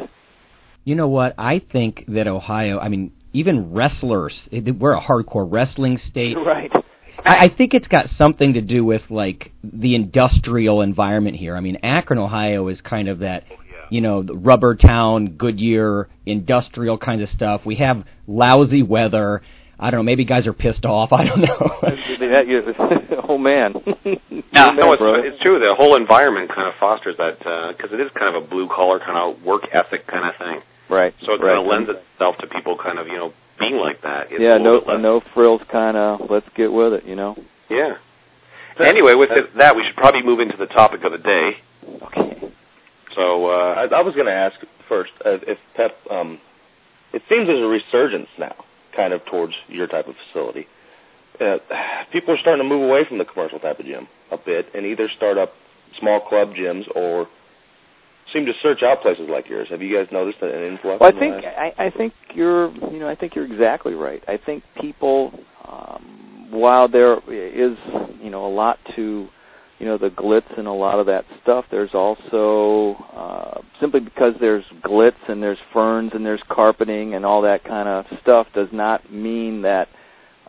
You 0.83 0.95
know 0.95 1.07
what? 1.07 1.33
I 1.37 1.59
think 1.59 2.05
that 2.07 2.27
Ohio. 2.27 2.79
I 2.79 2.89
mean, 2.89 3.11
even 3.33 3.73
wrestlers. 3.73 4.47
We're 4.51 4.93
a 4.93 5.01
hardcore 5.01 5.47
wrestling 5.49 5.97
state. 5.97 6.37
Right. 6.45 6.71
I, 7.23 7.45
I 7.45 7.49
think 7.49 7.73
it's 7.73 7.87
got 7.87 8.09
something 8.09 8.53
to 8.53 8.61
do 8.61 8.83
with 8.83 9.09
like 9.09 9.51
the 9.63 9.95
industrial 9.95 10.81
environment 10.81 11.37
here. 11.37 11.55
I 11.55 11.61
mean, 11.61 11.77
Akron, 11.81 12.19
Ohio, 12.19 12.67
is 12.67 12.81
kind 12.81 13.07
of 13.07 13.19
that 13.19 13.45
oh, 13.49 13.55
you 13.89 14.01
know, 14.01 14.21
the 14.21 14.35
rubber 14.35 14.75
town, 14.75 15.35
Goodyear, 15.37 16.09
industrial 16.25 16.97
kind 16.97 17.21
of 17.21 17.29
stuff. 17.29 17.65
We 17.65 17.75
have 17.75 18.05
lousy 18.27 18.83
weather. 18.83 19.41
I 19.79 19.91
don't 19.91 19.99
know. 19.99 20.03
Maybe 20.03 20.23
guys 20.23 20.47
are 20.47 20.53
pissed 20.53 20.85
off. 20.85 21.11
I 21.13 21.25
don't 21.25 21.41
know. 21.41 21.79
oh 23.29 23.37
man. 23.37 23.73
yeah, 24.53 24.71
no, 24.71 24.93
it's, 24.93 25.01
it's 25.01 25.41
true. 25.41 25.59
The 25.59 25.75
whole 25.77 25.95
environment 25.95 26.49
kind 26.53 26.67
of 26.67 26.75
fosters 26.79 27.15
that 27.17 27.39
because 27.39 27.91
uh, 27.91 27.95
it 27.95 28.01
is 28.01 28.11
kind 28.17 28.35
of 28.35 28.43
a 28.43 28.47
blue 28.47 28.67
collar 28.67 28.99
kind 28.99 29.17
of 29.17 29.43
work 29.43 29.63
ethic 29.73 30.07
kind 30.07 30.27
of 30.27 30.35
thing. 30.37 30.61
Right. 30.89 31.13
So 31.25 31.33
it 31.33 31.41
right. 31.41 31.55
kind 31.55 31.59
of 31.59 31.65
lends 31.65 31.89
itself 31.89 32.35
to 32.39 32.47
people 32.47 32.77
kind 32.77 32.99
of 32.99 33.07
you 33.07 33.17
know 33.17 33.33
being 33.59 33.77
like 33.77 34.01
that. 34.03 34.31
It's 34.31 34.41
yeah. 34.41 34.57
No. 34.57 34.79
No 34.97 35.21
frills. 35.33 35.61
Kind 35.71 35.97
of. 35.97 36.29
Let's 36.29 36.47
get 36.55 36.71
with 36.71 36.93
it. 36.93 37.05
You 37.05 37.15
know. 37.15 37.35
Yeah. 37.69 37.95
Anyway, 38.79 39.13
with 39.15 39.29
that, 39.57 39.75
we 39.75 39.83
should 39.87 39.95
probably 39.95 40.21
move 40.21 40.41
into 40.41 40.57
the 40.57 40.65
topic 40.65 40.99
of 41.05 41.13
the 41.13 41.17
day. 41.17 41.51
Okay. 42.03 42.51
So 43.15 43.47
uh, 43.47 43.73
I, 43.73 43.83
I 43.83 44.01
was 44.03 44.13
going 44.15 44.27
to 44.27 44.33
ask 44.33 44.55
first 44.89 45.11
uh, 45.25 45.39
if 45.47 45.57
Pep. 45.75 45.95
Um, 46.11 46.39
it 47.13 47.21
seems 47.29 47.47
there's 47.47 47.63
a 47.63 47.67
resurgence 47.67 48.27
now 48.37 48.64
kind 48.95 49.13
of 49.13 49.21
towards 49.29 49.53
your 49.67 49.87
type 49.87 50.07
of 50.07 50.15
facility. 50.27 50.67
Uh, 51.39 51.57
people 52.13 52.33
are 52.33 52.37
starting 52.39 52.63
to 52.63 52.67
move 52.67 52.81
away 52.81 53.01
from 53.07 53.17
the 53.17 53.25
commercial 53.25 53.59
type 53.59 53.79
of 53.79 53.85
gym 53.85 54.07
a 54.31 54.37
bit 54.37 54.67
and 54.73 54.85
either 54.85 55.09
start 55.15 55.37
up 55.37 55.51
small 55.99 56.21
club 56.27 56.49
gyms 56.55 56.83
or 56.95 57.27
seem 58.33 58.45
to 58.45 58.53
search 58.63 58.79
out 58.83 59.01
places 59.01 59.27
like 59.29 59.49
yours. 59.49 59.67
Have 59.69 59.81
you 59.81 59.95
guys 59.95 60.07
noticed 60.11 60.37
an 60.41 60.49
influx? 60.49 60.99
Well, 60.99 61.11
I 61.15 61.19
think 61.19 61.35
I, 61.45 61.85
I 61.85 61.89
think 61.95 62.13
you're 62.33 62.71
you 62.91 62.99
know 62.99 63.07
I 63.07 63.15
think 63.15 63.35
you're 63.35 63.45
exactly 63.45 63.93
right. 63.93 64.23
I 64.27 64.37
think 64.43 64.63
people, 64.81 65.31
um, 65.67 66.47
while 66.51 66.87
there 66.87 67.17
is 67.29 67.77
you 68.21 68.29
know 68.29 68.45
a 68.47 68.53
lot 68.53 68.79
to 68.95 69.27
you 69.79 69.85
know 69.85 69.97
the 69.97 70.09
glitz 70.09 70.57
and 70.57 70.67
a 70.67 70.71
lot 70.71 70.99
of 70.99 71.07
that 71.07 71.25
stuff. 71.41 71.65
There's 71.69 71.93
also 71.93 72.95
uh 73.13 73.61
simply 73.81 73.99
because 73.99 74.33
there's 74.39 74.63
glitz 74.83 75.11
and 75.27 75.41
there's 75.43 75.57
ferns 75.73 76.11
and 76.13 76.25
there's 76.25 76.41
carpeting 76.49 77.13
and 77.13 77.25
all 77.25 77.41
that 77.41 77.63
kind 77.63 77.89
of 77.89 78.05
stuff 78.21 78.47
does 78.55 78.69
not 78.71 79.11
mean 79.11 79.63
that 79.63 79.87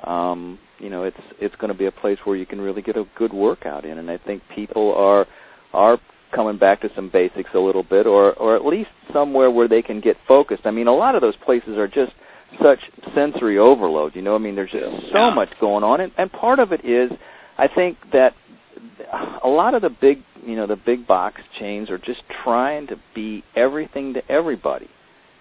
um 0.05 0.59
you 0.79 0.91
know 0.91 1.05
it's 1.05 1.17
it's 1.41 1.55
going 1.57 1.73
to 1.73 1.79
be 1.79 1.87
a 1.87 1.91
place 1.91 2.19
where 2.25 2.37
you 2.37 2.47
can 2.47 2.61
really 2.61 2.83
get 2.83 2.97
a 2.97 3.05
good 3.17 3.33
workout 3.33 3.85
in. 3.85 3.99
And 3.99 4.11
i 4.11 4.19
think 4.19 4.43
people 4.55 4.95
are 4.95 5.27
are 5.73 5.99
coming 6.35 6.59
back 6.59 6.81
to 6.83 6.89
some 6.95 7.11
basics 7.13 7.51
a 7.55 7.59
little 7.59 7.83
bit 7.83 8.07
or 8.07 8.33
or 8.35 8.55
at 8.57 8.65
least 8.65 8.91
somewhere 9.13 9.51
where 9.51 9.69
they 9.69 9.83
can 9.83 10.01
get 10.01 10.17
focused. 10.29 10.63
I 10.67 10.71
mean 10.71 10.87
a 10.87 10.95
lot 10.95 11.17
of 11.17 11.21
those 11.21 11.37
places 11.45 11.77
are 11.77 11.89
just 11.89 12.13
such 12.63 12.79
sensory 13.13 13.59
overload 13.59 14.15
you 14.15 14.23
know? 14.23 14.37
I 14.37 14.39
mean 14.39 14.55
there's 14.55 14.71
just 14.71 15.13
so 15.13 15.33
much 15.33 15.49
going 15.61 15.83
on. 15.83 16.01
And 16.01 16.13
and 16.17 16.31
part 16.31 16.61
of 16.61 16.71
it 16.71 16.85
is 16.85 17.11
i 17.59 17.67
think 17.67 17.97
that 18.13 18.31
a 19.43 19.49
lot 19.49 19.75
of 19.75 19.83
the 19.83 19.91
big, 19.91 20.19
you 20.45 20.57
know, 20.57 20.67
the 20.67 20.77
big 20.77 21.07
box 21.07 21.41
chains 21.59 21.91
are 21.91 21.99
just 21.99 22.21
trying 22.45 22.87
to 22.89 22.97
be 23.15 23.45
everything 23.55 24.15
to 24.15 24.31
everybody. 24.31 24.89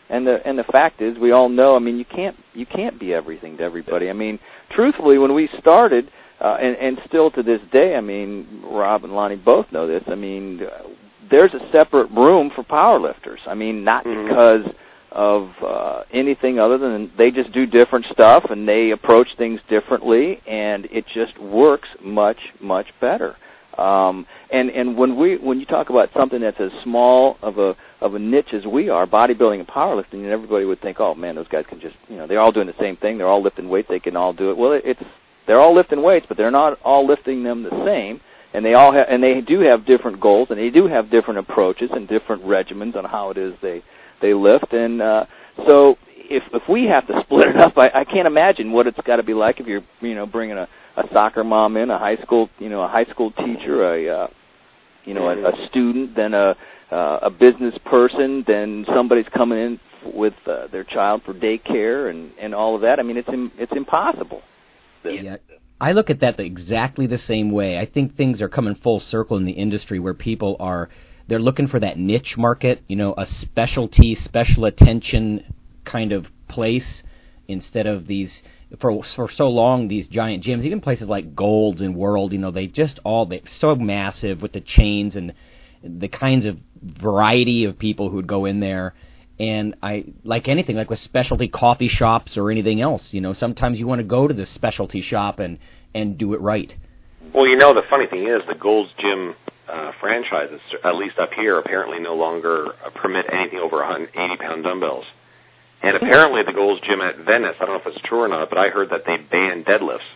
And 0.10 0.28
the 0.28 0.38
and 0.46 0.58
the 0.58 0.64
fact 0.64 1.02
is, 1.02 1.18
we 1.18 1.32
all 1.32 1.50
know. 1.50 1.76
I 1.76 1.80
mean, 1.80 1.98
you 1.98 2.06
can't 2.06 2.36
you 2.54 2.66
can't 2.66 3.00
be 3.00 3.14
everything 3.14 3.58
to 3.58 3.64
everybody. 3.64 4.10
I 4.10 4.14
mean, 4.14 4.38
truthfully, 4.76 5.18
when 5.18 5.34
we 5.34 5.50
started, 5.60 6.12
uh, 6.40 6.58
and 6.62 6.78
and 6.78 6.98
still 7.08 7.32
to 7.32 7.42
this 7.42 7.60
day, 7.72 7.96
I 7.96 8.02
mean, 8.02 8.62
Rob 8.66 9.04
and 9.04 9.14
Lonnie 9.14 9.36
both 9.36 9.66
know 9.72 9.88
this. 9.88 10.04
I 10.08 10.14
mean, 10.14 10.62
there's 11.32 11.54
a 11.54 11.72
separate 11.72 12.12
room 12.12 12.52
for 12.56 12.64
powerlifters. 12.64 13.40
I 13.48 13.56
mean, 13.56 13.84
not 13.84 14.06
mm-hmm. 14.06 14.28
because 14.28 14.76
of 15.16 15.50
uh, 15.66 16.02
anything 16.14 16.60
other 16.60 16.78
than 16.78 17.10
they 17.18 17.32
just 17.32 17.54
do 17.54 17.66
different 17.66 18.06
stuff 18.12 18.44
and 18.50 18.68
they 18.68 18.92
approach 18.92 19.30
things 19.38 19.62
differently, 19.70 20.42
and 20.46 20.86
it 20.92 21.06
just 21.14 21.40
works 21.40 21.88
much 22.04 22.38
much 22.62 22.88
better. 23.00 23.38
Um, 23.78 24.26
and 24.52 24.70
and 24.70 24.98
when 24.98 25.18
we 25.18 25.38
when 25.38 25.60
you 25.60 25.66
talk 25.66 25.90
about 25.90 26.10
something 26.16 26.42
that's 26.42 26.60
as 26.60 26.72
small 26.84 27.38
of 27.42 27.58
a 27.58 27.76
of 28.02 28.14
a 28.16 28.20
niche 28.20 28.54
as 28.54 28.66
we 28.66 28.90
are, 28.90 29.08
bodybuilding 29.08 29.60
and 29.60 29.68
powerlifting, 29.68 30.24
and 30.24 30.28
everybody 30.28 30.66
would 30.66 30.82
think, 30.82 31.00
oh 31.00 31.16
man, 31.16 31.36
those 31.36 31.48
guys 31.48 31.64
can 31.70 31.80
just 31.80 31.96
you 32.10 32.18
know 32.18 32.28
they're 32.28 32.42
all 32.42 32.52
doing 32.52 32.68
the 32.68 32.74
same 32.80 32.98
thing. 32.98 33.18
They're 33.18 33.28
all 33.28 33.44
lifting 33.44 33.70
weights. 33.70 33.88
They 33.90 34.00
can 34.00 34.18
all 34.18 34.34
do 34.34 34.52
it. 34.52 34.58
Well, 34.58 34.80
it's 34.84 35.02
they're 35.48 35.62
all 35.62 35.74
lifting 35.74 36.02
weights, 36.02 36.26
but 36.28 36.36
they're 36.36 36.52
not 36.52 36.78
all 36.84 37.08
lifting 37.08 37.44
them 37.44 37.64
the 37.64 37.86
same. 37.86 38.20
And 38.54 38.64
they 38.66 38.74
all 38.74 38.94
have, 38.94 39.08
and 39.10 39.22
they 39.22 39.42
do 39.46 39.60
have 39.60 39.86
different 39.86 40.22
goals, 40.22 40.48
and 40.50 40.58
they 40.58 40.70
do 40.70 40.88
have 40.88 41.12
different 41.12 41.40
approaches 41.40 41.90
and 41.94 42.08
different 42.08 42.44
regimens 42.44 42.96
on 42.96 43.04
how 43.04 43.32
it 43.32 43.38
is 43.38 43.54
they 43.62 43.84
they 44.26 44.34
lift. 44.34 44.74
And 44.74 45.02
uh, 45.02 45.26
so 45.68 45.96
if 46.16 46.44
if 46.54 46.64
we 46.70 46.86
have 46.86 47.08
to 47.08 47.22
split 47.26 47.48
it 47.50 47.58
up, 47.58 47.78
I, 47.78 47.90
I 48.02 48.04
can't 48.06 48.28
imagine 48.28 48.72
what 48.72 48.88
it's 48.88 48.98
got 49.06 49.18
to 49.18 49.24
be 49.24 49.34
like 49.34 49.60
if 49.60 49.68
you're 49.68 49.84
you 50.02 50.16
know 50.16 50.26
bringing 50.26 50.58
a 50.58 50.68
a 50.98 51.04
soccer 51.14 51.44
mom 51.44 51.78
in, 51.78 51.90
a 51.90 52.00
high 52.00 52.18
school 52.24 52.50
you 52.60 52.70
know 52.70 52.82
a 52.82 52.88
high 52.88 53.06
school 53.06 53.32
teacher, 53.32 53.84
a 53.84 54.24
uh, 54.24 54.28
you 55.06 55.14
know 55.14 55.30
a, 55.30 55.36
a 55.36 55.68
student, 55.70 56.16
then 56.16 56.34
a 56.34 56.56
uh, 56.92 57.20
a 57.24 57.30
business 57.30 57.74
person, 57.86 58.44
then 58.48 58.86
somebody's 58.96 59.26
coming 59.36 59.58
in 59.58 59.80
with 60.14 60.36
uh, 60.46 60.68
their 60.72 60.84
child 60.84 61.22
for 61.26 61.34
daycare 61.34 62.10
and 62.10 62.32
and 62.40 62.54
all 62.54 62.76
of 62.76 62.82
that. 62.82 63.00
I 63.00 63.04
mean, 63.04 63.18
it's 63.18 63.30
Im- 63.30 63.52
it's 63.58 63.74
impossible. 63.76 64.42
Yeah. 65.04 65.38
I 65.80 65.92
look 65.92 66.10
at 66.10 66.22
that 66.22 66.38
the 66.38 66.46
exactly 66.46 67.06
the 67.06 67.18
same 67.18 67.52
way. 67.52 67.78
I 67.78 67.86
think 67.86 68.16
things 68.16 68.42
are 68.42 68.48
coming 68.48 68.76
full 68.76 69.00
circle 69.00 69.38
in 69.38 69.46
the 69.46 69.52
industry 69.52 70.00
where 70.00 70.14
people 70.14 70.56
are 70.60 70.90
they're 71.28 71.40
looking 71.40 71.68
for 71.68 71.80
that 71.80 71.98
niche 71.98 72.38
market, 72.38 72.84
you 72.88 72.96
know, 72.96 73.14
a 73.18 73.26
specialty, 73.26 74.16
special 74.16 74.66
attention 74.66 75.54
kind 75.84 76.12
of 76.12 76.28
place 76.48 77.04
instead 77.48 77.88
of 77.88 78.08
these 78.08 78.44
for 78.80 79.04
for 79.04 79.30
so 79.30 79.50
long 79.50 79.88
these 79.88 80.08
giant 80.08 80.44
gyms, 80.44 80.64
even 80.64 80.82
places 80.82 81.08
like 81.08 81.36
Gold's 81.36 81.82
and 81.82 81.96
World, 81.96 82.34
you 82.34 82.40
know, 82.40 82.52
they 82.52 82.68
just 82.68 83.00
all 83.04 83.26
they're 83.26 83.42
so 83.46 83.76
massive 83.76 84.42
with 84.42 84.54
the 84.54 84.62
chains 84.62 85.16
and 85.16 85.34
the 85.84 86.08
kinds 86.08 86.46
of 86.46 86.58
variety 86.82 87.66
of 87.66 87.78
people 87.78 88.10
who 88.10 88.18
would 88.18 88.28
go 88.28 88.46
in 88.46 88.60
there. 88.60 88.94
And 89.38 89.76
I 89.84 90.06
like 90.24 90.48
anything, 90.48 90.78
like 90.78 90.90
with 90.90 91.00
specialty 91.00 91.48
coffee 91.48 91.90
shops 91.90 92.38
or 92.38 92.50
anything 92.50 92.82
else, 92.82 93.14
you 93.14 93.20
know, 93.20 93.34
sometimes 93.34 93.78
you 93.78 93.86
want 93.86 94.00
to 94.00 94.06
go 94.06 94.28
to 94.28 94.34
this 94.34 94.50
specialty 94.50 95.02
shop 95.02 95.40
and 95.40 95.60
and 95.94 96.18
do 96.18 96.34
it 96.34 96.42
right. 96.42 96.76
Well, 97.34 97.48
you 97.48 97.56
know, 97.56 97.74
the 97.74 97.84
funny 97.90 98.08
thing 98.08 98.24
is 98.28 98.42
the 98.48 98.56
Gold's 98.56 98.92
Gym 99.00 99.36
uh, 99.72 99.92
franchises, 100.00 100.60
at 100.84 100.96
least 100.96 101.18
up 101.20 101.30
here, 101.36 101.58
apparently 101.60 102.00
no 102.00 102.16
longer 102.16 102.68
uh, 102.86 102.90
permit 102.96 103.26
anything 103.32 103.60
over 103.60 103.78
180 103.78 104.14
pound 104.38 104.64
dumbbells. 104.64 105.06
And 105.82 105.98
apparently, 105.98 106.42
the 106.46 106.54
Gold's 106.54 106.82
Gym 106.82 107.02
at 107.02 107.18
Venice, 107.18 107.56
I 107.60 107.66
don't 107.66 107.76
know 107.76 107.82
if 107.82 107.96
it's 107.96 108.06
true 108.08 108.22
or 108.22 108.28
not, 108.28 108.50
but 108.50 108.58
I 108.58 108.70
heard 108.70 108.90
that 108.90 109.02
they 109.06 109.18
banned 109.18 109.66
deadlifts. 109.66 110.08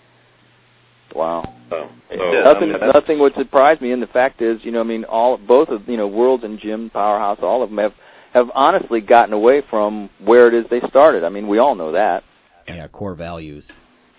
Wow. 1.13 1.43
So, 1.69 1.89
so 2.09 2.15
nothing, 2.43 2.73
I 2.73 2.85
mean, 2.85 2.91
nothing 2.93 3.19
would 3.19 3.33
surprise 3.35 3.79
me. 3.81 3.91
And 3.91 4.01
the 4.01 4.07
fact 4.07 4.41
is, 4.41 4.59
you 4.63 4.71
know, 4.71 4.79
I 4.79 4.83
mean, 4.83 5.05
all 5.05 5.37
both 5.37 5.69
of 5.69 5.87
you 5.87 5.97
know, 5.97 6.07
Worlds 6.07 6.43
and 6.43 6.59
Gym 6.59 6.89
Powerhouse, 6.89 7.39
all 7.41 7.63
of 7.63 7.69
them 7.69 7.77
have 7.79 7.93
have 8.33 8.47
honestly 8.53 9.01
gotten 9.01 9.33
away 9.33 9.63
from 9.69 10.09
where 10.23 10.47
it 10.47 10.53
is 10.53 10.65
they 10.69 10.87
started. 10.87 11.23
I 11.23 11.29
mean, 11.29 11.47
we 11.47 11.57
all 11.57 11.75
know 11.75 11.93
that. 11.93 12.23
Yeah, 12.67 12.87
core 12.87 13.15
values. 13.15 13.67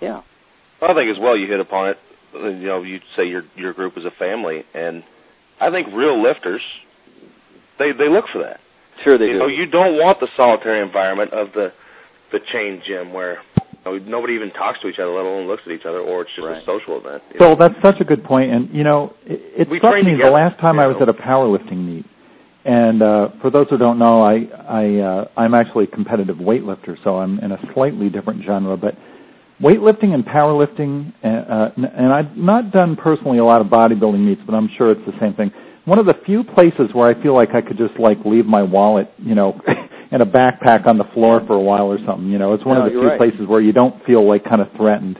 Yeah. 0.00 0.22
I 0.82 0.94
think 0.94 1.10
as 1.10 1.20
well 1.20 1.36
you 1.36 1.46
hit 1.46 1.60
upon 1.60 1.90
it. 1.90 1.96
You 2.34 2.66
know, 2.66 2.82
you 2.82 2.98
say 3.16 3.26
your 3.26 3.42
your 3.56 3.72
group 3.72 3.94
is 3.96 4.04
a 4.04 4.10
family, 4.18 4.62
and 4.74 5.02
I 5.60 5.70
think 5.70 5.88
real 5.92 6.22
lifters 6.22 6.62
they 7.78 7.92
they 7.96 8.08
look 8.08 8.26
for 8.32 8.42
that. 8.42 8.60
Sure, 9.04 9.16
they 9.16 9.26
you 9.26 9.32
do. 9.32 9.38
know, 9.38 9.46
you 9.48 9.66
don't 9.66 9.96
want 9.96 10.20
the 10.20 10.28
solitary 10.36 10.84
environment 10.84 11.32
of 11.32 11.52
the 11.52 11.72
the 12.32 12.38
chain 12.52 12.82
gym 12.86 13.12
where 13.12 13.38
you 13.84 13.98
know, 13.98 13.98
nobody 13.98 14.34
even 14.34 14.50
talks 14.50 14.80
to 14.82 14.88
each 14.88 15.00
other, 15.00 15.10
let 15.10 15.24
alone 15.24 15.48
looks 15.48 15.62
at 15.66 15.72
each 15.72 15.86
other, 15.88 15.98
or 15.98 16.22
it's 16.22 16.30
just 16.36 16.46
right. 16.46 16.62
a 16.62 16.66
social 16.66 17.00
event. 17.00 17.22
So 17.40 17.56
that's 17.58 17.74
such 17.82 18.00
a 18.00 18.04
good 18.04 18.22
point, 18.24 18.52
and 18.52 18.68
you 18.74 18.84
know, 18.84 19.14
it, 19.24 19.64
it 19.64 19.70
we 19.70 19.78
struck 19.78 19.94
me 19.94 20.12
together, 20.12 20.28
the 20.28 20.36
last 20.36 20.60
time 20.60 20.76
you 20.76 20.82
I 20.82 20.86
was 20.86 20.96
know. 21.00 21.08
at 21.08 21.08
a 21.08 21.16
powerlifting 21.16 21.84
meet. 21.84 22.06
And 22.62 23.02
uh, 23.02 23.28
for 23.40 23.50
those 23.50 23.68
who 23.70 23.78
don't 23.78 23.98
know, 23.98 24.20
I, 24.20 24.44
I 24.68 24.84
uh, 25.00 25.24
I'm 25.34 25.54
actually 25.54 25.84
a 25.84 25.86
competitive 25.86 26.36
weightlifter, 26.36 26.96
so 27.02 27.16
I'm 27.16 27.38
in 27.38 27.52
a 27.52 27.58
slightly 27.72 28.10
different 28.10 28.44
genre. 28.44 28.76
But 28.76 28.94
weightlifting 29.62 30.14
and 30.14 30.24
powerlifting, 30.24 31.12
uh, 31.22 31.28
uh, 31.28 31.68
and 31.76 32.12
I've 32.12 32.36
not 32.36 32.72
done 32.72 32.96
personally 32.96 33.38
a 33.38 33.44
lot 33.44 33.60
of 33.60 33.68
bodybuilding 33.68 34.24
meets, 34.24 34.40
but 34.46 34.54
I'm 34.54 34.68
sure 34.76 34.90
it's 34.90 35.04
the 35.06 35.18
same 35.20 35.34
thing. 35.34 35.50
One 35.84 35.98
of 35.98 36.06
the 36.06 36.14
few 36.24 36.44
places 36.44 36.92
where 36.92 37.08
I 37.08 37.22
feel 37.22 37.34
like 37.34 37.50
I 37.54 37.60
could 37.60 37.76
just 37.76 37.98
like 37.98 38.18
leave 38.24 38.46
my 38.46 38.62
wallet, 38.62 39.08
you 39.18 39.34
know, 39.34 39.60
and 40.10 40.22
a 40.22 40.26
backpack 40.26 40.86
on 40.86 40.98
the 40.98 41.04
floor 41.14 41.40
for 41.46 41.54
a 41.54 41.60
while 41.60 41.86
or 41.86 41.98
something. 42.06 42.28
You 42.28 42.38
know, 42.38 42.54
it's 42.54 42.64
one 42.64 42.78
no, 42.78 42.86
of 42.86 42.92
the 42.92 42.98
few 42.98 43.08
right. 43.08 43.18
places 43.18 43.46
where 43.46 43.60
you 43.60 43.72
don't 43.72 44.04
feel 44.04 44.26
like 44.26 44.44
kind 44.44 44.60
of 44.60 44.68
threatened. 44.76 45.18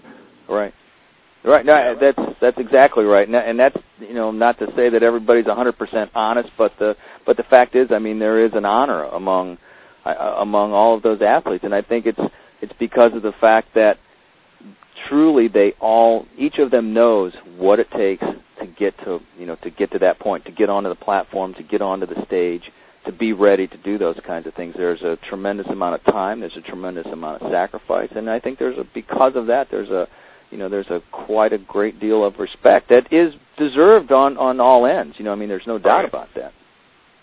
Right. 0.48 0.74
Right. 1.42 1.64
No, 1.64 1.94
that's 1.98 2.36
that's 2.38 2.58
exactly 2.58 3.04
right, 3.04 3.26
and, 3.26 3.34
and 3.34 3.58
that's 3.58 3.76
you 3.98 4.12
know 4.12 4.30
not 4.30 4.58
to 4.58 4.66
say 4.76 4.90
that 4.90 5.02
everybody's 5.02 5.46
100% 5.46 6.10
honest, 6.14 6.50
but 6.58 6.72
the 6.78 6.96
but 7.24 7.38
the 7.38 7.44
fact 7.44 7.74
is, 7.74 7.88
I 7.90 7.98
mean, 7.98 8.18
there 8.18 8.44
is 8.44 8.52
an 8.54 8.66
honor 8.66 9.04
among 9.04 9.56
uh, 10.04 10.10
among 10.10 10.72
all 10.72 10.94
of 10.94 11.02
those 11.02 11.20
athletes, 11.22 11.64
and 11.64 11.74
I 11.74 11.80
think 11.80 12.04
it's 12.04 12.18
it's 12.60 12.74
because 12.78 13.12
of 13.14 13.22
the 13.22 13.32
fact 13.40 13.68
that 13.74 13.94
truly 15.08 15.48
they 15.48 15.72
all 15.80 16.26
each 16.38 16.58
of 16.58 16.70
them 16.70 16.92
knows 16.92 17.32
what 17.56 17.80
it 17.80 17.90
takes 17.90 18.24
to 18.60 18.66
get 18.78 18.96
to 19.04 19.20
you 19.38 19.46
know 19.46 19.56
to 19.62 19.70
get 19.70 19.90
to 19.92 19.98
that 19.98 20.18
point, 20.18 20.44
to 20.44 20.52
get 20.52 20.68
onto 20.68 20.88
the 20.88 20.94
platform, 20.94 21.54
to 21.54 21.62
get 21.62 21.80
onto 21.80 22.06
the 22.06 22.24
stage, 22.26 22.62
to 23.06 23.12
be 23.12 23.32
ready 23.32 23.66
to 23.66 23.76
do 23.78 23.98
those 23.98 24.16
kinds 24.26 24.46
of 24.46 24.54
things. 24.54 24.74
There's 24.76 25.02
a 25.02 25.16
tremendous 25.28 25.66
amount 25.68 25.94
of 25.94 26.12
time. 26.12 26.40
There's 26.40 26.56
a 26.56 26.68
tremendous 26.68 27.06
amount 27.06 27.42
of 27.42 27.50
sacrifice, 27.50 28.10
and 28.14 28.28
I 28.28 28.40
think 28.40 28.58
there's 28.58 28.78
a 28.78 28.84
because 28.94 29.32
of 29.36 29.46
that 29.46 29.68
there's 29.70 29.90
a 29.90 30.06
you 30.50 30.58
know 30.58 30.68
there's 30.68 30.90
a 30.90 31.00
quite 31.10 31.52
a 31.52 31.58
great 31.58 32.00
deal 32.00 32.24
of 32.24 32.38
respect 32.38 32.90
that 32.90 33.12
is 33.12 33.32
deserved 33.58 34.12
on 34.12 34.36
on 34.36 34.60
all 34.60 34.86
ends. 34.86 35.16
You 35.18 35.24
know, 35.24 35.32
I 35.32 35.36
mean, 35.36 35.48
there's 35.48 35.66
no 35.66 35.78
doubt 35.78 35.98
Right. 35.98 36.08
about 36.08 36.28
that. 36.36 36.52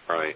Right. 0.10 0.36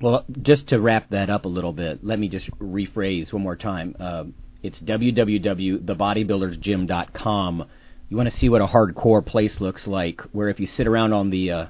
Well, 0.00 0.24
just 0.42 0.68
to 0.70 0.80
wrap 0.80 1.10
that 1.10 1.30
up 1.30 1.44
a 1.44 1.48
little 1.48 1.72
bit, 1.72 2.04
let 2.04 2.18
me 2.18 2.28
just 2.28 2.50
rephrase 2.58 3.32
one 3.32 3.42
more 3.42 3.54
time. 3.54 3.94
Uh, 4.00 4.24
it's 4.62 4.80
www.thebodybuildersgym.com. 4.80 7.64
You 8.08 8.16
want 8.16 8.28
to 8.28 8.36
see 8.36 8.48
what 8.48 8.60
a 8.60 8.66
hardcore 8.66 9.24
place 9.24 9.60
looks 9.60 9.86
like, 9.88 10.20
where 10.32 10.48
if 10.48 10.60
you 10.60 10.66
sit 10.66 10.86
around 10.86 11.12
on 11.12 11.30
the, 11.30 11.50
uh, 11.50 11.66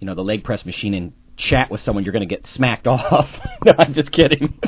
you 0.00 0.06
know, 0.06 0.14
the 0.14 0.24
leg 0.24 0.44
press 0.44 0.66
machine 0.66 0.92
and 0.94 1.12
chat 1.36 1.70
with 1.70 1.80
someone, 1.80 2.04
you're 2.04 2.12
going 2.12 2.28
to 2.28 2.34
get 2.34 2.46
smacked 2.46 2.86
off. 2.88 3.30
no, 3.64 3.72
I'm 3.78 3.94
just 3.94 4.12
kidding. 4.12 4.58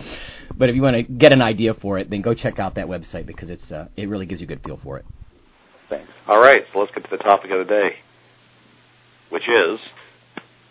But 0.56 0.70
if 0.70 0.76
you 0.76 0.82
want 0.82 0.96
to 0.96 1.02
get 1.02 1.32
an 1.32 1.42
idea 1.42 1.74
for 1.74 1.98
it, 1.98 2.08
then 2.08 2.22
go 2.22 2.32
check 2.32 2.58
out 2.58 2.76
that 2.76 2.86
website 2.86 3.26
because 3.26 3.50
it's 3.50 3.70
uh, 3.70 3.88
it 3.96 4.08
really 4.08 4.26
gives 4.26 4.40
you 4.40 4.46
a 4.46 4.48
good 4.48 4.62
feel 4.64 4.78
for 4.82 4.98
it. 4.98 5.04
Thanks. 5.90 6.08
All 6.26 6.40
right, 6.40 6.62
so 6.72 6.80
let's 6.80 6.92
get 6.92 7.04
to 7.04 7.10
the 7.10 7.22
topic 7.22 7.50
of 7.50 7.58
the 7.58 7.64
day, 7.64 7.90
which 9.30 9.42
is 9.42 9.78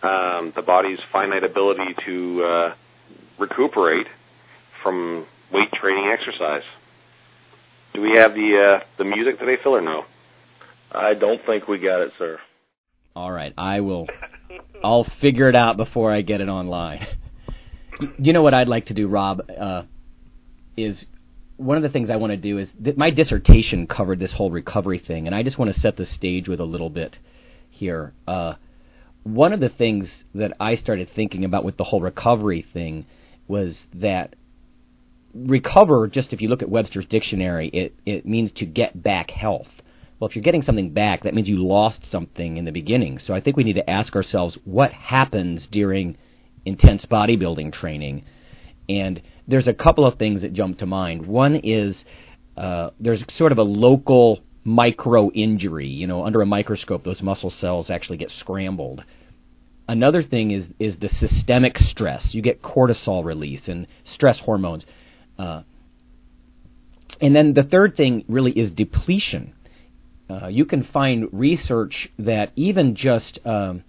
um, 0.02 0.52
the 0.56 0.62
body's 0.62 0.98
finite 1.12 1.44
ability 1.44 1.94
to 2.04 2.44
uh, 2.44 2.74
recuperate 3.38 4.08
from 4.82 5.26
weight 5.52 5.70
training 5.72 6.12
exercise. 6.12 6.64
Do 7.96 8.02
we 8.02 8.18
have 8.18 8.34
the 8.34 8.76
uh, 8.76 8.84
the 8.98 9.04
music 9.04 9.38
today, 9.38 9.56
Phil, 9.62 9.74
or 9.74 9.80
no? 9.80 10.04
I 10.92 11.14
don't 11.14 11.40
think 11.46 11.66
we 11.66 11.78
got 11.78 12.02
it, 12.02 12.12
sir. 12.18 12.38
All 13.14 13.32
right, 13.32 13.54
I 13.56 13.80
will. 13.80 14.06
I'll 14.84 15.04
figure 15.04 15.48
it 15.48 15.56
out 15.56 15.78
before 15.78 16.12
I 16.12 16.20
get 16.20 16.42
it 16.42 16.48
online. 16.50 17.06
you 18.18 18.34
know 18.34 18.42
what 18.42 18.52
I'd 18.52 18.68
like 18.68 18.86
to 18.86 18.94
do, 18.94 19.08
Rob? 19.08 19.50
Uh, 19.50 19.84
is 20.76 21.06
one 21.56 21.78
of 21.78 21.82
the 21.82 21.88
things 21.88 22.10
I 22.10 22.16
want 22.16 22.32
to 22.32 22.36
do 22.36 22.58
is 22.58 22.70
that 22.80 22.98
my 22.98 23.08
dissertation 23.08 23.86
covered 23.86 24.18
this 24.18 24.32
whole 24.32 24.50
recovery 24.50 24.98
thing, 24.98 25.26
and 25.26 25.34
I 25.34 25.42
just 25.42 25.56
want 25.56 25.72
to 25.72 25.80
set 25.80 25.96
the 25.96 26.04
stage 26.04 26.50
with 26.50 26.60
a 26.60 26.66
little 26.66 26.90
bit 26.90 27.18
here. 27.70 28.12
Uh, 28.28 28.56
one 29.22 29.54
of 29.54 29.60
the 29.60 29.70
things 29.70 30.24
that 30.34 30.52
I 30.60 30.74
started 30.74 31.08
thinking 31.08 31.46
about 31.46 31.64
with 31.64 31.78
the 31.78 31.84
whole 31.84 32.02
recovery 32.02 32.60
thing 32.60 33.06
was 33.48 33.86
that 33.94 34.36
recover, 35.44 36.06
just 36.06 36.32
if 36.32 36.40
you 36.40 36.48
look 36.48 36.62
at 36.62 36.68
Webster's 36.68 37.06
dictionary, 37.06 37.68
it, 37.68 37.94
it 38.04 38.26
means 38.26 38.52
to 38.52 38.66
get 38.66 39.02
back 39.02 39.30
health. 39.30 39.68
Well, 40.18 40.28
if 40.28 40.34
you're 40.34 40.42
getting 40.42 40.62
something 40.62 40.90
back, 40.90 41.24
that 41.24 41.34
means 41.34 41.48
you 41.48 41.62
lost 41.62 42.10
something 42.10 42.56
in 42.56 42.64
the 42.64 42.72
beginning. 42.72 43.18
So 43.18 43.34
I 43.34 43.40
think 43.40 43.56
we 43.56 43.64
need 43.64 43.74
to 43.74 43.90
ask 43.90 44.16
ourselves 44.16 44.56
what 44.64 44.92
happens 44.92 45.66
during 45.66 46.16
intense 46.64 47.04
bodybuilding 47.04 47.72
training. 47.72 48.24
And 48.88 49.20
there's 49.46 49.68
a 49.68 49.74
couple 49.74 50.06
of 50.06 50.18
things 50.18 50.42
that 50.42 50.52
jump 50.52 50.78
to 50.78 50.86
mind. 50.86 51.26
One 51.26 51.56
is 51.56 52.04
uh, 52.56 52.90
there's 52.98 53.24
sort 53.32 53.52
of 53.52 53.58
a 53.58 53.62
local 53.62 54.40
micro 54.64 55.30
injury. 55.30 55.88
You 55.88 56.06
know, 56.06 56.24
under 56.24 56.40
a 56.40 56.46
microscope, 56.46 57.04
those 57.04 57.22
muscle 57.22 57.50
cells 57.50 57.90
actually 57.90 58.16
get 58.16 58.30
scrambled. 58.30 59.04
Another 59.88 60.22
thing 60.22 60.50
is 60.50 60.68
is 60.78 60.96
the 60.96 61.08
systemic 61.08 61.78
stress. 61.78 62.34
You 62.34 62.42
get 62.42 62.62
cortisol 62.62 63.24
release 63.24 63.68
and 63.68 63.86
stress 64.04 64.40
hormones. 64.40 64.86
Uh, 65.38 65.62
and 67.20 67.34
then 67.34 67.54
the 67.54 67.62
third 67.62 67.96
thing 67.96 68.24
really 68.28 68.52
is 68.52 68.70
depletion. 68.70 69.54
Uh, 70.28 70.48
you 70.48 70.64
can 70.64 70.82
find 70.82 71.28
research 71.32 72.08
that 72.18 72.52
even 72.56 72.94
just 72.94 73.38
um, 73.46 73.84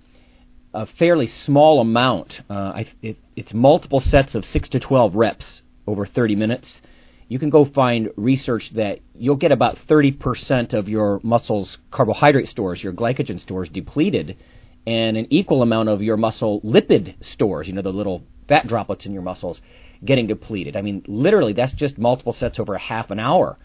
a 0.74 0.86
fairly 0.86 1.28
small 1.28 1.82
amount, 1.82 2.42
uh, 2.50 2.54
I, 2.54 2.88
it, 3.02 3.18
it's 3.36 3.54
multiple 3.54 4.00
sets 4.00 4.36
of 4.36 4.46
6 4.46 4.70
to 4.70 4.80
12 4.80 5.16
reps 5.16 5.62
over 5.88 6.06
30 6.06 6.36
minutes, 6.36 6.82
you 7.28 7.40
can 7.40 7.50
go 7.50 7.66
find 7.66 8.10
research 8.16 8.72
that 8.76 9.00
you'll 9.14 9.36
get 9.36 9.52
about 9.52 9.78
30% 9.88 10.74
of 10.74 10.88
your 10.88 11.20
muscle's 11.24 11.78
carbohydrate 11.92 12.48
stores, 12.48 12.82
your 12.82 12.94
glycogen 12.94 13.40
stores, 13.40 13.70
depleted, 13.70 14.38
and 14.86 15.18
an 15.18 15.28
equal 15.30 15.62
amount 15.62 15.90
of 15.90 16.02
your 16.02 16.16
muscle 16.16 16.62
lipid 16.62 17.22
stores, 17.24 17.68
you 17.68 17.74
know, 17.74 17.82
the 17.82 17.92
little 17.92 18.24
fat 18.48 18.68
droplets 18.68 19.06
in 19.06 19.14
your 19.14 19.22
muscles, 19.22 19.62
getting 20.04 20.28
depleted. 20.28 20.76
I 20.76 20.82
mean, 20.82 21.04
literally, 21.08 21.54
that's 21.54 21.74
just 21.74 21.98
multiple 21.98 22.34
sets 22.34 22.60
over 22.60 22.76
a 22.76 22.80
half 22.80 23.12
an 23.12 23.20
hour. 23.20 23.58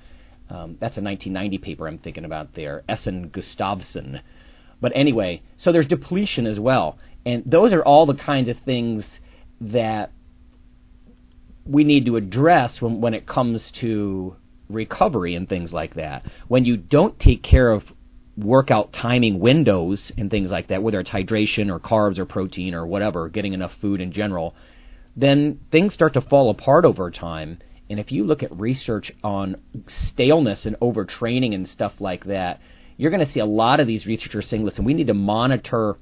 Um, 0.51 0.77
that's 0.81 0.99
a 0.99 1.03
1990 1.03 1.59
paper 1.59 1.89
I'm 1.89 1.99
thinking 1.99 2.25
about 2.25 2.55
there, 2.55 2.83
Essen 2.89 3.31
Gustavsson. 3.31 4.21
But 4.81 4.93
anyway, 4.95 5.43
so 5.57 5.73
there's 5.73 5.87
depletion 5.87 6.47
as 6.47 6.59
well. 6.59 6.99
And 7.25 7.45
those 7.47 7.73
are 7.73 7.83
all 7.83 8.07
the 8.07 8.15
kinds 8.15 8.49
of 8.49 8.59
things 8.59 9.21
that 9.61 10.11
we 11.65 11.85
need 11.85 12.07
to 12.07 12.17
address 12.17 12.83
when, 12.83 13.01
when 13.01 13.15
it 13.15 13.27
comes 13.27 13.71
to 13.71 14.37
recovery 14.69 15.35
and 15.35 15.49
things 15.49 15.73
like 15.73 15.95
that. 15.95 16.27
When 16.49 16.65
you 16.65 16.77
don't 16.77 17.19
take 17.19 17.43
care 17.43 17.71
of 17.71 17.85
workout 18.37 18.93
timing 18.93 19.39
windows 19.39 20.11
and 20.17 20.31
things 20.31 20.51
like 20.51 20.69
that, 20.69 20.83
whether 20.83 21.01
it's 21.01 21.11
hydration 21.11 21.71
or 21.71 21.79
carbs 21.79 22.19
or 22.19 22.25
protein 22.25 22.75
or 22.75 22.87
whatever, 22.87 23.29
getting 23.29 23.53
enough 23.53 23.73
food 23.81 24.01
in 24.01 24.13
general, 24.13 24.55
then 25.17 25.61
things 25.71 25.95
start 25.95 26.15
to 26.15 26.21
fall 26.21 26.51
apart 26.51 26.85
over 26.85 27.11
time. 27.11 27.59
And 27.91 28.01
if 28.01 28.13
you 28.13 28.25
look 28.25 28.43
at 28.43 28.59
research 28.59 29.13
on 29.23 29.57
staleness 29.87 30.65
and 30.67 30.79
overtraining 30.81 31.55
and 31.55 31.69
stuff 31.69 32.01
like 32.01 32.25
that, 32.25 32.61
you're 32.97 33.11
going 33.11 33.25
to 33.25 33.31
see 33.31 33.41
a 33.41 33.47
lot 33.47 33.81
of 33.81 33.87
these 33.87 34.07
researchers 34.07 34.49
saying, 34.49 34.65
listen, 34.65 34.85
we 34.85 34.95
need 34.95 35.09
to 35.09 35.15
monitor 35.15 35.97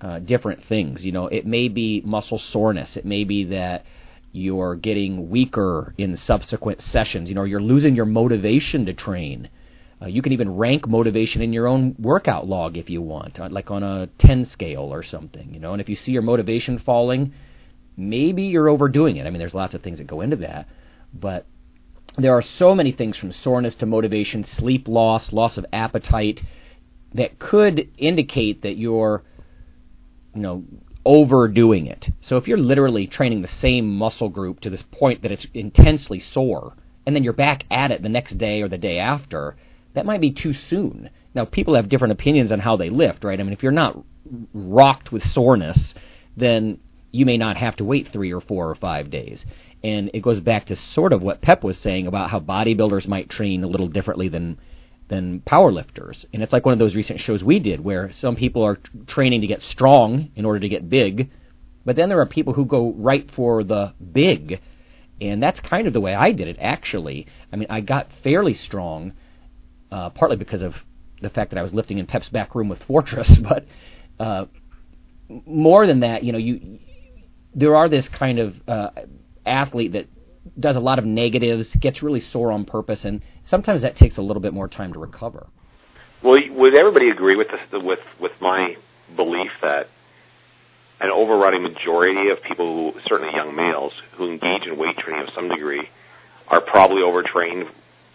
uh, 0.00 0.18
different 0.18 0.64
things. 0.64 1.04
You 1.04 1.12
know, 1.12 1.28
it 1.28 1.46
may 1.46 1.68
be 1.68 2.02
muscle 2.04 2.38
soreness. 2.38 2.96
It 2.96 3.04
may 3.04 3.24
be 3.24 3.44
that 3.44 3.84
you're 4.32 4.74
getting 4.74 5.30
weaker 5.30 5.94
in 5.98 6.16
subsequent 6.16 6.80
sessions. 6.80 7.28
You 7.28 7.34
know, 7.34 7.44
you're 7.44 7.60
losing 7.60 7.94
your 7.94 8.06
motivation 8.06 8.86
to 8.86 8.94
train. 8.94 9.48
Uh, 10.00 10.06
you 10.06 10.22
can 10.22 10.32
even 10.32 10.56
rank 10.56 10.88
motivation 10.88 11.42
in 11.42 11.52
your 11.52 11.68
own 11.68 11.94
workout 11.98 12.48
log 12.48 12.76
if 12.76 12.90
you 12.90 13.00
want, 13.00 13.38
uh, 13.38 13.48
like 13.50 13.70
on 13.70 13.84
a 13.84 14.08
10 14.18 14.46
scale 14.46 14.92
or 14.92 15.02
something. 15.02 15.54
You 15.54 15.60
know, 15.60 15.72
and 15.72 15.80
if 15.80 15.88
you 15.88 15.94
see 15.94 16.10
your 16.10 16.22
motivation 16.22 16.78
falling, 16.78 17.32
maybe 17.96 18.44
you're 18.44 18.68
overdoing 18.68 19.16
it. 19.16 19.26
I 19.26 19.30
mean, 19.30 19.38
there's 19.38 19.54
lots 19.54 19.74
of 19.74 19.82
things 19.82 19.98
that 19.98 20.06
go 20.06 20.20
into 20.20 20.36
that, 20.36 20.68
but 21.12 21.46
there 22.16 22.34
are 22.34 22.42
so 22.42 22.74
many 22.74 22.92
things 22.92 23.16
from 23.16 23.32
soreness 23.32 23.74
to 23.76 23.86
motivation, 23.86 24.44
sleep 24.44 24.88
loss, 24.88 25.32
loss 25.32 25.56
of 25.56 25.66
appetite 25.72 26.42
that 27.14 27.38
could 27.38 27.90
indicate 27.98 28.62
that 28.62 28.76
you're, 28.76 29.22
you 30.34 30.42
know, 30.42 30.64
overdoing 31.04 31.86
it. 31.86 32.08
So 32.20 32.36
if 32.36 32.46
you're 32.46 32.58
literally 32.58 33.06
training 33.06 33.42
the 33.42 33.48
same 33.48 33.96
muscle 33.96 34.28
group 34.28 34.60
to 34.60 34.70
this 34.70 34.82
point 34.82 35.22
that 35.22 35.32
it's 35.32 35.46
intensely 35.52 36.20
sore, 36.20 36.74
and 37.04 37.16
then 37.16 37.24
you're 37.24 37.32
back 37.32 37.64
at 37.70 37.90
it 37.90 38.02
the 38.02 38.08
next 38.08 38.38
day 38.38 38.62
or 38.62 38.68
the 38.68 38.78
day 38.78 38.98
after, 38.98 39.56
that 39.94 40.06
might 40.06 40.20
be 40.20 40.30
too 40.30 40.52
soon. 40.52 41.10
Now, 41.34 41.44
people 41.44 41.74
have 41.74 41.88
different 41.88 42.12
opinions 42.12 42.52
on 42.52 42.60
how 42.60 42.76
they 42.76 42.90
lift, 42.90 43.24
right? 43.24 43.38
I 43.38 43.42
mean, 43.42 43.52
if 43.52 43.62
you're 43.62 43.72
not 43.72 43.98
rocked 44.54 45.10
with 45.10 45.24
soreness, 45.24 45.94
then 46.36 46.78
you 47.12 47.26
may 47.26 47.36
not 47.36 47.56
have 47.56 47.76
to 47.76 47.84
wait 47.84 48.08
three 48.08 48.32
or 48.32 48.40
four 48.40 48.68
or 48.68 48.74
five 48.74 49.10
days. 49.10 49.44
And 49.84 50.10
it 50.14 50.22
goes 50.22 50.40
back 50.40 50.66
to 50.66 50.76
sort 50.76 51.12
of 51.12 51.22
what 51.22 51.42
Pep 51.42 51.62
was 51.62 51.78
saying 51.78 52.06
about 52.06 52.30
how 52.30 52.40
bodybuilders 52.40 53.06
might 53.06 53.28
train 53.28 53.62
a 53.62 53.68
little 53.68 53.88
differently 53.88 54.28
than 54.28 54.58
than 55.08 55.40
powerlifters. 55.40 56.24
And 56.32 56.42
it's 56.42 56.52
like 56.52 56.64
one 56.64 56.72
of 56.72 56.78
those 56.78 56.94
recent 56.94 57.20
shows 57.20 57.44
we 57.44 57.58
did 57.58 57.84
where 57.84 58.10
some 58.12 58.34
people 58.34 58.62
are 58.62 58.78
training 59.06 59.42
to 59.42 59.46
get 59.46 59.60
strong 59.60 60.30
in 60.36 60.46
order 60.46 60.60
to 60.60 60.68
get 60.70 60.88
big, 60.88 61.30
but 61.84 61.96
then 61.96 62.08
there 62.08 62.20
are 62.20 62.26
people 62.26 62.54
who 62.54 62.64
go 62.64 62.94
right 62.94 63.30
for 63.32 63.62
the 63.62 63.92
big. 64.12 64.60
And 65.20 65.42
that's 65.42 65.60
kind 65.60 65.86
of 65.86 65.92
the 65.92 66.00
way 66.00 66.14
I 66.14 66.32
did 66.32 66.48
it, 66.48 66.56
actually. 66.58 67.26
I 67.52 67.56
mean, 67.56 67.66
I 67.68 67.80
got 67.80 68.08
fairly 68.22 68.54
strong, 68.54 69.12
uh, 69.90 70.10
partly 70.10 70.36
because 70.36 70.62
of 70.62 70.74
the 71.20 71.28
fact 71.28 71.50
that 71.50 71.58
I 71.58 71.62
was 71.62 71.74
lifting 71.74 71.98
in 71.98 72.06
Pep's 72.06 72.30
back 72.30 72.54
room 72.54 72.70
with 72.70 72.82
Fortress, 72.84 73.36
but 73.42 73.66
uh, 74.18 74.46
more 75.28 75.86
than 75.86 76.00
that, 76.00 76.24
you 76.24 76.32
know, 76.32 76.38
you 76.38 76.78
there 77.54 77.76
are 77.76 77.88
this 77.88 78.08
kind 78.08 78.38
of 78.38 78.54
uh, 78.66 78.90
athlete 79.44 79.92
that 79.92 80.06
does 80.58 80.76
a 80.76 80.80
lot 80.80 80.98
of 80.98 81.04
negatives, 81.04 81.74
gets 81.76 82.02
really 82.02 82.20
sore 82.20 82.52
on 82.52 82.64
purpose, 82.64 83.04
and 83.04 83.22
sometimes 83.44 83.82
that 83.82 83.96
takes 83.96 84.18
a 84.18 84.22
little 84.22 84.42
bit 84.42 84.52
more 84.52 84.68
time 84.68 84.92
to 84.92 84.98
recover. 84.98 85.46
Well, 86.22 86.34
would 86.50 86.78
everybody 86.78 87.10
agree 87.10 87.36
with 87.36 87.48
this, 87.48 87.60
with 87.72 87.98
with 88.20 88.32
my 88.40 88.76
belief 89.16 89.50
that 89.60 89.88
an 91.00 91.10
overriding 91.10 91.62
majority 91.62 92.30
of 92.30 92.38
people 92.46 92.92
who, 92.92 93.00
certainly 93.08 93.34
young 93.34 93.54
males, 93.56 93.92
who 94.16 94.30
engage 94.30 94.66
in 94.66 94.78
weight 94.78 94.96
training 94.98 95.26
of 95.26 95.34
some 95.34 95.48
degree, 95.48 95.88
are 96.46 96.60
probably 96.60 97.02
overtrained 97.02 97.66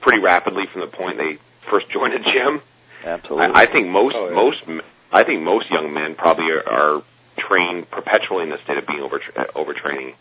pretty 0.02 0.24
rapidly 0.24 0.64
from 0.72 0.82
the 0.82 0.88
point 0.88 1.18
they 1.18 1.38
first 1.70 1.90
join 1.94 2.12
a 2.12 2.20
gym. 2.20 2.62
Absolutely. 3.06 3.46
I, 3.54 3.64
I 3.64 3.72
think 3.72 3.88
most 3.88 4.16
oh, 4.18 4.30
yeah. 4.30 4.36
most 4.36 4.64
I 5.12 5.24
think 5.24 5.44
most 5.44 5.70
young 5.70 5.94
men 5.94 6.16
probably 6.16 6.46
are, 6.52 6.68
are 6.68 7.04
trained 7.38 7.90
perpetually 7.92 8.44
in 8.44 8.50
the 8.50 8.58
state 8.64 8.78
of 8.78 8.88
being 8.88 9.02
over 9.02 9.20
overtraining. 9.56 10.14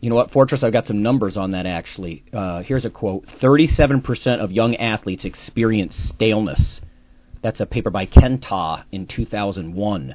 You 0.00 0.10
know 0.10 0.16
what, 0.16 0.30
Fortress? 0.30 0.62
I've 0.62 0.72
got 0.72 0.86
some 0.86 1.02
numbers 1.02 1.36
on 1.36 1.52
that 1.52 1.66
actually. 1.66 2.24
Uh, 2.32 2.62
here's 2.62 2.84
a 2.84 2.90
quote: 2.90 3.26
Thirty-seven 3.40 4.02
percent 4.02 4.40
of 4.40 4.52
young 4.52 4.76
athletes 4.76 5.24
experience 5.24 5.96
staleness. 5.96 6.80
That's 7.42 7.60
a 7.60 7.66
paper 7.66 7.90
by 7.90 8.06
Kenttä 8.06 8.84
in 8.90 9.06
2001 9.06 10.14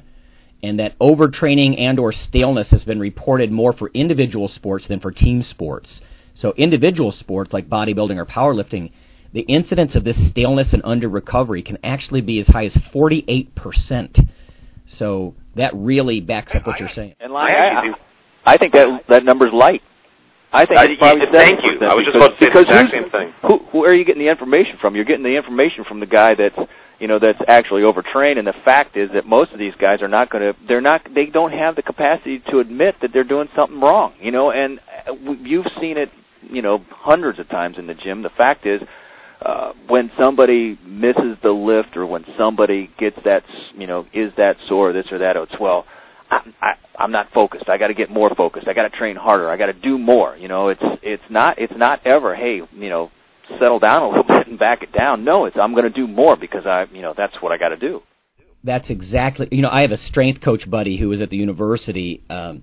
and 0.64 0.78
that 0.78 0.98
overtraining 0.98 1.78
and 1.78 1.98
or 1.98 2.10
staleness 2.10 2.70
has 2.70 2.84
been 2.84 2.98
reported 2.98 3.52
more 3.52 3.74
for 3.74 3.90
individual 3.92 4.48
sports 4.48 4.86
than 4.86 4.98
for 4.98 5.12
team 5.12 5.42
sports. 5.42 6.00
So 6.32 6.54
individual 6.56 7.12
sports 7.12 7.52
like 7.52 7.68
bodybuilding 7.68 8.16
or 8.16 8.24
powerlifting, 8.24 8.90
the 9.34 9.42
incidence 9.42 9.94
of 9.94 10.04
this 10.04 10.26
staleness 10.28 10.72
and 10.72 10.80
under 10.82 11.06
recovery 11.06 11.62
can 11.62 11.76
actually 11.84 12.22
be 12.22 12.40
as 12.40 12.46
high 12.46 12.64
as 12.64 12.74
48%. 12.74 14.26
So 14.86 15.34
that 15.56 15.72
really 15.74 16.20
backs 16.20 16.54
up 16.54 16.66
what 16.66 16.78
you're 16.80 16.88
saying. 16.88 17.14
And 17.20 17.32
like, 17.32 17.52
I, 17.52 17.90
I, 18.46 18.54
I 18.54 18.56
think 18.58 18.74
that 18.74 19.04
that 19.08 19.24
number's 19.24 19.52
light. 19.52 19.82
I 20.52 20.66
think 20.66 20.78
I, 20.78 20.84
it's 20.84 20.98
probably 20.98 21.26
thank 21.32 21.58
you. 21.64 21.84
I 21.84 21.94
was 21.94 22.04
just 22.04 22.16
about 22.16 22.28
to 22.28 22.34
say 22.34 22.46
the 22.46 22.46
because 22.46 22.64
exact 22.64 22.92
who's- 22.92 23.02
same 23.02 23.10
thing. 23.10 23.32
Who, 23.42 23.80
where 23.80 23.90
are 23.90 23.96
you 23.96 24.04
getting 24.04 24.22
the 24.22 24.30
information 24.30 24.76
from? 24.80 24.94
You're 24.94 25.04
getting 25.04 25.24
the 25.24 25.36
information 25.36 25.84
from 25.88 25.98
the 26.00 26.06
guy 26.06 26.34
that's 26.34 26.56
you 27.00 27.08
know 27.08 27.18
that's 27.18 27.40
actually 27.48 27.82
overtrained 27.82 28.38
and 28.38 28.46
the 28.46 28.54
fact 28.64 28.96
is 28.96 29.10
that 29.14 29.26
most 29.26 29.52
of 29.52 29.58
these 29.58 29.74
guys 29.80 30.00
are 30.00 30.08
not 30.08 30.30
going 30.30 30.42
to 30.52 30.58
they're 30.68 30.80
not 30.80 31.02
they 31.12 31.26
don't 31.26 31.50
have 31.52 31.74
the 31.74 31.82
capacity 31.82 32.40
to 32.50 32.60
admit 32.60 32.94
that 33.02 33.10
they're 33.12 33.24
doing 33.24 33.48
something 33.58 33.80
wrong 33.80 34.14
you 34.20 34.30
know 34.30 34.52
and 34.52 34.78
uh, 35.08 35.12
you've 35.42 35.66
seen 35.80 35.98
it 35.98 36.08
you 36.42 36.62
know 36.62 36.78
hundreds 36.90 37.40
of 37.40 37.48
times 37.48 37.76
in 37.80 37.88
the 37.88 37.94
gym 37.94 38.22
the 38.22 38.30
fact 38.38 38.64
is 38.64 38.80
uh 39.44 39.72
when 39.88 40.10
somebody 40.18 40.78
misses 40.86 41.36
the 41.42 41.50
lift 41.50 41.96
or 41.96 42.06
when 42.06 42.24
somebody 42.38 42.90
gets 42.98 43.16
that 43.24 43.42
you 43.76 43.86
know 43.86 44.06
is 44.12 44.32
that 44.36 44.56
sore 44.68 44.92
this 44.92 45.06
or 45.12 45.18
that 45.18 45.36
oh 45.36 45.42
it's 45.42 45.58
well 45.60 45.84
I, 46.30 46.38
I 46.60 46.72
I'm 46.98 47.10
not 47.10 47.32
focused. 47.32 47.68
I 47.68 47.76
got 47.78 47.88
to 47.88 47.94
get 47.94 48.10
more 48.10 48.30
focused. 48.34 48.68
I 48.68 48.72
got 48.72 48.84
to 48.84 48.96
train 48.96 49.16
harder. 49.16 49.50
I 49.50 49.56
got 49.56 49.66
to 49.66 49.72
do 49.72 49.98
more. 49.98 50.36
You 50.36 50.48
know, 50.48 50.68
it's 50.68 50.82
it's 51.02 51.22
not 51.28 51.58
it's 51.58 51.72
not 51.76 52.06
ever 52.06 52.34
hey 52.34 52.60
you 52.72 52.88
know 52.88 53.10
settle 53.58 53.78
down 53.78 54.02
a 54.02 54.08
little 54.10 54.24
bit 54.24 54.46
and 54.46 54.58
back 54.58 54.82
it 54.82 54.92
down. 54.92 55.24
No, 55.24 55.46
it's 55.46 55.56
I'm 55.60 55.72
going 55.72 55.84
to 55.84 55.90
do 55.90 56.06
more 56.06 56.36
because 56.36 56.66
I 56.66 56.86
you 56.92 57.02
know 57.02 57.14
that's 57.16 57.34
what 57.40 57.52
I 57.52 57.58
got 57.58 57.70
to 57.70 57.76
do. 57.76 58.02
That's 58.62 58.88
exactly. 58.88 59.48
You 59.50 59.62
know, 59.62 59.68
I 59.70 59.82
have 59.82 59.92
a 59.92 59.98
strength 59.98 60.40
coach 60.40 60.68
buddy 60.68 60.96
who 60.96 61.08
was 61.08 61.20
at 61.20 61.30
the 61.30 61.36
university, 61.36 62.22
um, 62.30 62.62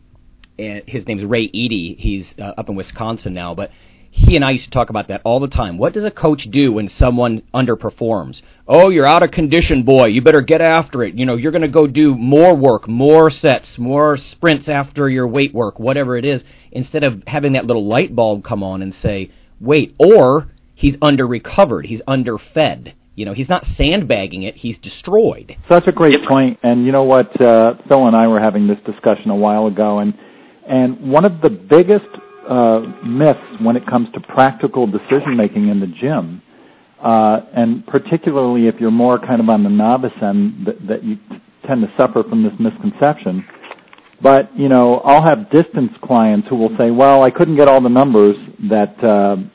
and 0.58 0.84
his 0.88 1.08
name's 1.08 1.24
Ray 1.24 1.44
Eady. 1.44 1.96
He's 2.00 2.34
uh, 2.40 2.54
up 2.58 2.70
in 2.70 2.76
Wisconsin 2.76 3.34
now, 3.34 3.54
but 3.54 3.70
he 4.14 4.36
and 4.36 4.44
I 4.44 4.52
used 4.52 4.66
to 4.66 4.72
talk 4.72 4.90
about 4.90 5.08
that 5.08 5.22
all 5.24 5.40
the 5.40 5.48
time. 5.48 5.78
What 5.78 5.94
does 5.94 6.04
a 6.04 6.12
coach 6.12 6.44
do 6.52 6.74
when 6.74 6.90
someone 6.90 7.44
underperforms? 7.54 8.42
Oh, 8.68 8.90
you're 8.90 9.06
out 9.06 9.24
of 9.24 9.32
condition, 9.32 9.84
boy. 9.84 10.08
You 10.08 10.22
better 10.22 10.42
get 10.42 10.60
after 10.60 11.02
it. 11.04 11.16
You 11.16 11.26
know, 11.26 11.38
you're 11.38 11.54
going 11.54 11.62
to 11.62 11.70
go 11.70 11.88
do 11.88 12.14
more 12.14 12.54
work, 12.54 12.90
more 12.90 13.32
sets, 13.32 13.80
more 13.80 14.18
sprints 14.18 14.68
after 14.68 15.10
your 15.10 15.28
weight 15.28 15.54
work, 15.54 15.80
whatever 15.80 16.18
it 16.18 16.26
is, 16.26 16.44
instead 16.74 17.06
of 17.06 17.24
having 17.26 17.54
that 17.54 17.66
little 17.66 17.86
light 17.86 18.14
bulb 18.14 18.44
come 18.44 18.64
on 18.64 18.82
and 18.82 18.94
say, 18.94 19.32
wait, 19.62 19.96
or 19.98 20.50
he's 20.76 20.98
under 21.02 21.26
recovered, 21.26 21.86
he's 21.86 22.02
underfed. 22.06 22.94
You 23.16 23.26
know, 23.26 23.34
he's 23.34 23.50
not 23.50 23.66
sandbagging 23.66 24.44
it, 24.44 24.56
he's 24.56 24.78
destroyed. 24.78 25.56
Such 25.70 25.88
a 25.88 25.92
great 25.94 26.20
point. 26.28 26.60
And 26.64 26.86
you 26.86 26.92
know 26.92 27.04
what? 27.04 27.40
Uh, 27.40 27.76
Phil 27.88 28.08
and 28.08 28.16
I 28.16 28.28
were 28.28 28.42
having 28.42 28.68
this 28.68 28.80
discussion 28.86 29.32
a 29.32 29.36
while 29.36 29.68
ago, 29.68 30.00
and 30.00 30.14
and 30.68 31.12
one 31.12 31.26
of 31.26 31.42
the 31.42 31.50
biggest 31.50 32.08
uh, 32.50 32.80
myths 33.06 33.40
when 33.62 33.76
it 33.76 33.86
comes 33.88 34.08
to 34.14 34.20
practical 34.20 34.88
decision 34.88 35.36
making 35.38 35.70
in 35.70 35.80
the 35.80 35.88
gym, 35.88 36.42
uh, 37.04 37.42
and 37.56 37.86
particularly 37.88 38.68
if 38.68 38.76
you're 38.80 38.92
more 38.92 39.20
kind 39.20 39.42
of 39.42 39.50
on 39.50 39.64
the 39.64 39.70
novice 39.70 40.12
end, 40.22 40.66
that, 40.68 40.88
that 40.88 41.04
you 41.04 41.18
tend 41.68 41.82
to 41.82 41.88
suffer 42.00 42.24
from 42.28 42.44
this 42.44 42.54
misconception. 42.60 43.46
But 44.22 44.56
you 44.58 44.70
know, 44.70 45.02
I'll 45.04 45.24
have 45.24 45.50
distance 45.52 45.92
clients 46.04 46.48
who 46.50 46.56
will 46.56 46.76
say, 46.78 46.92
"Well, 46.92 47.24
I 47.24 47.32
couldn't 47.32 47.58
get 47.58 47.68
all 47.68 47.82
the 47.82 47.90
numbers 47.90 48.36
that." 48.70 49.04
Uh, 49.04 49.48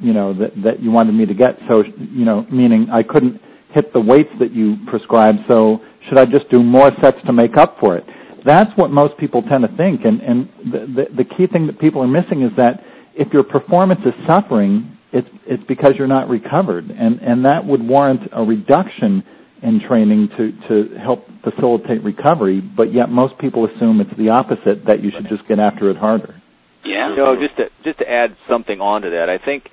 you 0.00 0.12
know 0.12 0.34
that 0.34 0.50
that 0.64 0.82
you 0.82 0.90
wanted 0.90 1.12
me 1.12 1.24
to 1.24 1.34
get 1.34 1.56
so 1.70 1.82
you 1.96 2.24
know 2.24 2.46
meaning 2.52 2.86
i 2.92 3.02
couldn't 3.02 3.40
hit 3.74 3.92
the 3.92 4.00
weights 4.00 4.28
that 4.38 4.52
you 4.52 4.76
prescribed 4.86 5.38
so 5.50 5.78
should 6.08 6.18
i 6.18 6.24
just 6.24 6.48
do 6.50 6.62
more 6.62 6.90
sets 7.02 7.16
to 7.26 7.32
make 7.32 7.56
up 7.56 7.76
for 7.80 7.96
it 7.96 8.04
that's 8.46 8.70
what 8.76 8.90
most 8.90 9.18
people 9.18 9.42
tend 9.42 9.64
to 9.68 9.76
think 9.76 10.02
and 10.04 10.20
and 10.20 10.48
the 10.72 10.80
the, 10.96 11.04
the 11.22 11.24
key 11.24 11.46
thing 11.52 11.66
that 11.66 11.78
people 11.78 12.00
are 12.00 12.08
missing 12.08 12.42
is 12.42 12.52
that 12.56 12.80
if 13.14 13.28
your 13.32 13.42
performance 13.42 14.00
is 14.06 14.14
suffering 14.26 14.96
it's 15.12 15.28
it's 15.46 15.62
because 15.68 15.92
you're 15.98 16.08
not 16.08 16.28
recovered 16.28 16.84
and 16.90 17.20
and 17.20 17.44
that 17.44 17.64
would 17.66 17.82
warrant 17.86 18.22
a 18.32 18.42
reduction 18.42 19.22
in 19.62 19.80
training 19.88 20.28
to 20.36 20.52
to 20.68 20.96
help 20.98 21.26
facilitate 21.42 22.02
recovery 22.04 22.60
but 22.60 22.92
yet 22.94 23.08
most 23.10 23.36
people 23.38 23.66
assume 23.66 24.00
it's 24.00 24.16
the 24.18 24.28
opposite 24.28 24.84
that 24.86 25.02
you 25.02 25.10
should 25.14 25.28
just 25.28 25.46
get 25.48 25.58
after 25.58 25.90
it 25.90 25.96
harder 25.96 26.40
Yeah. 26.84 27.10
You 27.10 27.16
know, 27.16 27.36
just 27.36 27.56
to 27.56 27.64
just 27.84 27.98
to 27.98 28.08
add 28.08 28.36
something 28.48 28.80
onto 28.80 29.10
that, 29.10 29.28
I 29.28 29.44
think 29.44 29.64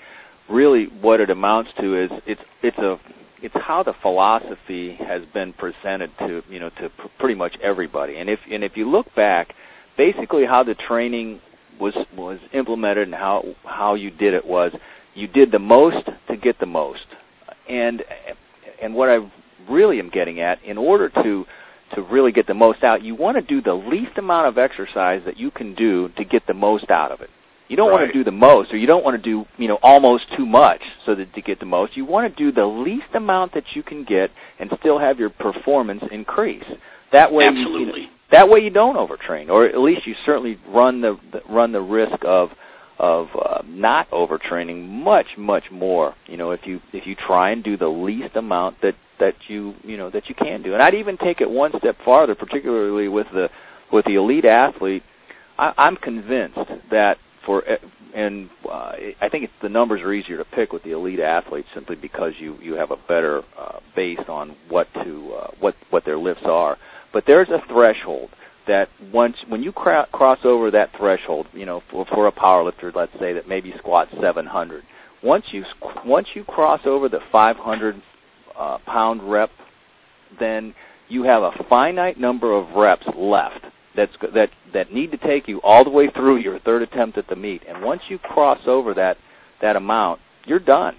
really 0.50 0.88
what 1.02 1.20
it 1.20 1.30
amounts 1.30 1.70
to 1.80 2.04
is 2.04 2.10
it's 2.26 2.42
it's 2.62 2.78
a 2.78 2.98
it's 3.44 3.56
how 3.56 3.84
the 3.84 3.94
philosophy 4.02 4.98
has 4.98 5.22
been 5.34 5.54
presented 5.54 6.10
to 6.20 6.42
you 6.50 6.60
know 6.60 6.70
to 6.70 6.90
pr- 6.90 7.08
pretty 7.20 7.36
much 7.36 7.54
everybody. 7.62 8.18
And 8.18 8.30
if 8.30 8.40
and 8.50 8.64
if 8.64 8.72
you 8.76 8.90
look 8.90 9.08
back, 9.16 9.50
basically 9.98 10.44
how 10.50 10.64
the 10.64 10.76
training 10.88 11.42
was 11.80 11.94
was 12.16 12.40
implemented 12.54 13.10
and 13.10 13.14
how 13.14 13.44
how 13.66 13.96
you 13.96 14.10
did 14.10 14.34
it 14.34 14.46
was 14.46 14.72
you 15.14 15.28
did 15.28 15.52
the 15.52 15.60
most 15.60 16.06
to 16.30 16.38
get 16.38 16.60
the 16.60 16.66
most. 16.66 17.06
And 17.70 18.02
and 18.82 18.96
what 18.96 19.10
I 19.10 19.30
really 19.70 20.00
am 20.00 20.10
getting 20.10 20.40
at, 20.42 20.64
in 20.64 20.78
order 20.78 21.10
to 21.10 21.44
to 21.96 22.02
really 22.02 22.32
get 22.32 22.48
the 22.48 22.54
most 22.54 22.84
out, 22.84 23.04
you 23.04 23.14
want 23.14 23.38
to 23.38 23.42
do 23.42 23.62
the 23.62 23.74
least 23.74 24.18
amount 24.18 24.48
of 24.48 24.58
exercise 24.58 25.22
that 25.26 25.38
you 25.38 25.52
can 25.52 25.76
do 25.76 26.10
to 26.18 26.24
get 26.24 26.48
the 26.48 26.54
most 26.54 26.90
out 26.90 27.12
of 27.12 27.22
it. 27.22 27.30
You 27.69 27.78
don't 27.78 27.91
want 27.91 28.06
to 28.08 28.13
do 28.13 28.23
the 28.23 28.32
most, 28.32 28.71
or 28.73 28.78
you 28.78 28.88
don't 28.88 29.04
want 29.04 29.21
to 29.21 29.23
do 29.23 29.45
you 29.58 29.67
know 29.67 29.80
almost 29.82 30.26
too 30.38 30.45
much 30.45 30.82
so 31.06 31.15
that 31.15 31.34
to 31.34 31.41
get 31.41 31.60
the 31.60 31.65
most. 31.65 31.95
You 31.97 32.06
want 32.06 32.36
to 32.36 32.43
do 32.43 32.52
the 32.52 32.65
least 32.65 33.15
amount 33.15 33.54
that 33.54 33.63
you 33.76 33.84
can 33.84 34.04
get 34.04 34.30
and 34.60 34.69
still 34.80 34.99
have 34.99 35.17
your 35.19 35.30
performance 35.30 36.04
increase. 36.12 36.65
That 37.12 37.32
way, 37.32 37.45
you- 37.45 37.52
you 37.52 37.63
know, 37.63 37.69
Absolutely. 37.71 38.10
that 38.32 38.49
way 38.49 38.62
you 38.62 38.69
don't 38.69 38.95
overtrain, 38.95 39.49
or 39.49 39.65
at 39.65 39.78
least 39.80 40.06
you 40.06 40.15
certainly 40.26 40.58
run 40.67 41.02
the, 41.02 41.17
the 41.32 41.41
run 41.49 41.71
the 41.71 41.82
risk 41.82 42.17
of 42.26 42.49
of 42.99 43.28
uh, 43.36 43.62
not 43.67 44.10
overtraining 44.12 44.88
much 44.88 45.26
much 45.38 45.63
more. 45.71 46.13
You 46.28 46.38
know, 46.38 46.52
if 46.52 46.62
you 46.65 46.80
if 46.91 47.08
you 47.08 47.15
try 47.15 47.52
and 47.52 47.63
do 47.63 47.76
the 47.78 47.88
least 47.88 48.36
amount 48.36 48.82
that 48.82 48.95
that 49.19 49.34
you 49.47 49.73
you 49.84 49.97
know 49.97 50.10
that 50.10 50.23
you 50.30 50.36
can 50.36 50.62
do, 50.63 50.73
and 50.73 50.82
I'd 50.84 50.93
even 50.95 51.17
take 51.17 51.41
it 51.41 51.49
one 51.49 51.71
step 51.80 51.95
farther, 52.06 52.36
particularly 52.36 53.08
with 53.08 53.28
the 53.34 53.47
with 53.91 54.06
the 54.06 54.15
elite 54.15 54.45
athlete. 54.45 55.04
I, 55.58 55.71
I'm 55.78 55.95
convinced 55.97 56.58
that 56.91 57.17
for 57.46 57.64
and 58.16 58.50
uh, 58.66 58.94
I 59.22 59.30
think 59.30 59.50
the 59.62 59.70
numbers 59.70 60.02
are 60.02 60.14
easier 60.14 60.38
to 60.38 60.46
pick 60.46 60.72
with 60.72 60.84
the 60.84 60.92
elite 60.92 61.20
athletes 61.20 61.68
simply 61.74 61.96
because 61.96 62.34
you 62.40 62.58
you 62.62 62.74
have 62.74 62.92
a 62.92 62.98
better 63.08 63.42
uh, 63.58 63.80
base 63.96 64.20
on 64.28 64.56
what 64.70 64.88
to 65.04 65.34
uh, 65.34 65.48
what 65.60 65.76
what 65.90 66.06
their 66.06 66.18
lifts 66.18 66.44
are. 66.46 66.78
But 67.12 67.24
there's 67.28 67.50
a 67.50 67.62
threshold 67.72 68.30
that 68.68 68.88
once 69.12 69.36
when 69.48 69.62
you 69.62 69.72
cra- 69.72 70.08
cross 70.12 70.40
over 70.44 70.72
that 70.72 70.90
threshold, 70.98 71.48
you 71.54 71.66
know, 71.66 71.82
for, 71.92 72.06
for 72.14 72.28
a 72.28 72.32
power 72.32 72.64
lifter, 72.64 72.92
let's 72.96 73.12
say 73.20 73.34
that 73.34 73.48
maybe 73.48 73.74
squats 73.78 74.12
700. 74.22 74.84
Once 75.24 75.46
you 75.52 75.64
once 76.06 76.28
you 76.36 76.44
cross 76.44 76.82
over 76.86 77.10
the 77.10 77.20
500 77.32 78.02
uh, 78.58 78.78
pound 78.86 79.30
rep, 79.30 79.50
then 80.40 80.74
you 81.10 81.24
have 81.24 81.44
a 81.44 81.52
finite 81.70 82.20
number 82.20 82.54
of 82.54 82.76
reps 82.76 83.06
left 83.16 83.66
that's 83.96 84.12
that 84.34 84.50
that 84.74 84.92
need 84.92 85.12
to 85.12 85.18
take 85.18 85.48
you 85.48 85.62
all 85.64 85.84
the 85.84 85.90
way 85.90 86.10
through 86.16 86.38
your 86.38 86.60
third 86.60 86.82
attempt 86.82 87.18
at 87.18 87.28
the 87.28 87.36
meet. 87.36 87.62
And 87.68 87.84
once 87.84 88.02
you 88.10 88.18
cross 88.18 88.60
over 88.68 88.94
that 88.96 89.18
that 89.62 89.76
amount, 89.76 90.20
you're 90.46 90.60
done. 90.60 90.96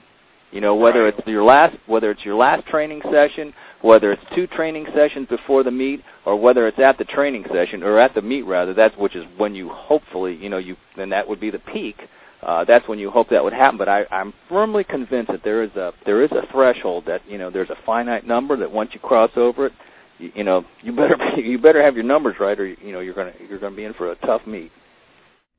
You 0.52 0.60
know 0.60 0.76
whether 0.76 1.08
it's 1.08 1.18
your 1.26 1.42
last 1.42 1.76
whether 1.86 2.10
it's 2.10 2.24
your 2.24 2.36
last 2.36 2.66
training 2.68 3.02
session, 3.02 3.52
whether 3.82 4.12
it's 4.12 4.22
two 4.36 4.46
training 4.46 4.86
sessions 4.94 5.26
before 5.28 5.64
the 5.64 5.72
meet, 5.72 6.00
or 6.24 6.40
whether 6.40 6.68
it's 6.68 6.78
at 6.78 6.96
the 6.96 7.04
training 7.04 7.44
session 7.52 7.82
or 7.82 7.98
at 7.98 8.14
the 8.14 8.22
meet 8.22 8.42
rather. 8.42 8.72
That's 8.72 8.94
which 8.96 9.16
is 9.16 9.24
when 9.36 9.54
you 9.54 9.70
hopefully 9.72 10.38
you 10.40 10.48
know 10.48 10.58
you 10.58 10.76
then 10.96 11.10
that 11.10 11.28
would 11.28 11.40
be 11.40 11.50
the 11.50 11.58
peak. 11.58 11.96
Uh, 12.40 12.64
that's 12.68 12.86
when 12.88 12.98
you 12.98 13.10
hope 13.10 13.28
that 13.30 13.42
would 13.42 13.54
happen. 13.54 13.78
But 13.78 13.88
I, 13.88 14.02
I'm 14.10 14.34
firmly 14.48 14.84
convinced 14.84 15.32
that 15.32 15.40
there 15.42 15.64
is 15.64 15.70
a 15.76 15.92
there 16.04 16.22
is 16.22 16.30
a 16.30 16.46
threshold 16.52 17.04
that 17.06 17.22
you 17.26 17.38
know 17.38 17.50
there's 17.50 17.70
a 17.70 17.86
finite 17.86 18.26
number 18.26 18.56
that 18.58 18.70
once 18.70 18.90
you 18.92 19.00
cross 19.00 19.30
over 19.36 19.66
it, 19.66 19.72
you, 20.18 20.32
you 20.36 20.44
know 20.44 20.64
you 20.82 20.92
better 20.92 21.16
be, 21.36 21.42
you 21.42 21.58
better 21.58 21.82
have 21.82 21.94
your 21.94 22.04
numbers 22.04 22.36
right 22.40 22.58
or 22.58 22.66
you 22.66 22.92
know 22.92 23.00
you're 23.00 23.14
gonna 23.14 23.32
you're 23.48 23.58
gonna 23.58 23.76
be 23.76 23.84
in 23.84 23.94
for 23.94 24.10
a 24.10 24.16
tough 24.16 24.46
meet. 24.46 24.70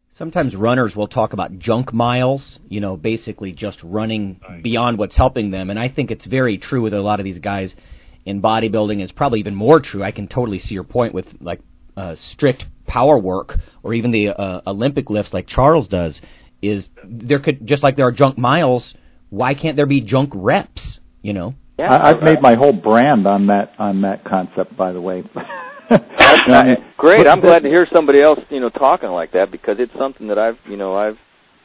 Sometimes 0.09 0.55
runners 0.55 0.95
will 0.95 1.07
talk 1.07 1.33
about 1.33 1.59
junk 1.59 1.91
miles, 1.91 2.59
you 2.69 2.79
know, 2.79 2.95
basically 2.95 3.51
just 3.51 3.83
running 3.83 4.39
beyond 4.61 4.97
what's 4.97 5.15
helping 5.15 5.51
them. 5.51 5.69
And 5.69 5.77
I 5.77 5.89
think 5.89 6.09
it's 6.09 6.25
very 6.25 6.57
true 6.57 6.81
with 6.81 6.93
a 6.93 7.01
lot 7.01 7.19
of 7.19 7.25
these 7.25 7.39
guys 7.39 7.75
in 8.23 8.41
bodybuilding. 8.41 9.01
It's 9.01 9.11
probably 9.11 9.39
even 9.39 9.55
more 9.55 9.81
true. 9.81 10.03
I 10.03 10.11
can 10.11 10.29
totally 10.29 10.59
see 10.59 10.73
your 10.73 10.85
point 10.85 11.13
with 11.13 11.27
like 11.41 11.59
uh, 11.97 12.15
strict 12.15 12.65
power 12.87 13.17
work 13.17 13.57
or 13.83 13.93
even 13.93 14.11
the 14.11 14.29
uh, 14.29 14.61
Olympic 14.65 15.09
lifts 15.09 15.33
like 15.33 15.47
Charles 15.47 15.89
does. 15.89 16.21
Is 16.61 16.89
there 17.03 17.39
could 17.39 17.65
just 17.67 17.83
like 17.83 17.97
there 17.97 18.07
are 18.07 18.13
junk 18.13 18.37
miles, 18.37 18.93
why 19.29 19.53
can't 19.53 19.75
there 19.75 19.85
be 19.85 19.99
junk 19.99 20.31
reps? 20.33 21.01
You 21.21 21.33
know? 21.33 21.55
Yeah, 21.77 21.93
I, 21.93 22.11
I've 22.11 22.23
made 22.23 22.41
my 22.41 22.55
whole 22.55 22.73
brand 22.73 23.27
on 23.27 23.47
that 23.47 23.73
on 23.79 24.01
that 24.01 24.23
concept. 24.23 24.75
By 24.77 24.93
the 24.93 25.01
way. 25.01 25.23
That's 25.89 26.81
great. 26.97 27.27
I'm 27.27 27.41
glad 27.41 27.63
to 27.63 27.69
hear 27.69 27.87
somebody 27.93 28.21
else, 28.21 28.39
you 28.49 28.59
know, 28.59 28.69
talking 28.69 29.09
like 29.09 29.33
that 29.33 29.51
because 29.51 29.75
it's 29.79 29.91
something 29.99 30.27
that 30.29 30.39
I've, 30.39 30.57
you 30.67 30.77
know, 30.77 30.95
I've 30.95 31.17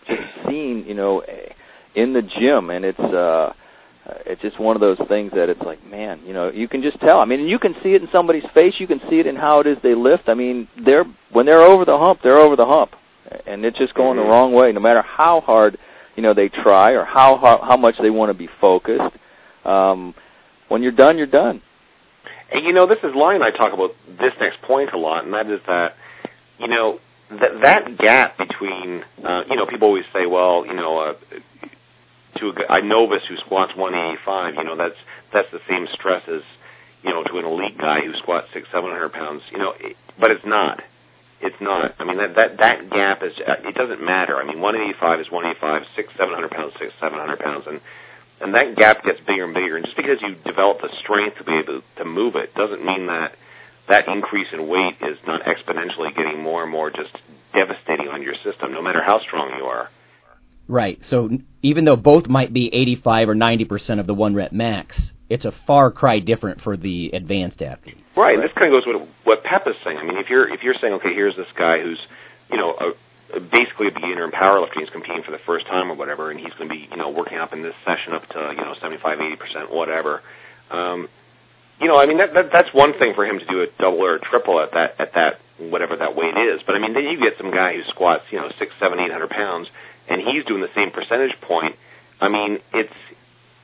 just 0.07 0.21
seen, 0.47 0.85
you 0.87 0.95
know, 0.95 1.23
in 1.95 2.13
the 2.13 2.23
gym, 2.23 2.71
and 2.71 2.85
it's 2.85 2.99
uh 2.99 3.53
it's 4.27 4.43
just 4.43 4.59
one 4.61 4.77
of 4.77 4.81
those 4.81 4.99
things 5.09 5.31
that 5.35 5.49
it's 5.49 5.61
like, 5.63 5.85
man, 5.87 6.21
you 6.27 6.33
know, 6.35 6.51
you 6.51 6.67
can 6.69 6.83
just 6.83 6.99
tell. 7.01 7.21
I 7.21 7.25
mean, 7.25 7.41
you 7.47 7.59
can 7.59 7.75
see 7.83 7.91
it 7.91 8.03
in 8.03 8.09
somebody's 8.13 8.45
face. 8.55 8.75
You 8.79 8.87
can 8.87 9.01
see 9.09 9.21
it 9.21 9.27
in 9.27 9.37
how 9.37 9.61
it 9.61 9.67
is 9.67 9.79
they 9.83 9.95
lift. 9.95 10.25
I 10.29 10.35
mean, 10.35 10.69
they're 10.85 11.05
when 11.33 11.47
they're 11.47 11.63
over 11.63 11.85
the 11.85 11.97
hump, 11.97 12.21
they're 12.23 12.39
over 12.39 12.57
the 12.57 12.67
hump, 12.67 12.91
and 13.47 13.65
it's 13.65 13.79
just 13.79 13.95
going 13.95 14.17
the 14.17 14.23
Mm-hmm. 14.23 14.31
wrong 14.31 14.53
way. 14.53 14.73
No 14.73 14.81
matter 14.81 15.03
how 15.03 15.41
hard, 15.41 15.79
you 16.17 16.23
know, 16.23 16.35
they 16.35 16.49
try 16.49 16.91
or 16.93 17.05
how 17.05 17.39
how, 17.39 17.61
how 17.63 17.77
much 17.77 17.95
they 18.03 18.11
want 18.11 18.31
to 18.31 18.35
be 18.39 18.49
focused. 18.61 19.15
Um, 19.65 20.15
when 20.69 20.83
you're 20.83 20.93
done, 20.93 21.19
you're 21.19 21.27
done. 21.27 21.63
And 22.53 22.65
you 22.67 22.73
know, 22.73 22.87
this 22.87 22.99
is 23.03 23.13
Lonnie 23.15 23.37
and 23.37 23.45
I 23.45 23.51
talk 23.51 23.73
about 23.73 23.91
this 24.09 24.33
next 24.41 24.61
point 24.63 24.91
a 24.93 24.99
lot, 24.99 25.25
and 25.25 25.33
that 25.35 25.47
is 25.51 25.61
that, 25.67 25.95
you 26.59 26.69
know, 26.69 26.99
that 27.31 27.61
that 27.63 27.99
gap 27.99 28.39
between, 28.39 29.05
uh, 29.25 29.43
you 29.49 29.55
know, 29.57 29.67
people 29.67 29.87
always 29.89 30.05
say, 30.13 30.27
well, 30.27 30.67
you 30.67 30.75
know, 30.75 30.99
uh, 30.99 31.15
to 32.39 32.49
a, 32.51 32.75
a 32.79 32.83
novice 32.83 33.23
who 33.29 33.37
squats 33.47 33.73
185, 33.77 34.55
you 34.57 34.65
know, 34.65 34.77
that's 34.77 34.99
that's 35.33 35.49
the 35.53 35.61
same 35.69 35.87
stress 35.95 36.23
as, 36.27 36.43
you 37.03 37.11
know, 37.11 37.23
to 37.23 37.39
an 37.39 37.45
elite 37.45 37.79
guy 37.79 38.01
who 38.05 38.13
squats 38.19 38.49
six, 38.53 38.67
seven 38.73 38.91
hundred 38.91 39.13
pounds, 39.13 39.43
you 39.53 39.59
know, 39.59 39.73
it, 39.79 39.97
but 40.19 40.31
it's 40.31 40.45
not. 40.45 40.83
It's 41.41 41.57
not. 41.61 41.95
I 41.99 42.05
mean, 42.05 42.19
that 42.19 42.35
that 42.37 42.59
that 42.59 42.91
gap 42.91 43.23
is. 43.23 43.33
uh, 43.47 43.67
It 43.67 43.75
doesn't 43.75 44.05
matter. 44.05 44.37
I 44.37 44.45
mean, 44.45 44.61
185 44.61 45.21
is 45.21 45.31
185. 45.31 45.83
Six, 45.97 46.13
seven 46.19 46.35
hundred 46.35 46.51
pounds, 46.51 46.75
six, 46.79 46.93
seven 47.01 47.19
hundred 47.19 47.39
pounds, 47.39 47.65
and 47.67 47.81
and 48.41 48.55
that 48.55 48.77
gap 48.77 49.05
gets 49.05 49.21
bigger 49.21 49.45
and 49.45 49.55
bigger. 49.55 49.77
And 49.77 49.85
just 49.85 49.97
because 49.97 50.19
you 50.21 50.35
develop 50.45 50.81
the 50.81 50.89
strength 51.03 51.39
to 51.39 51.45
be 51.45 51.53
able 51.53 51.83
to 51.97 52.05
move 52.05 52.37
it 52.37 52.55
doesn't 52.55 52.85
mean 52.85 53.07
that 53.07 53.37
that 53.89 54.09
increase 54.09 54.49
in 54.53 54.69
weight 54.69 54.97
is 55.03 55.19
not 55.27 55.43
exponentially 55.43 56.15
getting 56.17 56.43
more 56.43 56.63
and 56.63 56.71
more 56.73 56.91
just 56.91 57.13
devastating 57.53 58.09
on 58.09 58.23
your 58.23 58.35
system, 58.45 58.73
no 58.73 58.83
matter 58.83 59.03
how 59.05 59.21
strong 59.21 59.53
you 59.59 59.65
are. 59.65 59.91
Right. 60.69 61.03
So 61.03 61.31
even 61.63 61.85
though 61.85 61.97
both 61.97 62.29
might 62.29 62.53
be 62.53 62.73
85 62.73 63.31
or 63.31 63.35
90 63.35 63.65
percent 63.65 64.01
of 64.01 64.07
the 64.07 64.15
one 64.15 64.35
rep 64.35 64.53
max, 64.53 65.13
it's 65.29 65.45
a 65.45 65.53
far 65.67 65.91
cry 65.91 66.21
different 66.21 66.61
for 66.61 66.77
the 66.77 67.11
advanced 67.13 67.61
athlete. 67.61 67.99
Right. 68.17 68.35
And 68.35 68.45
this 68.45 68.53
kind 68.57 68.69
of 68.69 68.77
goes 68.77 68.87
with 68.87 69.09
what 69.25 69.43
Pep 69.43 69.67
is 69.67 69.75
saying. 69.85 69.99
I 69.99 70.05
mean, 70.05 70.17
if 70.17 70.31
you're 70.31 70.49
if 70.53 70.63
you're 70.63 70.77
saying, 70.81 70.95
okay, 70.95 71.13
here's 71.13 71.37
this 71.37 71.51
guy 71.59 71.83
who's, 71.83 72.01
you 72.51 72.57
know, 72.57 72.71
a, 72.79 72.91
a 72.91 72.95
basically 73.39 73.89
a 73.89 73.95
beginner 73.95 74.25
in 74.25 74.31
powerlifting, 74.31 74.81
he's 74.81 74.91
competing 74.91 75.23
for 75.23 75.31
the 75.31 75.43
first 75.47 75.67
time 75.67 75.91
or 75.91 75.95
whatever, 75.95 76.31
and 76.31 76.39
he's 76.41 76.53
going 76.59 76.69
to 76.69 76.75
be, 76.75 76.89
you 76.91 76.97
know, 76.97 77.11
working 77.11 77.39
up 77.39 77.53
in 77.53 77.63
this 77.63 77.75
session 77.85 78.13
up 78.15 78.27
to, 78.31 78.39
you 78.57 78.63
know, 78.63 78.75
seventy 78.83 78.99
five, 79.03 79.21
eighty 79.21 79.37
percent, 79.37 79.71
whatever. 79.71 80.23
Um, 80.71 81.09
you 81.81 81.89
know, 81.89 81.97
I 81.97 82.07
mean, 82.07 82.19
that, 82.19 82.35
that 82.35 82.53
that's 82.53 82.69
one 82.75 82.93
thing 82.99 83.13
for 83.15 83.25
him 83.25 83.39
to 83.39 83.47
do 83.47 83.63
a 83.63 83.69
double 83.81 84.05
or 84.05 84.17
a 84.17 84.21
triple 84.21 84.61
at 84.61 84.73
that 84.73 85.01
at 85.01 85.15
that 85.15 85.41
whatever 85.59 85.97
that 85.97 86.17
weight 86.17 86.37
is. 86.37 86.61
But 86.67 86.75
I 86.75 86.79
mean, 86.79 86.93
then 86.93 87.05
you 87.05 87.17
get 87.21 87.39
some 87.39 87.51
guy 87.51 87.75
who 87.75 87.83
squats, 87.89 88.25
you 88.31 88.39
know, 88.39 88.49
six, 88.59 88.73
seven, 88.81 89.01
eight 89.01 89.13
hundred 89.13 89.31
pounds, 89.31 89.69
and 90.09 90.21
he's 90.21 90.45
doing 90.45 90.61
the 90.61 90.73
same 90.75 90.91
percentage 90.91 91.33
point. 91.41 91.77
I 92.21 92.29
mean, 92.29 92.59
it's 92.73 92.99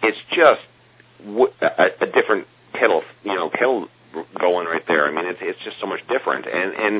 it's 0.02 0.18
just 0.32 0.64
w- 1.24 1.52
a, 1.60 2.04
a 2.04 2.08
different 2.08 2.48
kettle, 2.72 3.02
you 3.24 3.34
know, 3.34 3.50
kettle 3.50 3.88
going 4.40 4.66
right 4.66 4.84
there. 4.88 5.08
I 5.08 5.12
mean, 5.12 5.26
it's 5.26 5.40
it's 5.42 5.60
just 5.64 5.76
so 5.80 5.86
much 5.86 6.00
different, 6.08 6.46
and 6.46 6.72
and 6.72 6.94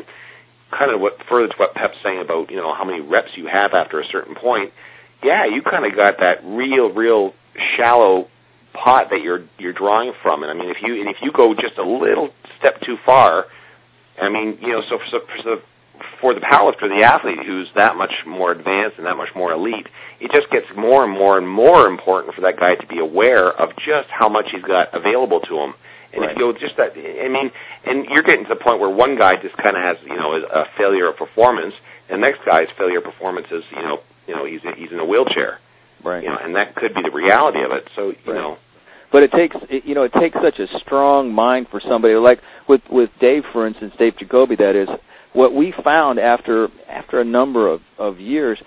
kind 0.70 0.92
of 0.92 1.00
what 1.00 1.18
further 1.28 1.48
to 1.48 1.56
what 1.56 1.74
Pep's 1.74 1.96
saying 2.02 2.20
about 2.20 2.50
you 2.50 2.56
know 2.56 2.74
how 2.74 2.84
many 2.84 3.00
reps 3.00 3.30
you 3.36 3.46
have 3.46 3.72
after 3.74 4.00
a 4.00 4.06
certain 4.10 4.34
point. 4.34 4.72
Yeah, 5.22 5.46
you 5.46 5.62
kind 5.62 5.86
of 5.86 5.96
got 5.96 6.18
that 6.20 6.44
real, 6.44 6.92
real 6.92 7.32
shallow 7.76 8.28
pot 8.74 9.08
that 9.10 9.20
you're 9.22 9.44
you're 9.58 9.72
drawing 9.72 10.12
from, 10.22 10.42
and 10.42 10.50
I 10.50 10.54
mean, 10.54 10.70
if 10.70 10.78
you 10.82 11.00
and 11.00 11.08
if 11.08 11.16
you 11.22 11.32
go 11.32 11.54
just 11.54 11.78
a 11.78 11.86
little 11.86 12.30
step 12.58 12.80
too 12.80 12.96
far, 13.04 13.46
I 14.20 14.28
mean, 14.28 14.58
you 14.60 14.72
know, 14.72 14.82
so 14.88 14.98
so, 15.10 15.20
so 15.42 15.56
for 16.20 16.34
the 16.34 16.40
powerlifter, 16.40 16.88
the 16.88 17.04
athlete 17.04 17.38
who's 17.46 17.68
that 17.74 17.96
much 17.96 18.12
more 18.26 18.52
advanced 18.52 18.98
and 18.98 19.06
that 19.06 19.16
much 19.16 19.30
more 19.34 19.52
elite, 19.52 19.86
it 20.20 20.30
just 20.34 20.50
gets 20.50 20.66
more 20.76 21.04
and 21.04 21.12
more 21.12 21.38
and 21.38 21.48
more 21.48 21.86
important 21.86 22.34
for 22.34 22.42
that 22.42 22.58
guy 22.58 22.74
to 22.74 22.86
be 22.86 22.98
aware 22.98 23.48
of 23.48 23.70
just 23.76 24.08
how 24.10 24.28
much 24.28 24.46
he's 24.52 24.62
got 24.62 24.94
available 24.94 25.40
to 25.40 25.56
him. 25.56 25.74
And 26.16 26.24
Right. 26.24 26.32
if 26.32 26.38
you 26.38 26.52
go 26.52 26.58
just 26.58 26.76
that, 26.78 26.96
I 26.96 27.28
mean, 27.28 27.52
and 27.84 28.06
you're 28.08 28.24
getting 28.24 28.44
to 28.44 28.54
the 28.54 28.60
point 28.60 28.80
where 28.80 28.88
one 28.88 29.16
guy 29.16 29.36
just 29.36 29.56
kind 29.58 29.76
of 29.76 29.82
has, 29.82 29.96
you 30.02 30.16
know, 30.16 30.32
a 30.34 30.64
failure 30.76 31.08
of 31.08 31.16
performance, 31.16 31.74
and 32.08 32.22
the 32.22 32.26
next 32.26 32.44
guy's 32.44 32.68
failure 32.78 32.98
of 32.98 33.04
performance 33.04 33.46
is, 33.52 33.62
you 33.70 33.82
know, 33.82 34.00
you 34.26 34.34
know, 34.34 34.44
he's 34.44 34.60
he's 34.76 34.90
in 34.90 34.98
a 34.98 35.04
wheelchair, 35.04 35.60
Right. 36.02 36.22
you 36.24 36.30
know, 36.30 36.38
and 36.40 36.56
that 36.56 36.74
could 36.74 36.94
be 36.94 37.02
the 37.02 37.10
reality 37.10 37.62
of 37.62 37.70
it. 37.70 37.88
So, 37.94 38.08
you 38.08 38.32
Right. 38.32 38.34
know, 38.40 38.56
but 39.12 39.22
it 39.22 39.32
takes 39.32 39.56
you 39.70 39.94
know 39.94 40.02
it 40.02 40.12
takes 40.18 40.36
such 40.42 40.58
a 40.58 40.66
strong 40.78 41.32
mind 41.32 41.68
for 41.70 41.80
somebody 41.80 42.14
like 42.14 42.40
with 42.68 42.82
with 42.90 43.10
Dave 43.20 43.44
for 43.52 43.66
instance 43.66 43.94
Dave 43.98 44.16
Jacoby 44.18 44.56
that 44.56 44.74
is 44.74 44.88
what 45.32 45.54
we 45.54 45.72
found 45.84 46.18
after 46.18 46.68
after 46.88 47.20
a 47.20 47.24
number 47.24 47.68
of 47.68 47.80
of 47.98 48.18
years 48.18 48.58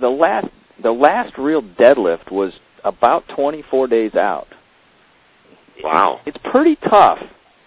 the 0.00 0.08
last 0.08 0.48
the 0.82 0.90
last 0.90 1.38
real 1.38 1.62
deadlift 1.62 2.30
was 2.30 2.52
about 2.84 3.24
24 3.34 3.86
days 3.86 4.14
out 4.14 4.48
wow, 5.82 6.20
it's 6.26 6.38
pretty 6.50 6.76
tough 6.88 7.18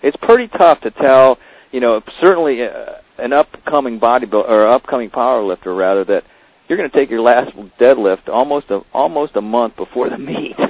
it's 0.01 0.17
pretty 0.21 0.47
tough 0.57 0.81
to 0.81 0.91
tell 0.91 1.37
you 1.71 1.79
know 1.79 2.01
certainly 2.21 2.59
uh, 2.63 2.93
an 3.17 3.33
upcoming 3.33 3.99
bodybuilder 3.99 4.47
or 4.47 4.67
upcoming 4.67 5.09
power 5.09 5.43
lifter 5.43 5.73
rather 5.73 6.03
that 6.05 6.21
you're 6.67 6.77
going 6.77 6.89
to 6.89 6.97
take 6.97 7.09
your 7.09 7.21
last 7.21 7.51
deadlift 7.79 8.29
almost 8.29 8.67
a 8.69 8.79
almost 8.93 9.35
a 9.35 9.41
month 9.41 9.75
before 9.75 10.09
the 10.09 10.17
meet. 10.17 10.55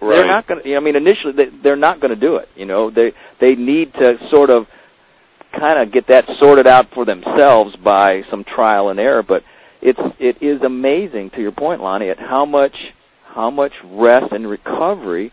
Right. 0.00 0.16
They're 0.16 0.26
not 0.26 0.46
going 0.46 0.62
to. 0.62 0.76
I 0.76 0.80
mean, 0.80 0.94
initially 0.94 1.32
they, 1.36 1.62
they're 1.62 1.76
not 1.76 2.00
going 2.00 2.14
to 2.14 2.20
do 2.20 2.36
it. 2.36 2.48
You 2.54 2.64
know, 2.64 2.90
they 2.90 3.12
they 3.40 3.54
need 3.54 3.92
to 3.94 4.14
sort 4.30 4.48
of 4.48 4.64
kind 5.58 5.82
of 5.82 5.92
get 5.92 6.06
that 6.08 6.24
sorted 6.40 6.66
out 6.66 6.86
for 6.94 7.04
themselves 7.04 7.74
by 7.76 8.22
some 8.30 8.44
trial 8.44 8.90
and 8.90 9.00
error. 9.00 9.22
But 9.22 9.42
it's 9.82 9.98
it 10.18 10.36
is 10.42 10.62
amazing 10.62 11.30
to 11.34 11.42
your 11.42 11.52
point, 11.52 11.82
Lonnie, 11.82 12.08
at 12.08 12.18
how 12.18 12.46
much 12.46 12.74
how 13.24 13.50
much 13.50 13.72
rest 13.84 14.32
and 14.32 14.48
recovery 14.48 15.32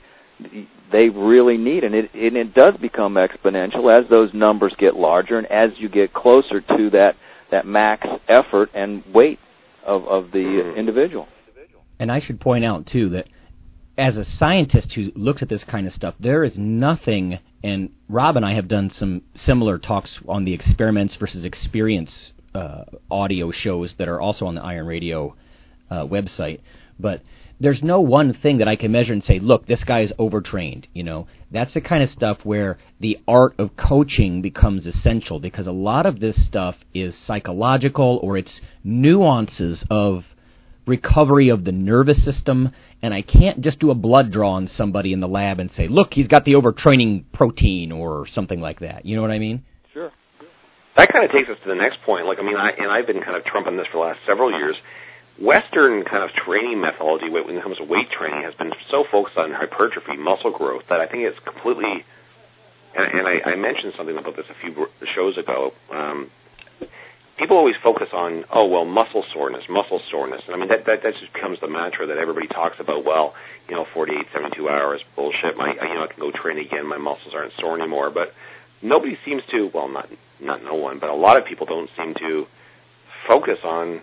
they 0.91 1.09
really 1.09 1.57
need, 1.57 1.83
and 1.83 1.93
it 1.93 2.11
and 2.13 2.37
it 2.37 2.53
does 2.53 2.75
become 2.77 3.15
exponential 3.15 3.91
as 3.91 4.09
those 4.09 4.33
numbers 4.33 4.73
get 4.77 4.95
larger 4.95 5.37
and 5.37 5.47
as 5.47 5.71
you 5.77 5.89
get 5.89 6.13
closer 6.13 6.61
to 6.61 6.89
that 6.91 7.15
that 7.51 7.65
max 7.65 8.07
effort 8.27 8.69
and 8.73 9.03
weight 9.13 9.39
of 9.85 10.05
of 10.07 10.31
the 10.31 10.39
Mhm. 10.39 10.75
individual. 10.77 11.27
And 11.99 12.11
I 12.11 12.19
should 12.19 12.39
point 12.39 12.63
out 12.63 12.85
too 12.85 13.09
that 13.09 13.27
as 13.97 14.17
a 14.17 14.23
scientist 14.23 14.93
who 14.93 15.11
looks 15.15 15.41
at 15.41 15.49
this 15.49 15.63
kind 15.63 15.87
of 15.87 15.93
stuff, 15.93 16.13
there 16.19 16.43
is 16.43 16.57
nothing. 16.57 17.39
And 17.63 17.89
Rob 18.07 18.37
and 18.37 18.45
I 18.45 18.53
have 18.53 18.67
done 18.67 18.91
some 18.91 19.23
similar 19.33 19.79
talks 19.79 20.19
on 20.27 20.45
the 20.45 20.53
experiments 20.53 21.15
versus 21.15 21.43
experience 21.45 22.33
uh, 22.53 22.83
audio 23.09 23.51
shows 23.51 23.93
that 23.95 24.07
are 24.07 24.21
also 24.21 24.45
on 24.45 24.55
the 24.55 24.63
Iron 24.63 24.85
Radio 24.87 25.35
uh, 25.89 26.05
website. 26.05 26.59
But 26.99 27.21
there's 27.59 27.83
no 27.83 28.01
one 28.01 28.33
thing 28.33 28.59
that 28.59 28.67
I 28.67 28.75
can 28.75 28.91
measure 28.91 29.13
and 29.13 29.23
say, 29.23 29.39
look, 29.39 29.65
this 29.65 29.83
guy 29.83 30.01
is 30.01 30.13
overtrained. 30.19 30.87
You 30.93 31.03
know, 31.03 31.27
that's 31.51 31.73
the 31.73 31.81
kind 31.81 32.03
of 32.03 32.09
stuff 32.09 32.39
where 32.43 32.77
the 32.99 33.19
art 33.27 33.55
of 33.57 33.75
coaching 33.75 34.41
becomes 34.41 34.85
essential 34.85 35.39
because 35.39 35.67
a 35.67 35.71
lot 35.71 36.05
of 36.05 36.19
this 36.19 36.45
stuff 36.45 36.75
is 36.93 37.17
psychological 37.17 38.19
or 38.21 38.37
it's 38.37 38.61
nuances 38.83 39.83
of 39.89 40.25
recovery 40.85 41.49
of 41.49 41.65
the 41.65 41.71
nervous 41.71 42.23
system, 42.23 42.71
and 43.01 43.13
I 43.13 43.21
can't 43.21 43.61
just 43.61 43.79
do 43.79 43.91
a 43.91 43.95
blood 43.95 44.31
draw 44.31 44.53
on 44.53 44.67
somebody 44.67 45.11
in 45.11 45.19
the 45.19 45.27
lab 45.27 45.59
and 45.59 45.69
say, 45.71 45.87
look, 45.87 46.13
he's 46.13 46.27
got 46.27 46.45
the 46.45 46.53
overtraining 46.53 47.25
protein 47.33 47.91
or 47.91 48.25
something 48.27 48.61
like 48.61 48.79
that. 48.79 49.05
You 49.05 49.15
know 49.15 49.21
what 49.21 49.31
I 49.31 49.39
mean? 49.39 49.65
Sure. 49.93 50.11
that 50.95 51.11
kind 51.11 51.25
of 51.25 51.31
takes 51.31 51.49
us 51.49 51.57
to 51.63 51.69
the 51.69 51.75
next 51.75 51.97
point. 52.05 52.25
Like, 52.25 52.39
I 52.39 52.43
mean, 52.43 52.55
I 52.55 52.71
and 52.77 52.91
I've 52.91 53.05
been 53.05 53.21
kind 53.21 53.35
of 53.35 53.43
trumping 53.45 53.77
this 53.77 53.87
for 53.91 53.97
the 53.97 54.09
last 54.09 54.19
several 54.25 54.51
years. 54.51 54.75
Western 55.41 56.03
kind 56.03 56.23
of 56.25 56.33
training 56.33 56.81
methodology 56.81 57.29
when 57.29 57.55
it 57.55 57.61
comes 57.61 57.77
to 57.77 57.85
weight 57.85 58.09
training 58.09 58.41
has 58.41 58.55
been 58.55 58.73
so 58.89 59.05
focused 59.11 59.37
on 59.37 59.53
hypertrophy, 59.53 60.17
muscle 60.17 60.51
growth, 60.51 60.83
that 60.89 60.99
I 60.99 61.05
think 61.05 61.23
it's 61.29 61.37
completely. 61.45 62.01
And, 62.97 63.05
and 63.19 63.25
I, 63.27 63.53
I 63.53 63.55
mentioned 63.55 63.93
something 63.97 64.17
about 64.17 64.35
this 64.35 64.49
a 64.49 64.57
few 64.57 64.87
shows 65.13 65.37
ago. 65.37 65.71
Um, 65.93 66.31
people 67.37 67.55
always 67.55 67.75
focus 67.83 68.09
on, 68.13 68.45
oh 68.53 68.65
well, 68.65 68.85
muscle 68.85 69.23
soreness, 69.33 69.63
muscle 69.69 70.01
soreness, 70.09 70.41
and 70.47 70.55
I 70.55 70.57
mean 70.57 70.69
that 70.69 70.89
that 70.89 71.05
that 71.05 71.13
just 71.21 71.31
becomes 71.33 71.61
the 71.61 71.69
mantra 71.69 72.07
that 72.07 72.17
everybody 72.17 72.47
talks 72.47 72.77
about. 72.79 73.05
Well, 73.05 73.33
you 73.69 73.75
know, 73.75 73.85
48, 73.93 74.17
72 74.33 74.69
hours, 74.69 75.01
bullshit. 75.15 75.53
My, 75.55 75.69
you 75.69 75.93
know, 75.93 76.03
I 76.03 76.07
can 76.09 76.19
go 76.19 76.31
train 76.33 76.57
again. 76.57 76.89
My 76.89 76.97
muscles 76.97 77.33
aren't 77.37 77.53
sore 77.61 77.77
anymore. 77.77 78.09
But 78.09 78.33
nobody 78.81 79.17
seems 79.23 79.43
to. 79.51 79.69
Well, 79.73 79.87
not 79.87 80.09
not 80.41 80.63
no 80.63 80.73
one, 80.73 80.99
but 80.99 81.09
a 81.09 81.15
lot 81.15 81.37
of 81.37 81.45
people 81.45 81.65
don't 81.65 81.89
seem 81.95 82.13
to 82.15 82.45
focus 83.29 83.61
on 83.63 84.01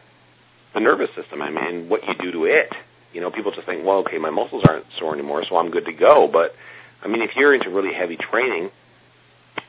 the 0.75 0.81
nervous 0.81 1.09
system. 1.17 1.41
I 1.41 1.51
mean, 1.51 1.89
what 1.89 2.01
you 2.07 2.15
do 2.21 2.33
to 2.33 2.45
it. 2.45 2.69
You 3.13 3.21
know, 3.21 3.31
people 3.31 3.53
just 3.53 3.67
think, 3.67 3.85
well, 3.87 3.99
okay, 3.99 4.19
my 4.19 4.31
muscles 4.31 4.65
aren't 4.69 4.87
sore 4.99 5.15
anymore, 5.15 5.45
so 5.49 5.57
I'm 5.57 5.71
good 5.71 5.87
to 5.87 5.93
go. 5.93 6.29
But 6.31 6.55
I 7.03 7.09
mean, 7.09 7.23
if 7.23 7.31
you're 7.37 7.55
into 7.55 7.71
really 7.71 7.95
heavy 7.95 8.17
training, 8.17 8.71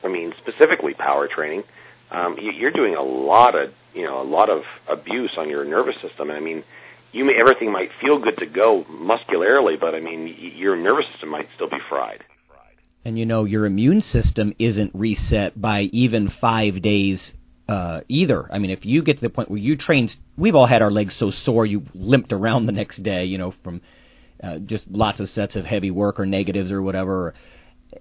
I 0.03 0.07
mean, 0.07 0.33
specifically 0.41 0.93
power 0.93 1.27
training, 1.27 1.63
um, 2.11 2.37
you're 2.39 2.71
doing 2.71 2.95
a 2.95 3.03
lot 3.03 3.55
of 3.55 3.71
you 3.93 4.03
know 4.03 4.21
a 4.21 4.27
lot 4.27 4.49
of 4.49 4.63
abuse 4.89 5.31
on 5.37 5.49
your 5.49 5.63
nervous 5.63 5.95
system. 6.01 6.29
And 6.29 6.37
I 6.37 6.39
mean, 6.39 6.63
you 7.11 7.23
may 7.23 7.33
everything 7.39 7.71
might 7.71 7.89
feel 8.01 8.19
good 8.19 8.37
to 8.39 8.47
go 8.47 8.83
muscularly, 8.89 9.75
but 9.79 9.93
I 9.93 9.99
mean, 9.99 10.35
your 10.57 10.75
nervous 10.75 11.05
system 11.11 11.29
might 11.29 11.47
still 11.55 11.69
be 11.69 11.77
fried. 11.87 12.23
And 13.05 13.19
you 13.19 13.27
know, 13.27 13.43
your 13.43 13.67
immune 13.67 14.01
system 14.01 14.55
isn't 14.57 14.91
reset 14.95 15.59
by 15.61 15.81
even 15.93 16.27
five 16.27 16.81
days 16.81 17.33
uh, 17.67 18.01
either. 18.07 18.47
I 18.51 18.59
mean, 18.59 18.71
if 18.71 18.85
you 18.85 19.01
get 19.01 19.17
to 19.17 19.21
the 19.21 19.29
point 19.29 19.49
where 19.49 19.59
you 19.59 19.75
trained, 19.75 20.15
we've 20.37 20.55
all 20.55 20.65
had 20.65 20.81
our 20.81 20.91
legs 20.91 21.15
so 21.15 21.31
sore 21.31 21.65
you 21.65 21.83
limped 21.93 22.31
around 22.31 22.65
the 22.65 22.71
next 22.71 23.01
day, 23.01 23.25
you 23.25 23.37
know, 23.37 23.51
from 23.63 23.81
uh, 24.43 24.59
just 24.59 24.89
lots 24.89 25.19
of 25.19 25.29
sets 25.29 25.55
of 25.55 25.65
heavy 25.65 25.91
work 25.91 26.19
or 26.19 26.25
negatives 26.25 26.71
or 26.71 26.81
whatever. 26.81 27.33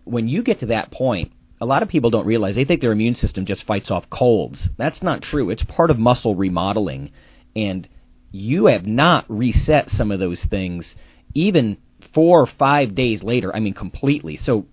When 0.04 0.28
you 0.28 0.42
get 0.42 0.60
to 0.60 0.66
that 0.66 0.90
point, 0.90 1.32
a 1.60 1.66
lot 1.66 1.82
of 1.82 1.88
people 1.88 2.10
don't 2.10 2.26
realize 2.26 2.54
they 2.54 2.64
think 2.64 2.80
their 2.80 2.92
immune 2.92 3.14
system 3.14 3.46
just 3.46 3.64
fights 3.64 3.90
off 3.90 4.10
colds. 4.10 4.68
That's 4.76 5.02
not 5.02 5.22
true. 5.22 5.50
It's 5.50 5.64
part 5.64 5.90
of 5.90 5.98
muscle 5.98 6.34
remodeling, 6.34 7.12
and 7.54 7.88
you 8.32 8.66
have 8.66 8.86
not 8.86 9.24
reset 9.28 9.90
some 9.90 10.10
of 10.10 10.18
those 10.18 10.44
things 10.44 10.96
even 11.32 11.78
four 12.12 12.40
or 12.42 12.46
five 12.46 12.94
days 12.94 13.22
later. 13.22 13.54
I 13.54 13.60
mean, 13.60 13.74
completely. 13.74 14.36
So 14.36 14.66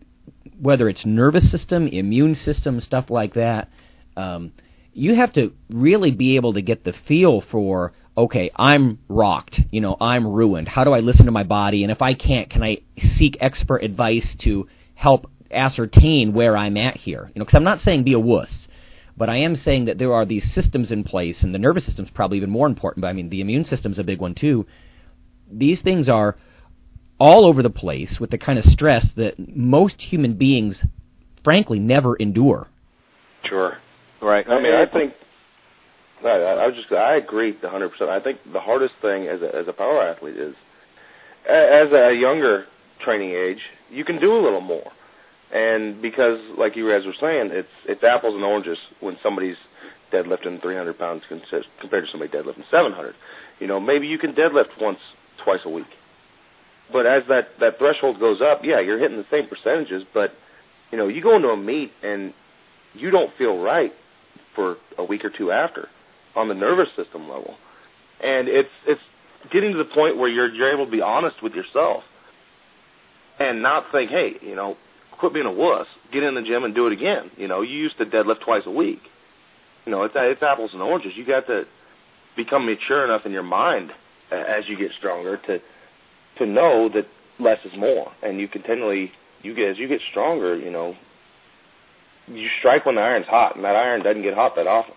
whether 0.60 0.90
it's 0.90 1.06
nervous 1.06 1.50
system, 1.50 1.88
immune 1.88 2.36
system, 2.36 2.80
stuff 2.80 3.10
like 3.10 3.36
that. 3.36 3.70
Um, 4.18 4.52
you 4.94 5.16
have 5.16 5.34
to 5.34 5.54
really 5.70 6.12
be 6.12 6.36
able 6.36 6.54
to 6.54 6.62
get 6.62 6.84
the 6.84 6.94
feel 6.94 7.42
for 7.42 7.94
okay, 8.18 8.52
I'm 8.56 9.00
rocked, 9.08 9.60
you 9.72 9.80
know, 9.80 9.96
I'm 10.00 10.28
ruined. 10.28 10.68
How 10.68 10.84
do 10.84 10.92
I 10.92 11.00
listen 11.00 11.26
to 11.28 11.32
my 11.32 11.44
body? 11.44 11.84
And 11.84 11.92
if 11.92 12.02
I 12.02 12.14
can't, 12.14 12.50
can 12.50 12.62
I 12.62 12.80
seek 13.02 13.38
expert 13.40 13.84
advice 13.84 14.36
to 14.40 14.68
help 14.96 15.30
ascertain 15.50 16.34
where 16.34 16.58
I'm 16.58 16.78
at 16.78 16.98
here? 16.98 17.32
You 17.34 17.40
know, 17.40 17.46
because 17.46 17.56
I'm 17.56 17.64
not 17.64 17.80
saying 17.80 18.04
be 18.04 18.14
a 18.14 18.20
wuss, 18.20 18.68
but 19.16 19.30
I 19.30 19.38
am 19.38 19.56
saying 19.56 19.86
that 19.86 19.98
there 19.98 20.14
are 20.14 20.26
these 20.26 20.52
systems 20.52 20.92
in 20.92 21.04
place, 21.04 21.42
and 21.42 21.56
the 21.56 21.60
nervous 21.60 21.86
system's 21.86 22.10
probably 22.10 22.38
even 22.38 22.50
more 22.50 22.68
important. 22.68 23.02
But 23.02 23.08
I 23.08 23.14
mean, 23.14 23.30
the 23.30 23.42
immune 23.42 23.66
system's 23.66 24.00
a 24.00 24.04
big 24.04 24.20
one 24.20 24.36
too. 24.36 24.68
These 25.50 25.82
things 25.82 26.10
are 26.10 26.38
all 27.20 27.46
over 27.46 27.64
the 27.64 27.70
place 27.70 28.20
with 28.20 28.32
the 28.32 28.38
kind 28.38 28.60
of 28.60 28.66
stress 28.66 29.14
that 29.14 29.36
most 29.56 30.02
human 30.02 30.34
beings, 30.34 30.84
frankly, 31.44 31.80
never 31.80 32.16
endure. 32.16 32.68
Sure. 33.44 33.78
Right. 34.22 34.46
I 34.48 34.62
mean, 34.62 34.74
I 34.74 34.86
think 34.92 35.14
I, 36.24 36.62
I 36.62 36.66
was 36.70 36.76
just 36.76 36.92
I 36.94 37.18
agree 37.18 37.58
100. 37.60 37.90
percent 37.90 38.10
I 38.10 38.22
think 38.22 38.40
the 38.54 38.60
hardest 38.60 38.94
thing 39.02 39.28
as 39.28 39.42
a 39.42 39.50
as 39.58 39.66
a 39.68 39.74
power 39.74 40.02
athlete 40.04 40.38
is 40.38 40.54
as 41.50 41.90
a 41.90 42.14
younger 42.14 42.66
training 43.04 43.32
age, 43.32 43.62
you 43.90 44.06
can 44.06 44.22
do 44.22 44.34
a 44.34 44.42
little 44.42 44.62
more, 44.62 44.92
and 45.52 46.02
because 46.02 46.38
like 46.58 46.76
you 46.76 46.90
guys 46.90 47.06
were 47.06 47.18
saying, 47.20 47.50
it's 47.52 47.74
it's 47.88 48.04
apples 48.04 48.36
and 48.36 48.44
oranges 48.44 48.78
when 49.00 49.18
somebody's 49.24 49.58
deadlifting 50.14 50.62
300 50.62 51.00
pounds 51.00 51.24
compared 51.28 51.64
to 51.82 52.12
somebody 52.12 52.32
deadlifting 52.32 52.68
700. 52.70 53.16
You 53.60 53.68
know, 53.68 53.80
maybe 53.80 54.06
you 54.06 54.20
can 54.20 54.34
deadlift 54.34 54.78
once, 54.80 55.00
twice 55.44 55.62
a 55.66 55.70
week, 55.70 55.90
but 56.92 57.08
as 57.08 57.24
that 57.28 57.58
that 57.60 57.80
threshold 57.80 58.20
goes 58.20 58.38
up, 58.40 58.62
yeah, 58.64 58.82
you're 58.82 59.00
hitting 59.00 59.18
the 59.18 59.30
same 59.32 59.50
percentages, 59.50 60.04
but 60.14 60.30
you 60.92 60.98
know, 60.98 61.08
you 61.08 61.24
go 61.24 61.36
into 61.36 61.48
a 61.48 61.58
meet 61.58 61.92
and 62.04 62.34
you 62.94 63.10
don't 63.10 63.32
feel 63.38 63.58
right 63.58 63.92
for 64.56 64.78
a 64.98 65.04
week 65.04 65.24
or 65.24 65.32
two 65.36 65.52
after 65.52 65.88
on 66.36 66.48
the 66.48 66.54
nervous 66.54 66.88
system 66.96 67.30
level. 67.30 67.56
And 68.22 68.48
it's 68.48 68.70
it's 68.88 69.02
getting 69.52 69.72
to 69.74 69.78
the 69.78 69.90
point 69.96 70.18
where 70.18 70.30
you're 70.30 70.54
you're 70.54 70.74
able 70.74 70.86
to 70.86 70.92
be 70.92 71.02
honest 71.02 71.38
with 71.42 71.54
yourself 71.54 72.04
and 73.40 73.62
not 73.62 73.86
think, 73.92 74.12
hey, 74.12 74.34
you 74.42 74.56
know, 74.56 74.76
quit 75.20 75.34
being 75.34 75.46
a 75.46 75.52
wuss, 75.52 75.88
get 76.14 76.24
in 76.24 76.36
the 76.36 76.42
gym 76.42 76.64
and 76.64 76.76
do 76.76 76.88
it 76.88 76.94
again. 76.94 77.32
You 77.38 77.48
know, 77.48 77.62
you 77.62 77.78
used 77.78 77.98
to 77.98 78.06
deadlift 78.06 78.42
twice 78.46 78.64
a 78.66 78.72
week. 78.72 79.02
You 79.86 79.92
know, 79.92 80.04
it's 80.04 80.14
it's 80.16 80.44
apples 80.44 80.72
and 80.74 80.82
oranges. 80.82 81.14
You 81.16 81.26
got 81.26 81.48
to 81.48 81.64
become 82.36 82.66
mature 82.66 83.04
enough 83.06 83.22
in 83.26 83.32
your 83.32 83.44
mind 83.44 83.92
as 84.32 84.64
you 84.68 84.78
get 84.78 84.92
stronger 84.98 85.38
to 85.38 85.58
to 86.38 86.46
know 86.46 86.90
that 86.94 87.06
less 87.40 87.58
is 87.66 87.72
more, 87.78 88.12
and 88.22 88.40
you 88.40 88.48
continually 88.48 89.12
you 89.42 89.56
get 89.56 89.70
as 89.70 89.78
you 89.78 89.88
get 89.88 90.00
stronger, 90.12 90.58
you 90.58 90.72
know, 90.72 90.96
you 92.36 92.48
strike 92.60 92.86
when 92.86 92.96
the 92.96 93.02
iron's 93.02 93.28
hot, 93.28 93.56
and 93.56 93.66
that 93.66 93.76
iron 93.76 94.04
doesn't 94.04 94.22
get 94.22 94.34
hot 94.34 94.56
that 94.56 94.68
often. 94.68 94.94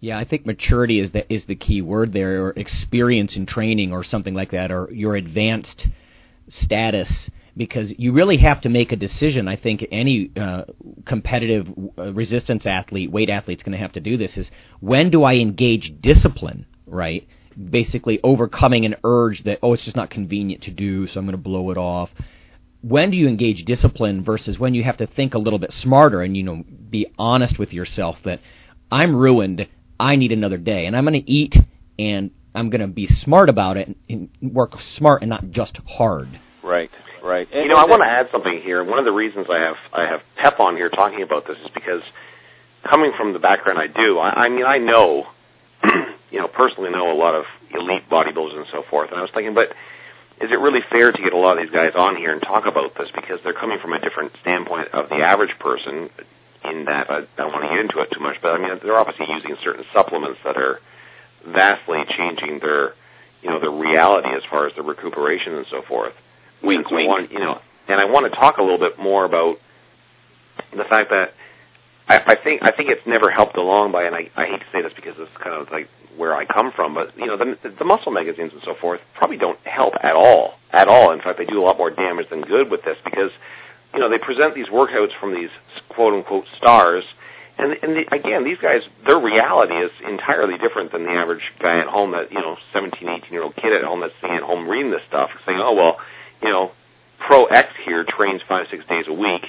Yeah, 0.00 0.18
I 0.18 0.24
think 0.24 0.46
maturity 0.46 0.98
is 0.98 1.10
the 1.10 1.30
is 1.32 1.44
the 1.44 1.56
key 1.56 1.82
word 1.82 2.12
there, 2.12 2.46
or 2.46 2.50
experience 2.50 3.36
in 3.36 3.46
training, 3.46 3.92
or 3.92 4.02
something 4.02 4.34
like 4.34 4.52
that, 4.52 4.70
or 4.70 4.88
your 4.92 5.14
advanced 5.16 5.88
status. 6.48 7.30
Because 7.56 7.98
you 7.98 8.12
really 8.12 8.38
have 8.38 8.60
to 8.62 8.68
make 8.68 8.92
a 8.92 8.96
decision. 8.96 9.48
I 9.48 9.56
think 9.56 9.84
any 9.90 10.30
uh, 10.36 10.64
competitive 11.04 11.68
uh, 11.98 12.12
resistance 12.12 12.64
athlete, 12.64 13.10
weight 13.10 13.28
athlete, 13.28 13.58
is 13.58 13.62
going 13.62 13.72
to 13.72 13.78
have 13.78 13.92
to 13.92 14.00
do 14.00 14.16
this. 14.16 14.38
Is 14.38 14.50
when 14.78 15.10
do 15.10 15.24
I 15.24 15.34
engage 15.34 16.00
discipline? 16.00 16.66
Right, 16.86 17.28
basically 17.70 18.20
overcoming 18.22 18.86
an 18.86 18.96
urge 19.04 19.44
that 19.44 19.58
oh, 19.62 19.74
it's 19.74 19.84
just 19.84 19.96
not 19.96 20.10
convenient 20.10 20.62
to 20.62 20.70
do, 20.70 21.06
so 21.06 21.20
I'm 21.20 21.26
going 21.26 21.32
to 21.32 21.42
blow 21.42 21.70
it 21.70 21.76
off 21.76 22.10
when 22.82 23.10
do 23.10 23.16
you 23.16 23.28
engage 23.28 23.64
discipline 23.64 24.24
versus 24.24 24.58
when 24.58 24.74
you 24.74 24.82
have 24.82 24.96
to 24.98 25.06
think 25.06 25.34
a 25.34 25.38
little 25.38 25.58
bit 25.58 25.72
smarter 25.72 26.22
and 26.22 26.36
you 26.36 26.42
know 26.42 26.64
be 26.90 27.06
honest 27.18 27.58
with 27.58 27.72
yourself 27.72 28.18
that 28.24 28.40
I'm 28.90 29.14
ruined, 29.14 29.66
I 29.98 30.16
need 30.16 30.32
another 30.32 30.56
day, 30.56 30.86
and 30.86 30.96
I'm 30.96 31.04
going 31.04 31.22
to 31.22 31.30
eat 31.30 31.56
and 31.98 32.30
I'm 32.54 32.70
going 32.70 32.80
to 32.80 32.88
be 32.88 33.06
smart 33.06 33.48
about 33.48 33.76
it 33.76 33.94
and 34.08 34.28
work 34.42 34.80
smart 34.80 35.22
and 35.22 35.30
not 35.30 35.50
just 35.50 35.78
hard. 35.86 36.40
Right, 36.64 36.90
right. 37.22 37.46
And, 37.52 37.62
you 37.62 37.68
know, 37.68 37.76
I 37.76 37.84
want 37.84 38.02
to 38.02 38.08
add 38.08 38.26
something 38.32 38.60
here. 38.64 38.82
One 38.82 38.98
of 38.98 39.04
the 39.04 39.12
reasons 39.12 39.46
I 39.50 39.60
have 39.60 39.76
I 39.92 40.10
have 40.10 40.20
Pep 40.36 40.58
on 40.58 40.76
here 40.76 40.88
talking 40.88 41.22
about 41.22 41.46
this 41.46 41.58
is 41.58 41.70
because 41.74 42.02
coming 42.90 43.12
from 43.16 43.32
the 43.32 43.38
background 43.38 43.78
I 43.78 43.86
do, 43.86 44.18
I, 44.18 44.46
I 44.46 44.48
mean, 44.48 44.64
I 44.64 44.78
know, 44.78 45.26
you 46.30 46.40
know, 46.40 46.48
personally 46.48 46.90
know 46.90 47.12
a 47.12 47.18
lot 47.18 47.34
of 47.34 47.44
elite 47.72 48.08
bodybuilders 48.10 48.56
and 48.56 48.66
so 48.72 48.82
forth, 48.90 49.10
and 49.10 49.18
I 49.18 49.22
was 49.22 49.30
thinking, 49.32 49.54
but 49.54 49.68
is 50.40 50.48
it 50.48 50.56
really 50.56 50.80
fair 50.88 51.12
to 51.12 51.20
get 51.22 51.32
a 51.32 51.36
lot 51.36 51.58
of 51.58 51.62
these 51.62 51.72
guys 51.72 51.92
on 51.92 52.16
here 52.16 52.32
and 52.32 52.40
talk 52.40 52.64
about 52.64 52.96
this 52.96 53.12
because 53.14 53.38
they're 53.44 53.56
coming 53.56 53.78
from 53.80 53.92
a 53.92 54.00
different 54.00 54.32
standpoint 54.40 54.88
of 54.96 55.08
the 55.12 55.20
average 55.20 55.52
person 55.60 56.08
in 56.64 56.84
that 56.88 57.12
I 57.12 57.28
don't 57.36 57.52
want 57.52 57.64
to 57.64 57.70
get 57.72 57.80
into 57.84 58.00
it 58.00 58.08
too 58.12 58.24
much, 58.24 58.40
but 58.40 58.56
I 58.56 58.58
mean 58.58 58.72
they're 58.82 58.96
obviously 58.96 59.28
using 59.28 59.56
certain 59.62 59.84
supplements 59.92 60.40
that 60.44 60.56
are 60.56 60.80
vastly 61.44 62.00
changing 62.16 62.60
their 62.60 62.96
you 63.44 63.48
know 63.52 63.60
their 63.60 63.72
reality 63.72 64.28
as 64.32 64.42
far 64.48 64.66
as 64.66 64.72
the 64.76 64.82
recuperation 64.82 65.60
and 65.60 65.66
so 65.70 65.82
forth. 65.84 66.16
Wink, 66.62 66.88
so 66.88 66.96
wink. 66.96 67.08
Want, 67.08 67.32
you 67.32 67.40
know, 67.40 67.60
and 67.88 68.00
I 68.00 68.08
want 68.08 68.24
to 68.32 68.32
talk 68.32 68.56
a 68.56 68.62
little 68.62 68.80
bit 68.80 68.98
more 68.98 69.24
about 69.24 69.56
the 70.72 70.84
fact 70.88 71.10
that 71.10 71.36
I, 72.10 72.34
I 72.34 72.36
think 72.42 72.62
I 72.66 72.74
think 72.74 72.90
it's 72.90 73.06
never 73.06 73.30
helped 73.30 73.56
along 73.56 73.92
by, 73.92 74.02
and 74.02 74.14
I, 74.16 74.26
I 74.34 74.50
hate 74.50 74.58
to 74.58 74.70
say 74.74 74.82
this 74.82 74.92
because 74.98 75.14
it's 75.16 75.30
kind 75.38 75.54
of 75.54 75.70
like 75.70 75.86
where 76.18 76.34
I 76.34 76.44
come 76.44 76.72
from, 76.74 76.92
but 76.92 77.16
you 77.16 77.26
know 77.26 77.38
the, 77.38 77.54
the 77.62 77.84
muscle 77.86 78.10
magazines 78.10 78.50
and 78.52 78.60
so 78.66 78.74
forth 78.74 78.98
probably 79.14 79.38
don't 79.38 79.58
help 79.62 79.94
at 80.02 80.18
all, 80.18 80.58
at 80.72 80.88
all. 80.88 81.12
In 81.12 81.22
fact, 81.22 81.38
they 81.38 81.46
do 81.46 81.62
a 81.62 81.64
lot 81.64 81.78
more 81.78 81.90
damage 81.90 82.26
than 82.28 82.42
good 82.42 82.68
with 82.68 82.82
this 82.82 82.98
because 83.04 83.30
you 83.94 84.00
know 84.00 84.10
they 84.10 84.18
present 84.18 84.58
these 84.58 84.66
workouts 84.66 85.14
from 85.20 85.38
these 85.38 85.54
quote 85.88 86.12
unquote 86.12 86.50
stars, 86.58 87.04
and 87.58 87.78
and 87.78 87.94
the, 87.94 88.02
again 88.10 88.42
these 88.42 88.58
guys 88.58 88.82
their 89.06 89.22
reality 89.22 89.78
is 89.78 89.94
entirely 90.02 90.58
different 90.58 90.90
than 90.90 91.06
the 91.06 91.14
average 91.14 91.46
guy 91.62 91.78
at 91.78 91.86
home 91.86 92.10
that 92.10 92.34
you 92.34 92.42
know 92.42 92.58
17, 92.74 93.06
18 93.06 93.30
year 93.30 93.44
old 93.46 93.54
kid 93.54 93.70
at 93.70 93.86
home 93.86 94.02
that's 94.02 94.18
sitting 94.20 94.34
at 94.34 94.42
home 94.42 94.66
reading 94.66 94.90
this 94.90 95.06
stuff 95.06 95.30
saying 95.46 95.62
oh 95.62 95.78
well 95.78 96.02
you 96.42 96.50
know 96.50 96.72
pro 97.22 97.46
X 97.46 97.70
here 97.86 98.02
trains 98.02 98.42
five 98.48 98.66
six 98.68 98.82
days 98.90 99.06
a 99.06 99.14
week 99.14 99.46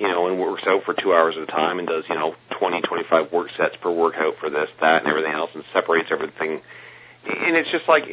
you 0.00 0.08
know, 0.08 0.26
and 0.26 0.40
works 0.40 0.64
out 0.66 0.80
for 0.84 0.94
two 0.94 1.12
hours 1.12 1.36
at 1.36 1.44
a 1.44 1.52
time 1.52 1.78
and 1.78 1.86
does, 1.86 2.04
you 2.08 2.14
know, 2.14 2.32
20, 2.58 2.80
25 2.80 3.32
work 3.32 3.48
sets 3.58 3.76
per 3.82 3.92
workout 3.92 4.32
for 4.40 4.48
this, 4.48 4.72
that, 4.80 5.04
and 5.04 5.06
everything 5.06 5.32
else 5.32 5.50
and 5.54 5.62
separates 5.74 6.08
everything. 6.10 6.58
And 7.28 7.54
it's 7.54 7.70
just 7.70 7.84
like, 7.86 8.04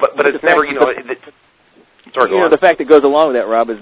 but, 0.00 0.10
but 0.16 0.26
it's 0.26 0.42
never, 0.42 0.66
you 0.66 0.74
know, 0.74 0.90
the, 0.90 1.12
it, 1.12 1.18
sorry, 2.12 2.32
you 2.32 2.38
know, 2.38 2.46
on. 2.46 2.50
the 2.50 2.58
fact 2.58 2.78
that 2.78 2.88
goes 2.88 3.04
along 3.04 3.28
with 3.28 3.36
that, 3.36 3.46
Rob, 3.46 3.70
is, 3.70 3.76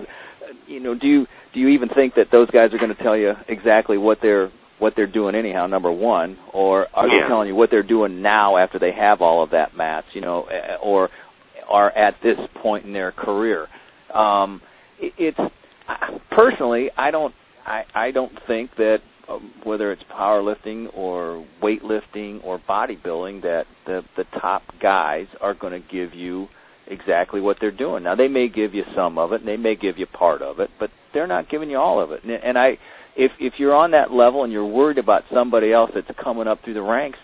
you 0.68 0.78
know, 0.78 0.94
do 0.94 1.06
you, 1.06 1.26
do 1.54 1.60
you 1.60 1.68
even 1.68 1.88
think 1.88 2.16
that 2.16 2.26
those 2.30 2.50
guys 2.50 2.74
are 2.74 2.78
going 2.78 2.94
to 2.94 3.02
tell 3.02 3.16
you 3.16 3.32
exactly 3.48 3.96
what 3.96 4.18
they're, 4.20 4.52
what 4.78 4.92
they're 4.94 5.06
doing 5.06 5.34
anyhow, 5.34 5.66
number 5.66 5.90
one, 5.90 6.36
or 6.52 6.86
are 6.92 7.08
yeah. 7.08 7.22
they 7.22 7.28
telling 7.28 7.48
you 7.48 7.54
what 7.54 7.70
they're 7.70 7.82
doing 7.82 8.20
now 8.20 8.58
after 8.58 8.78
they 8.78 8.92
have 8.92 9.22
all 9.22 9.42
of 9.42 9.50
that 9.50 9.74
mass, 9.74 10.04
you 10.12 10.20
know, 10.20 10.46
or 10.82 11.08
are 11.66 11.90
at 11.92 12.16
this 12.22 12.36
point 12.62 12.84
in 12.84 12.92
their 12.92 13.10
career? 13.12 13.68
Um, 14.12 14.60
it's, 15.00 15.38
personally, 16.30 16.90
I 16.96 17.10
don't 17.10 17.34
I 17.66 17.82
I 17.94 18.10
don't 18.10 18.32
think 18.46 18.70
that 18.76 18.98
um, 19.28 19.52
whether 19.64 19.92
it's 19.92 20.02
powerlifting 20.12 20.86
or 20.94 21.46
weightlifting 21.62 22.42
or 22.44 22.60
bodybuilding 22.68 23.42
that 23.42 23.64
the 23.86 24.02
the 24.16 24.24
top 24.40 24.62
guys 24.80 25.26
are 25.40 25.54
going 25.54 25.72
to 25.72 25.88
give 25.88 26.14
you 26.14 26.48
exactly 26.88 27.40
what 27.40 27.56
they're 27.60 27.70
doing. 27.70 28.02
Now 28.02 28.14
they 28.14 28.28
may 28.28 28.48
give 28.48 28.74
you 28.74 28.82
some 28.96 29.18
of 29.18 29.32
it, 29.32 29.40
and 29.40 29.48
they 29.48 29.56
may 29.56 29.76
give 29.76 29.98
you 29.98 30.06
part 30.06 30.42
of 30.42 30.60
it, 30.60 30.70
but 30.80 30.90
they're 31.14 31.26
not 31.26 31.48
giving 31.50 31.70
you 31.70 31.78
all 31.78 32.02
of 32.02 32.10
it. 32.10 32.24
And, 32.24 32.32
and 32.32 32.58
I, 32.58 32.78
if 33.16 33.32
if 33.38 33.54
you're 33.58 33.74
on 33.74 33.92
that 33.92 34.10
level 34.10 34.44
and 34.44 34.52
you're 34.52 34.66
worried 34.66 34.98
about 34.98 35.22
somebody 35.32 35.72
else 35.72 35.90
that's 35.94 36.06
coming 36.22 36.48
up 36.48 36.58
through 36.64 36.74
the 36.74 36.82
ranks, 36.82 37.18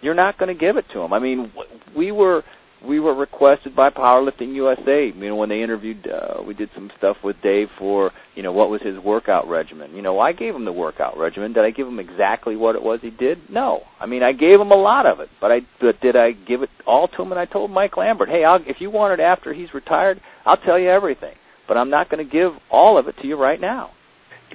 you're 0.00 0.14
not 0.14 0.38
going 0.38 0.54
to 0.54 0.58
give 0.58 0.76
it 0.76 0.84
to 0.92 0.98
them. 1.00 1.12
I 1.12 1.18
mean, 1.18 1.52
we 1.96 2.12
were 2.12 2.42
we 2.86 2.98
were 2.98 3.14
requested 3.14 3.76
by 3.76 3.90
Powerlifting 3.90 4.54
USA. 4.54 5.12
You 5.14 5.28
know, 5.28 5.36
when 5.36 5.48
they 5.48 5.62
interviewed, 5.62 6.06
uh, 6.08 6.42
we 6.42 6.54
did 6.54 6.70
some 6.74 6.90
stuff 6.96 7.16
with 7.22 7.36
Dave 7.42 7.68
for, 7.78 8.10
you 8.34 8.42
know, 8.42 8.52
what 8.52 8.70
was 8.70 8.80
his 8.82 8.98
workout 8.98 9.48
regimen. 9.48 9.94
You 9.94 10.02
know, 10.02 10.18
I 10.18 10.32
gave 10.32 10.54
him 10.54 10.64
the 10.64 10.72
workout 10.72 11.18
regimen. 11.18 11.52
Did 11.52 11.64
I 11.64 11.70
give 11.70 11.86
him 11.86 11.98
exactly 11.98 12.56
what 12.56 12.76
it 12.76 12.82
was 12.82 13.00
he 13.02 13.10
did? 13.10 13.50
No. 13.50 13.82
I 13.98 14.06
mean, 14.06 14.22
I 14.22 14.32
gave 14.32 14.58
him 14.58 14.70
a 14.70 14.78
lot 14.78 15.06
of 15.06 15.20
it, 15.20 15.28
but 15.40 15.52
I 15.52 15.60
but 15.80 16.00
did 16.00 16.16
I 16.16 16.32
give 16.32 16.62
it 16.62 16.70
all 16.86 17.08
to 17.08 17.22
him? 17.22 17.32
And 17.32 17.40
I 17.40 17.44
told 17.44 17.70
Mike 17.70 17.96
Lambert, 17.96 18.28
hey, 18.28 18.44
I'll, 18.44 18.60
if 18.66 18.76
you 18.80 18.90
want 18.90 19.18
it 19.18 19.22
after 19.22 19.52
he's 19.52 19.72
retired, 19.74 20.20
I'll 20.46 20.56
tell 20.56 20.78
you 20.78 20.88
everything. 20.88 21.34
But 21.68 21.76
I'm 21.76 21.90
not 21.90 22.10
going 22.10 22.24
to 22.24 22.30
give 22.30 22.52
all 22.70 22.98
of 22.98 23.08
it 23.08 23.16
to 23.22 23.26
you 23.26 23.36
right 23.36 23.60
now. 23.60 23.90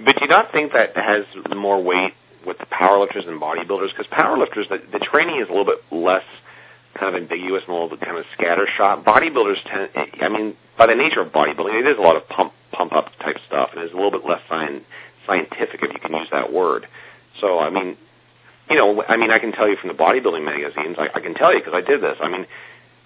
But 0.04 0.16
do 0.16 0.22
you 0.22 0.28
not 0.28 0.52
think 0.52 0.74
that 0.74 0.98
has 0.98 1.24
more 1.56 1.82
weight 1.82 2.12
with 2.46 2.58
the 2.58 2.66
powerlifters 2.66 3.28
and 3.28 3.40
bodybuilders? 3.40 3.96
Because 3.96 4.12
powerlifters, 4.12 4.68
the, 4.68 4.78
the 4.92 5.00
training 5.00 5.40
is 5.42 5.48
a 5.48 5.52
little 5.52 5.66
bit 5.66 5.80
less 5.92 6.26
kind 6.98 7.16
of 7.16 7.22
ambiguous 7.22 7.64
and 7.68 7.72
a 7.72 7.74
little 7.74 7.90
bit 7.90 8.02
kind 8.02 8.18
of 8.18 8.26
scattershot. 8.40 9.04
Bodybuilders 9.04 9.60
tend, 9.68 9.92
I 10.22 10.30
mean, 10.30 10.56
by 10.78 10.88
the 10.88 10.96
nature 10.96 11.22
of 11.22 11.32
bodybuilding, 11.32 11.76
it 11.80 11.88
is 11.88 11.98
a 12.00 12.02
lot 12.02 12.16
of 12.16 12.28
pump 12.28 12.54
pump 12.72 12.92
up 12.94 13.12
type 13.20 13.38
stuff, 13.48 13.70
and 13.72 13.84
it's 13.84 13.94
a 13.94 13.96
little 13.96 14.12
bit 14.12 14.28
less 14.28 14.42
science, 14.50 14.84
scientific, 15.26 15.80
if 15.84 15.94
you 15.94 16.00
can 16.00 16.12
use 16.12 16.28
that 16.32 16.52
word. 16.52 16.88
So, 17.40 17.60
I 17.60 17.70
mean, 17.70 17.96
you 18.70 18.76
know, 18.76 19.04
I 19.08 19.16
mean, 19.16 19.32
I 19.32 19.40
can 19.40 19.52
tell 19.52 19.70
you 19.70 19.78
from 19.80 19.90
the 19.90 20.00
bodybuilding 20.00 20.44
magazines, 20.44 20.98
I, 21.00 21.20
I 21.20 21.22
can 21.22 21.36
tell 21.36 21.54
you 21.54 21.60
because 21.60 21.76
I 21.76 21.86
did 21.86 22.02
this. 22.02 22.18
I 22.20 22.30
mean, 22.30 22.48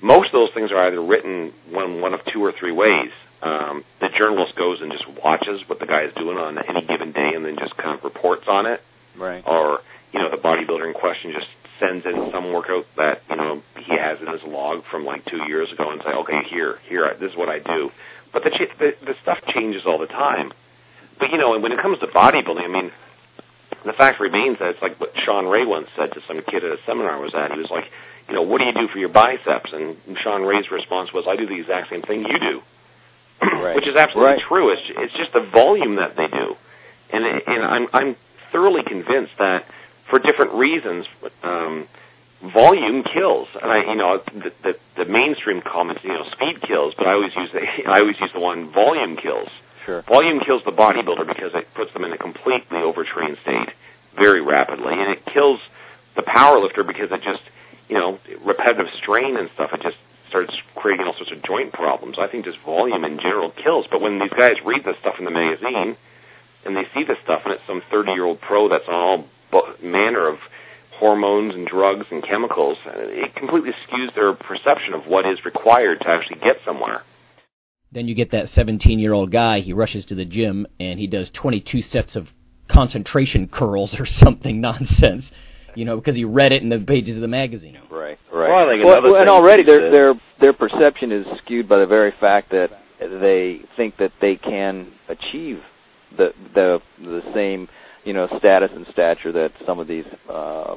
most 0.02 0.28
of 0.28 0.34
those 0.34 0.54
things 0.54 0.72
are 0.72 0.88
either 0.88 1.02
written 1.02 1.54
one 1.70 2.02
one 2.02 2.14
of 2.14 2.22
two 2.32 2.44
or 2.44 2.54
three 2.58 2.72
ways. 2.72 3.12
Um, 3.42 3.84
the 4.02 4.10
journalist 4.10 4.56
goes 4.56 4.80
and 4.82 4.92
just 4.92 5.08
watches 5.08 5.62
what 5.68 5.80
the 5.80 5.86
guy 5.86 6.04
is 6.04 6.14
doing 6.16 6.38
on 6.38 6.58
any 6.58 6.86
given 6.86 7.12
day, 7.12 7.32
and 7.36 7.46
then 7.46 7.58
just 7.60 7.76
kind 7.78 7.98
of 7.98 8.04
reports 8.04 8.46
on 8.48 8.66
it. 8.66 8.82
Right. 9.18 9.44
Or 9.46 9.80
you 10.14 10.20
know, 10.20 10.30
the 10.32 10.42
bodybuilder 10.42 10.88
in 10.88 10.94
question 10.94 11.32
just 11.34 11.48
sends 11.80 12.05
in 12.05 12.30
some 12.32 12.51
workout 12.53 12.86
that 12.97 13.23
you 13.30 13.36
know 13.36 13.63
he 13.75 13.95
has 13.97 14.19
in 14.19 14.27
his 14.27 14.43
log 14.45 14.84
from 14.91 15.05
like 15.05 15.25
two 15.25 15.41
years 15.47 15.71
ago 15.71 15.89
and 15.89 16.01
say, 16.03 16.11
okay, 16.23 16.43
here, 16.51 16.77
here, 16.88 17.07
this 17.19 17.32
is 17.32 17.38
what 17.38 17.49
I 17.49 17.59
do. 17.59 17.89
But 18.32 18.43
the 18.43 18.51
ch- 18.51 18.77
the, 18.77 18.91
the 19.01 19.15
stuff 19.23 19.39
changes 19.55 19.84
all 19.88 19.97
the 19.97 20.11
time. 20.11 20.51
But 21.17 21.32
you 21.32 21.38
know, 21.38 21.53
and 21.55 21.63
when 21.63 21.71
it 21.71 21.82
comes 21.82 21.99
to 21.99 22.07
bodybuilding, 22.07 22.63
I 22.63 22.71
mean, 22.71 22.91
the 23.86 23.95
fact 23.97 24.19
remains 24.19 24.59
that 24.59 24.75
it's 24.75 24.84
like 24.84 24.99
what 24.99 25.11
Shawn 25.25 25.47
Ray 25.47 25.65
once 25.65 25.88
said 25.97 26.11
to 26.13 26.21
some 26.27 26.39
kid 26.45 26.63
at 26.63 26.71
a 26.71 26.82
seminar 26.86 27.17
I 27.17 27.19
was 27.19 27.34
at. 27.36 27.51
He 27.51 27.59
was 27.59 27.71
like, 27.71 27.88
you 28.27 28.36
know, 28.36 28.43
what 28.43 28.59
do 28.59 28.65
you 28.65 28.75
do 28.75 28.88
for 28.91 28.99
your 28.99 29.09
biceps? 29.09 29.71
And 29.73 29.97
Shawn 30.23 30.43
Ray's 30.43 30.69
response 30.71 31.09
was, 31.11 31.25
I 31.27 31.36
do 31.36 31.47
the 31.47 31.57
exact 31.57 31.89
same 31.89 32.03
thing 32.03 32.21
you 32.21 32.39
do, 32.39 32.55
right. 33.41 33.75
which 33.75 33.88
is 33.88 33.95
absolutely 33.97 34.38
right. 34.38 34.47
true. 34.47 34.71
It's 34.71 34.86
it's 35.09 35.15
just 35.17 35.34
the 35.34 35.47
volume 35.49 35.97
that 35.97 36.13
they 36.15 36.27
do, 36.27 36.55
and 37.11 37.25
and 37.25 37.61
I'm 37.63 37.86
I'm 37.91 38.11
thoroughly 38.51 38.84
convinced 38.86 39.34
that 39.39 39.65
for 40.10 40.20
different 40.20 40.53
reasons. 40.53 41.05
Um, 41.43 41.88
volume 42.41 43.03
kills, 43.03 43.47
and 43.62 43.72
I, 43.72 43.80
you 43.91 43.95
know, 43.95 44.22
the, 44.32 44.51
the 44.64 44.74
the 45.03 45.05
mainstream 45.05 45.62
comments, 45.62 46.01
you 46.03 46.14
know, 46.14 46.24
speed 46.32 46.62
kills, 46.66 46.93
but 46.97 47.07
I 47.07 47.14
always 47.14 47.36
use 47.36 47.49
the 47.53 47.62
I 47.89 47.99
always 47.99 48.16
use 48.20 48.32
the 48.34 48.39
one 48.39 48.72
volume 48.72 49.18
kills. 49.18 49.49
Sure. 49.86 50.01
Volume 50.03 50.39
kills 50.45 50.62
the 50.66 50.72
bodybuilder 50.76 51.26
because 51.28 51.51
it 51.55 51.68
puts 51.74 51.91
them 51.93 52.03
in 52.03 52.14
a 52.14 52.18
completely 52.18 52.80
overtrained 52.80 53.38
state 53.41 53.74
very 54.16 54.41
rapidly, 54.41 54.93
and 54.93 55.12
it 55.12 55.26
kills 55.34 55.60
the 56.16 56.22
powerlifter 56.22 56.86
because 56.86 57.10
it 57.12 57.24
just, 57.24 57.43
you 57.88 57.95
know, 57.95 58.20
repetitive 58.45 58.91
strain 59.01 59.38
and 59.38 59.49
stuff. 59.55 59.72
It 59.74 59.82
just 59.82 59.97
starts 60.28 60.53
creating 60.76 61.07
all 61.07 61.16
sorts 61.18 61.32
of 61.32 61.41
joint 61.43 61.74
problems. 61.74 62.18
I 62.20 62.28
think 62.28 62.45
just 62.45 62.60
volume 62.64 63.03
in 63.03 63.18
general 63.18 63.51
kills. 63.51 63.88
But 63.89 64.01
when 64.01 64.20
these 64.20 64.34
guys 64.36 64.62
read 64.64 64.86
this 64.86 64.95
stuff 65.01 65.16
in 65.18 65.26
the 65.26 65.34
magazine 65.34 65.97
and 66.66 66.76
they 66.76 66.86
see 66.93 67.03
this 67.03 67.18
stuff, 67.24 67.41
and 67.45 67.53
it's 67.53 67.66
some 67.66 67.82
30 67.89 68.12
year 68.12 68.26
old 68.26 68.39
pro 68.41 68.70
that's 68.70 68.88
on 68.88 68.93
all 68.93 69.26
manner 69.82 70.28
of 70.28 70.38
hormones 71.00 71.54
and 71.56 71.68
drugs 71.68 72.06
and 72.12 72.24
chemicals, 72.28 72.78
it 72.86 73.36
completely 73.36 73.72
skews 73.88 74.14
their 74.16 74.34
perception 74.34 74.93
of 74.93 75.06
what 75.08 75.26
is 75.26 75.38
required 75.45 76.00
to 76.02 76.10
actually 76.10 76.39
get 76.39 76.58
somewhere. 76.66 77.04
Then 77.91 78.08
you 78.08 78.14
get 78.14 78.32
that 78.32 78.50
17 78.50 79.00
year 79.00 79.14
old 79.14 79.32
guy, 79.32 79.62
he 79.62 79.74
rushes 79.74 80.06
to 80.06 80.16
the 80.16 80.26
gym 80.26 80.68
and 80.80 81.00
he 81.00 81.08
does 81.08 81.30
22 81.32 81.82
sets 81.82 82.16
of 82.16 82.30
concentration 82.68 83.47
curls 83.47 84.00
or 84.00 84.06
something 84.06 84.62
nonsense, 84.62 85.32
you 85.76 85.86
know, 85.86 85.95
because 85.95 86.16
he 86.16 86.26
read 86.26 86.52
it 86.52 86.62
in 86.62 86.70
the 86.70 86.80
pages 86.80 87.16
of 87.16 87.22
the 87.22 87.28
magazine. 87.28 87.80
Right, 87.89 88.20
right. 88.32 88.50
Well, 88.50 88.68
I 88.68 88.72
think 88.72 88.86
well, 88.86 89.00
another 89.00 89.18
and 89.18 89.30
already 89.30 89.64
their 89.64 89.91
their 89.91 90.14
their 90.39 90.54
perception 90.54 91.12
is 91.12 91.26
skewed 91.43 91.68
by 91.68 91.80
the 91.80 91.88
very 91.88 92.14
fact 92.20 92.52
that 92.52 92.70
they 93.00 93.62
think 93.76 93.97
that 93.97 94.12
they 94.22 94.36
can 94.36 94.91
achieve 95.08 95.60
the 96.18 96.34
the 96.54 96.80
the 97.00 97.22
same 97.34 97.68
you 98.04 98.14
know 98.14 98.28
status 98.39 98.72
and 98.74 98.86
stature 98.91 99.32
that 99.32 99.52
some 99.66 99.80
of 99.80 99.88
these 99.88 100.06
uh, 100.30 100.76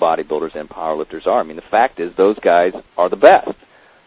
bodybuilders 0.00 0.56
and 0.56 0.68
powerlifters 0.68 1.26
are. 1.26 1.40
I 1.40 1.42
mean, 1.44 1.56
the 1.56 1.62
fact 1.70 2.00
is 2.00 2.10
those 2.16 2.38
guys 2.40 2.72
are 2.96 3.08
the 3.08 3.16
best, 3.16 3.50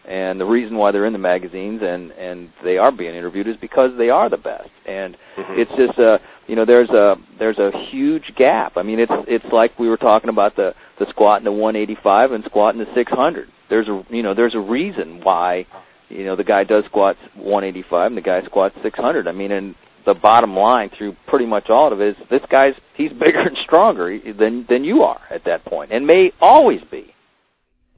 and 0.06 0.38
the 0.38 0.44
reason 0.44 0.76
why 0.76 0.92
they're 0.92 1.06
in 1.06 1.12
the 1.12 1.18
magazines 1.18 1.80
and 1.82 2.10
and 2.12 2.50
they 2.62 2.76
are 2.78 2.92
being 2.92 3.14
interviewed 3.14 3.48
is 3.48 3.56
because 3.60 3.90
they 3.98 4.10
are 4.10 4.28
the 4.28 4.36
best. 4.36 4.70
And 4.86 5.16
Mhm. 5.36 5.58
it's 5.58 5.72
just 5.76 5.98
a 5.98 6.20
you 6.46 6.56
know 6.56 6.64
there's 6.64 6.90
a 6.90 7.16
there's 7.38 7.58
a 7.58 7.70
huge 7.90 8.34
gap. 8.36 8.76
I 8.76 8.82
mean, 8.82 9.00
it's 9.00 9.12
it's 9.26 9.52
like 9.52 9.78
we 9.78 9.88
were 9.88 9.96
talking 9.96 10.30
about 10.30 10.56
the 10.56 10.74
the 10.98 11.06
squat 11.10 11.40
in 11.40 11.44
the 11.44 11.52
185 11.52 12.32
and 12.32 12.44
squat 12.44 12.74
in 12.74 12.80
the 12.80 12.92
600. 12.94 13.48
There's 13.68 13.88
a 13.88 14.04
you 14.10 14.22
know 14.22 14.34
there's 14.34 14.54
a 14.54 14.60
reason 14.60 15.20
why 15.22 15.66
you 16.08 16.24
know 16.24 16.36
the 16.36 16.44
guy 16.44 16.64
does 16.64 16.84
squats 16.84 17.18
185 17.34 18.06
and 18.12 18.16
the 18.16 18.20
guy 18.22 18.42
squats 18.42 18.76
600. 18.82 19.26
I 19.26 19.32
mean, 19.32 19.50
and 19.50 19.74
the 20.06 20.14
bottom 20.14 20.54
line 20.56 20.90
through 20.96 21.16
pretty 21.26 21.46
much 21.46 21.68
all 21.68 21.92
of 21.92 22.00
it 22.00 22.10
is 22.10 22.16
this 22.30 22.40
guy's 22.50 22.74
he's 22.94 23.12
bigger 23.24 23.40
and 23.40 23.56
stronger 23.64 24.18
than 24.38 24.64
than 24.68 24.84
you 24.84 25.02
are 25.02 25.20
at 25.30 25.44
that 25.44 25.64
point, 25.64 25.92
and 25.92 26.06
may 26.06 26.32
always 26.40 26.80
be. 26.90 27.12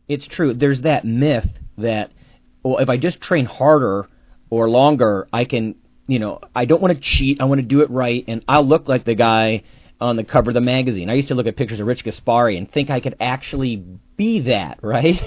It's 0.08 0.26
true. 0.26 0.54
There's 0.54 0.80
that 0.80 1.04
myth 1.04 1.46
that, 1.76 2.10
well, 2.62 2.78
if 2.78 2.88
I 2.88 2.96
just 2.96 3.20
train 3.20 3.44
harder 3.44 4.08
or 4.48 4.70
longer, 4.70 5.28
I 5.32 5.44
can, 5.44 5.74
you 6.06 6.18
know, 6.18 6.40
I 6.56 6.64
don't 6.64 6.80
want 6.80 6.94
to 6.94 7.00
cheat. 7.00 7.42
I 7.42 7.44
want 7.44 7.60
to 7.60 7.66
do 7.66 7.82
it 7.82 7.90
right, 7.90 8.24
and 8.26 8.42
I'll 8.48 8.66
look 8.66 8.88
like 8.88 9.04
the 9.04 9.14
guy 9.14 9.64
on 10.00 10.16
the 10.16 10.24
cover 10.24 10.50
of 10.50 10.54
the 10.54 10.62
magazine. 10.62 11.10
I 11.10 11.14
used 11.14 11.28
to 11.28 11.34
look 11.34 11.46
at 11.46 11.56
pictures 11.56 11.80
of 11.80 11.86
Rich 11.86 12.04
Gaspari 12.04 12.56
and 12.56 12.70
think 12.70 12.88
I 12.88 13.00
could 13.00 13.16
actually 13.20 13.84
be 14.16 14.40
that, 14.42 14.78
right? 14.82 15.20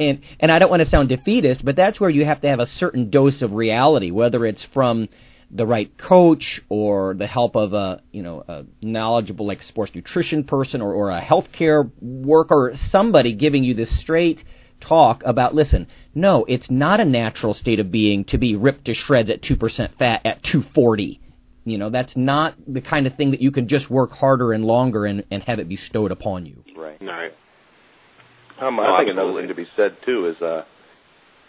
and 0.00 0.22
and 0.40 0.50
I 0.50 0.58
don't 0.58 0.70
want 0.70 0.80
to 0.80 0.88
sound 0.88 1.10
defeatist, 1.10 1.62
but 1.62 1.76
that's 1.76 2.00
where 2.00 2.10
you 2.10 2.24
have 2.24 2.40
to 2.40 2.48
have 2.48 2.60
a 2.60 2.66
certain 2.66 3.10
dose 3.10 3.42
of 3.42 3.52
reality, 3.52 4.10
whether 4.10 4.46
it's 4.46 4.64
from 4.64 5.08
the 5.50 5.66
right 5.66 5.96
coach 5.96 6.60
or 6.68 7.14
the 7.14 7.26
help 7.26 7.56
of 7.56 7.72
a 7.72 8.02
you 8.12 8.22
know 8.22 8.44
a 8.46 8.64
knowledgeable 8.82 9.46
like 9.46 9.62
sports 9.62 9.94
nutrition 9.94 10.44
person 10.44 10.82
or, 10.82 10.92
or 10.92 11.10
a 11.10 11.20
healthcare 11.20 11.90
worker, 12.00 12.72
somebody 12.90 13.32
giving 13.32 13.64
you 13.64 13.74
this 13.74 13.96
straight 13.98 14.42
talk 14.80 15.22
about 15.24 15.54
listen, 15.54 15.86
no, 16.14 16.44
it's 16.46 16.70
not 16.70 17.00
a 17.00 17.04
natural 17.04 17.54
state 17.54 17.80
of 17.80 17.90
being 17.90 18.24
to 18.24 18.38
be 18.38 18.56
ripped 18.56 18.86
to 18.86 18.94
shreds 18.94 19.30
at 19.30 19.42
two 19.42 19.56
percent 19.56 19.96
fat 19.98 20.22
at 20.24 20.42
two 20.42 20.62
forty. 20.62 21.20
You 21.64 21.78
know, 21.78 21.90
that's 21.90 22.16
not 22.16 22.54
the 22.66 22.80
kind 22.80 23.06
of 23.08 23.16
thing 23.16 23.32
that 23.32 23.40
you 23.40 23.50
can 23.50 23.66
just 23.66 23.90
work 23.90 24.12
harder 24.12 24.52
and 24.52 24.64
longer 24.64 25.04
and, 25.04 25.24
and 25.32 25.42
have 25.44 25.58
it 25.58 25.68
bestowed 25.68 26.12
upon 26.12 26.46
you. 26.46 26.62
Right. 26.76 26.98
All 27.00 27.08
right. 27.08 27.32
Um, 28.60 28.78
Oh, 28.78 28.82
I 28.82 29.00
think 29.00 29.10
another 29.10 29.38
thing 29.38 29.48
to 29.48 29.54
be 29.54 29.66
said 29.76 29.96
too 30.06 30.28
is, 30.28 30.40
uh, 30.40 30.62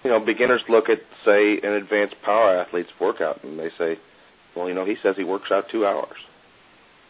you 0.04 0.12
know, 0.12 0.20
beginners 0.20 0.62
look 0.70 0.86
at 0.90 1.00
say 1.26 1.60
an 1.64 1.74
advanced 1.74 2.16
power 2.24 2.60
athlete's 2.60 2.90
workout 3.00 3.44
and 3.44 3.60
they 3.60 3.70
say, 3.78 3.98
well, 4.56 4.68
you 4.68 4.76
know, 4.76 4.86
he 4.86 4.96
says 5.04 5.16
he 5.18 5.24
works 5.24 5.50
out 5.52 5.66
two 5.72 5.86
hours. 5.86 6.18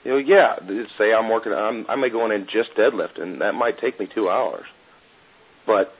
You 0.03 0.11
know, 0.11 0.17
yeah, 0.17 0.55
say 0.97 1.13
I'm 1.13 1.29
working, 1.29 1.53
I'm, 1.53 1.85
I 1.89 1.95
may 1.95 2.09
go 2.09 2.25
in 2.25 2.31
and 2.31 2.45
just 2.45 2.69
deadlift, 2.77 3.21
and 3.21 3.41
that 3.41 3.53
might 3.53 3.79
take 3.79 3.99
me 3.99 4.07
two 4.13 4.29
hours, 4.29 4.65
but 5.65 5.91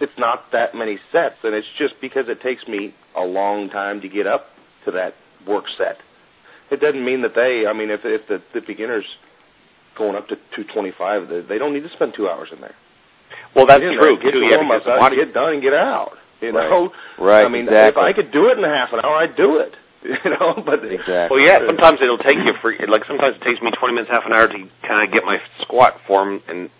it's 0.00 0.12
not 0.18 0.50
that 0.52 0.74
many 0.74 0.98
sets, 1.12 1.36
and 1.42 1.54
it's 1.54 1.66
just 1.78 1.94
because 2.00 2.24
it 2.28 2.42
takes 2.42 2.66
me 2.66 2.94
a 3.16 3.22
long 3.22 3.68
time 3.68 4.00
to 4.00 4.08
get 4.08 4.26
up 4.26 4.46
to 4.84 4.90
that 4.92 5.14
work 5.46 5.64
set. 5.78 5.96
It 6.70 6.80
doesn't 6.80 7.04
mean 7.04 7.22
that 7.22 7.34
they, 7.34 7.68
I 7.68 7.72
mean, 7.72 7.90
if 7.90 8.00
if 8.04 8.26
the, 8.28 8.38
the 8.54 8.60
beginners 8.66 9.04
going 9.96 10.16
up 10.16 10.28
to 10.28 10.36
225, 10.56 11.28
they, 11.28 11.40
they 11.48 11.58
don't 11.58 11.74
need 11.74 11.82
to 11.82 11.92
spend 11.94 12.14
two 12.16 12.28
hours 12.28 12.48
in 12.54 12.60
there. 12.60 12.74
Well, 13.54 13.66
that's 13.66 13.80
Get 13.80 13.90
in 13.92 13.98
true 13.98 14.14
there, 14.16 14.22
Get 14.22 14.32
too. 14.32 14.40
the 14.40 14.46
Yeah, 14.50 14.56
warm-up 14.62 14.84
because 14.84 15.00
body, 15.00 15.16
get 15.16 15.34
done, 15.34 15.52
and 15.58 15.62
get 15.62 15.74
out. 15.74 16.16
You 16.40 16.52
Right. 16.52 16.70
know, 16.70 16.92
Right, 17.18 17.44
I 17.44 17.48
mean, 17.48 17.68
if. 17.68 17.96
I 17.98 18.12
could 18.12 18.30
do 18.32 18.48
it 18.48 18.56
in 18.58 18.64
a 18.64 18.68
half 18.72 18.92
an 18.92 19.00
hour, 19.04 19.16
I'd 19.16 19.36
do 19.36 19.58
it. 19.58 19.74
You 20.24 20.30
know, 20.32 20.62
but 20.64 20.80
Exactly. 20.84 21.28
well, 21.28 21.40
yeah. 21.44 21.60
Sometimes 21.66 22.00
it'll 22.00 22.16
take 22.24 22.38
you 22.40 22.54
for 22.62 22.72
like 22.88 23.04
sometimes 23.04 23.36
it 23.36 23.44
takes 23.44 23.60
me 23.60 23.70
20 23.70 23.92
minutes, 23.94 24.10
half 24.10 24.24
an 24.24 24.32
hour 24.32 24.48
to 24.48 24.56
kind 24.86 25.04
of 25.06 25.12
get 25.12 25.24
my 25.28 25.36
squat 25.60 26.00
form 26.06 26.40
and 26.48 26.70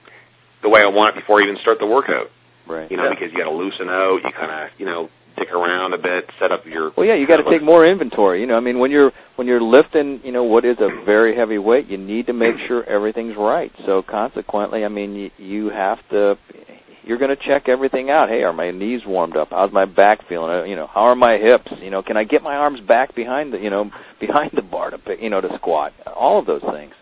the 0.62 0.70
way 0.70 0.80
I 0.80 0.86
want 0.88 1.14
it 1.16 1.20
before 1.20 1.40
I 1.40 1.42
even 1.44 1.58
start 1.60 1.78
the 1.80 1.86
workout. 1.86 2.30
Right. 2.66 2.90
You 2.90 2.96
know, 2.96 3.04
Yeah. 3.04 3.10
because 3.10 3.28
you 3.32 3.36
got 3.36 3.50
to 3.50 3.56
loosen 3.56 3.90
out. 3.90 4.20
You 4.24 4.30
kind 4.32 4.50
of 4.50 4.70
you 4.78 4.86
know 4.86 5.10
dick 5.40 5.52
around 5.52 5.94
a 5.94 5.98
bit, 5.98 6.30
set 6.38 6.52
up 6.52 6.64
your. 6.66 6.92
Well, 6.96 7.06
yeah, 7.06 7.16
you 7.16 7.26
got 7.26 7.38
to 7.38 7.50
take 7.50 7.62
more 7.62 7.84
inventory. 7.84 8.40
You 8.40 8.46
know, 8.46 8.56
I 8.56 8.60
mean, 8.60 8.78
when 8.78 8.90
you're 8.90 9.10
when 9.36 9.46
you're 9.46 9.62
lifting, 9.62 10.20
you 10.22 10.32
know, 10.32 10.44
what 10.44 10.64
is 10.64 10.76
a 10.80 11.04
very 11.04 11.36
heavy 11.36 11.58
weight, 11.58 11.88
you 11.88 11.98
need 11.98 12.26
to 12.26 12.32
make 12.32 12.54
sure 12.68 12.84
everything's 12.84 13.36
right. 13.36 13.72
So 13.86 14.02
consequently, 14.02 14.84
I 14.84 14.88
mean, 14.88 15.14
you, 15.14 15.30
you 15.38 15.70
have 15.70 15.98
to. 16.10 16.34
You're 17.02 17.18
going 17.18 17.34
to 17.34 17.48
check 17.48 17.68
everything 17.68 18.10
out. 18.10 18.28
Hey, 18.28 18.42
are 18.42 18.52
my 18.52 18.70
knees 18.70 19.00
warmed 19.06 19.36
up? 19.36 19.48
How's 19.50 19.72
my 19.72 19.86
back 19.86 20.28
feeling? 20.28 20.50
Uh, 20.50 20.64
You 20.64 20.76
know, 20.76 20.86
how 20.86 21.04
are 21.08 21.16
my 21.16 21.38
hips? 21.38 21.72
You 21.82 21.90
know, 21.90 22.02
can 22.02 22.16
I 22.16 22.24
get 22.24 22.42
my 22.42 22.54
arms 22.54 22.78
back 22.86 23.16
behind 23.16 23.54
the, 23.54 23.58
you 23.58 23.70
know, 23.70 23.90
behind 24.20 24.52
the 24.54 24.62
bar 24.62 24.90
to 24.90 24.98
pick, 24.98 25.20
you 25.20 25.30
know, 25.30 25.40
to 25.40 25.48
squat? 25.56 25.92
All 26.06 26.38
of 26.38 26.46
those 26.46 26.62
things. 26.72 26.92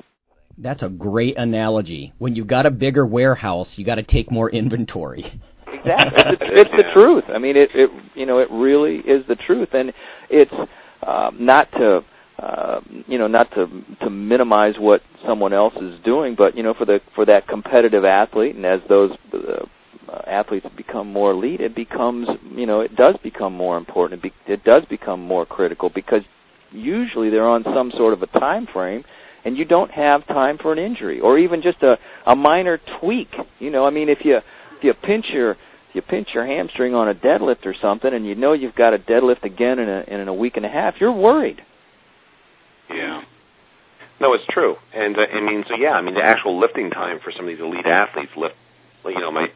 That's 0.57 0.83
a 0.83 0.89
great 0.89 1.37
analogy. 1.37 2.13
When 2.19 2.35
you've 2.37 2.47
got 2.47 2.65
a 2.65 2.71
bigger 2.71 3.05
warehouse, 3.07 3.77
you 3.77 3.85
got 3.85 3.97
to 3.97 4.03
take 4.03 4.31
more 4.31 4.49
inventory. 4.49 5.25
Exactly, 5.73 6.23
it's, 6.27 6.41
the, 6.41 6.61
it's 6.61 6.71
the 6.71 6.85
truth. 6.95 7.25
I 7.29 7.39
mean, 7.39 7.57
it, 7.57 7.71
it 7.75 7.91
you 8.15 8.27
know 8.27 8.39
it 8.39 8.49
really 8.51 8.97
is 8.99 9.27
the 9.29 9.37
truth, 9.37 9.69
and 9.73 9.93
it's 10.31 10.53
uh, 11.07 11.31
not 11.39 11.71
to 11.73 12.01
uh, 12.39 12.81
you 13.07 13.19
know 13.19 13.27
not 13.27 13.51
to 13.55 13.67
to 14.03 14.11
minimize 14.11 14.75
what 14.79 15.03
someone 15.27 15.53
else 15.53 15.75
is 15.81 16.01
doing, 16.05 16.35
but 16.37 16.57
you 16.57 16.63
know 16.63 16.75
for 16.75 16.85
the 16.85 17.01
for 17.15 17.25
that 17.27 17.47
competitive 17.49 18.05
athlete, 18.05 18.57
and 18.57 18.65
as 18.65 18.81
those 18.89 19.11
uh, 19.35 19.65
athletes 20.27 20.67
become 20.77 21.13
more 21.13 21.33
elite, 21.33 21.61
it 21.61 21.75
becomes 21.75 22.29
you 22.55 22.67
know 22.67 22.81
it 22.81 22.95
does 22.97 23.15
become 23.23 23.53
more 23.55 23.77
important. 23.77 24.25
It, 24.25 24.33
be, 24.47 24.53
it 24.53 24.65
does 24.65 24.83
become 24.89 25.21
more 25.21 25.45
critical 25.47 25.91
because 25.95 26.23
usually 26.71 27.31
they're 27.31 27.49
on 27.49 27.65
some 27.75 27.91
sort 27.97 28.13
of 28.13 28.23
a 28.23 28.27
time 28.39 28.67
frame 28.73 29.05
and 29.45 29.57
you 29.57 29.65
don't 29.65 29.91
have 29.91 30.27
time 30.27 30.59
for 30.61 30.73
an 30.73 30.79
injury 30.79 31.21
or 31.21 31.39
even 31.39 31.63
just 31.63 31.83
a 31.83 31.97
a 32.27 32.37
minor 32.37 32.79
tweak 33.01 33.29
you 33.59 33.71
know 33.71 33.87
i 33.87 33.91
mean 33.91 34.09
if 34.11 34.19
you 34.25 34.37
you 34.83 34.93
pinch 34.95 35.27
your 35.33 35.57
you 35.95 36.03
pinch 36.03 36.29
your 36.35 36.47
hamstring 36.47 36.95
on 36.95 37.09
a 37.09 37.15
deadlift 37.15 37.65
or 37.67 37.75
something 37.81 38.13
and 38.13 38.27
you 38.27 38.35
know 38.35 38.53
you've 38.53 38.75
got 38.75 38.95
a 38.95 38.99
deadlift 38.99 39.45
again 39.45 39.79
in 39.79 39.89
a 39.89 40.05
in 40.09 40.29
a 40.29 40.35
week 40.35 40.57
and 40.57 40.67
a 40.67 40.69
half 40.69 40.95
you're 41.01 41.13
worried 41.13 41.61
yeah 42.91 43.23
no 44.21 44.35
it's 44.35 44.45
true 44.51 44.77
and 44.95 45.17
uh, 45.17 45.21
i 45.33 45.41
mean 45.41 45.65
so 45.69 45.75
yeah 45.81 45.93
i 45.93 46.03
mean 46.03 46.15
the 46.15 46.25
actual 46.25 46.61
lifting 46.61 46.91
time 46.91 47.19
for 47.23 47.33
some 47.37 47.47
of 47.47 47.49
these 47.49 47.61
elite 47.61 47.87
athletes 47.87 48.33
lift 48.37 48.55
you 49.07 49.21
know 49.21 49.31
my 49.31 49.47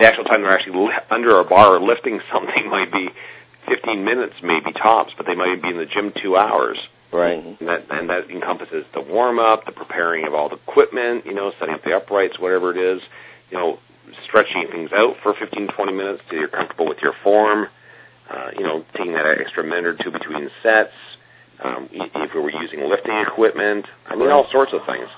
the 0.00 0.06
actual 0.06 0.24
time 0.24 0.42
they're 0.42 0.52
actually 0.52 0.78
li- 0.78 1.06
under 1.10 1.38
a 1.40 1.44
bar 1.44 1.76
or 1.76 1.80
lifting 1.80 2.20
something 2.32 2.68
might 2.68 2.90
be 2.90 3.08
15 3.68 4.04
minutes 4.04 4.34
maybe 4.42 4.72
tops, 4.72 5.12
but 5.16 5.26
they 5.26 5.34
might 5.34 5.62
be 5.62 5.68
in 5.68 5.76
the 5.76 5.86
gym 5.86 6.12
two 6.22 6.36
hours. 6.36 6.78
Right. 7.12 7.38
And 7.38 7.68
that, 7.68 7.86
and 7.90 8.08
that 8.08 8.30
encompasses 8.30 8.84
the 8.94 9.00
warm 9.02 9.38
up, 9.38 9.66
the 9.66 9.72
preparing 9.72 10.26
of 10.26 10.34
all 10.34 10.48
the 10.48 10.56
equipment, 10.56 11.26
you 11.26 11.34
know, 11.34 11.50
setting 11.58 11.74
up 11.74 11.82
the 11.82 11.92
uprights, 11.92 12.38
whatever 12.38 12.70
it 12.70 12.78
is, 12.78 13.02
you 13.50 13.58
know, 13.58 13.78
stretching 14.30 14.66
things 14.70 14.90
out 14.94 15.16
for 15.22 15.34
15, 15.38 15.68
20 15.76 15.92
minutes 15.92 16.22
till 16.30 16.38
you're 16.38 16.48
comfortable 16.48 16.88
with 16.88 16.98
your 17.02 17.12
form, 17.22 17.66
uh, 18.30 18.50
you 18.56 18.62
know, 18.62 18.84
taking 18.96 19.12
that 19.12 19.26
extra 19.40 19.62
minute 19.62 19.86
or 19.86 19.96
two 20.02 20.10
between 20.10 20.48
sets, 20.62 20.94
um, 21.62 21.88
if 21.92 22.30
we 22.34 22.40
were 22.40 22.50
using 22.50 22.88
lifting 22.88 23.12
equipment, 23.28 23.84
I 24.06 24.16
mean, 24.16 24.30
all 24.30 24.46
sorts 24.50 24.72
of 24.72 24.80
things. 24.86 25.08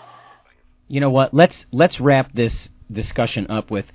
You 0.88 1.00
know 1.00 1.10
what? 1.10 1.32
Let's 1.32 1.66
let's 1.70 2.00
wrap 2.00 2.32
this 2.32 2.68
discussion 2.90 3.46
up 3.48 3.70
with 3.70 3.86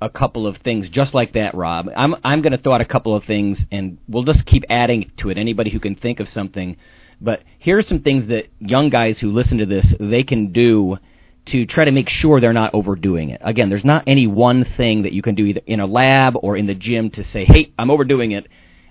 a 0.00 0.08
couple 0.08 0.46
of 0.46 0.58
things 0.58 0.88
just 0.88 1.14
like 1.14 1.32
that, 1.32 1.54
Rob. 1.54 1.88
I'm 1.96 2.14
I'm 2.22 2.42
going 2.42 2.52
to 2.52 2.58
throw 2.58 2.74
out 2.74 2.80
a 2.80 2.86
couple 2.86 3.14
of 3.14 3.24
things, 3.24 3.64
and 3.72 3.98
we'll 4.08 4.22
just 4.22 4.46
keep 4.46 4.64
adding 4.70 5.10
to 5.18 5.30
it. 5.30 5.38
Anybody 5.38 5.70
who 5.70 5.80
can 5.80 5.96
think 5.96 6.20
of 6.20 6.28
something, 6.28 6.76
but 7.20 7.42
here 7.58 7.78
are 7.78 7.82
some 7.82 8.02
things 8.02 8.28
that 8.28 8.46
young 8.60 8.90
guys 8.90 9.18
who 9.18 9.32
listen 9.32 9.58
to 9.58 9.66
this 9.66 9.92
they 9.98 10.22
can 10.22 10.52
do 10.52 10.98
to 11.46 11.64
try 11.66 11.84
to 11.84 11.92
make 11.92 12.08
sure 12.08 12.40
they're 12.40 12.52
not 12.52 12.74
overdoing 12.74 13.30
it. 13.30 13.40
Again, 13.44 13.68
there's 13.68 13.84
not 13.84 14.04
any 14.06 14.26
one 14.26 14.64
thing 14.64 15.02
that 15.02 15.12
you 15.12 15.22
can 15.22 15.34
do 15.34 15.46
either 15.46 15.60
in 15.66 15.80
a 15.80 15.86
lab 15.86 16.36
or 16.42 16.56
in 16.56 16.66
the 16.66 16.74
gym 16.74 17.10
to 17.10 17.22
say, 17.24 17.44
"Hey, 17.44 17.72
I'm 17.78 17.90
overdoing 17.90 18.32
it." 18.32 18.48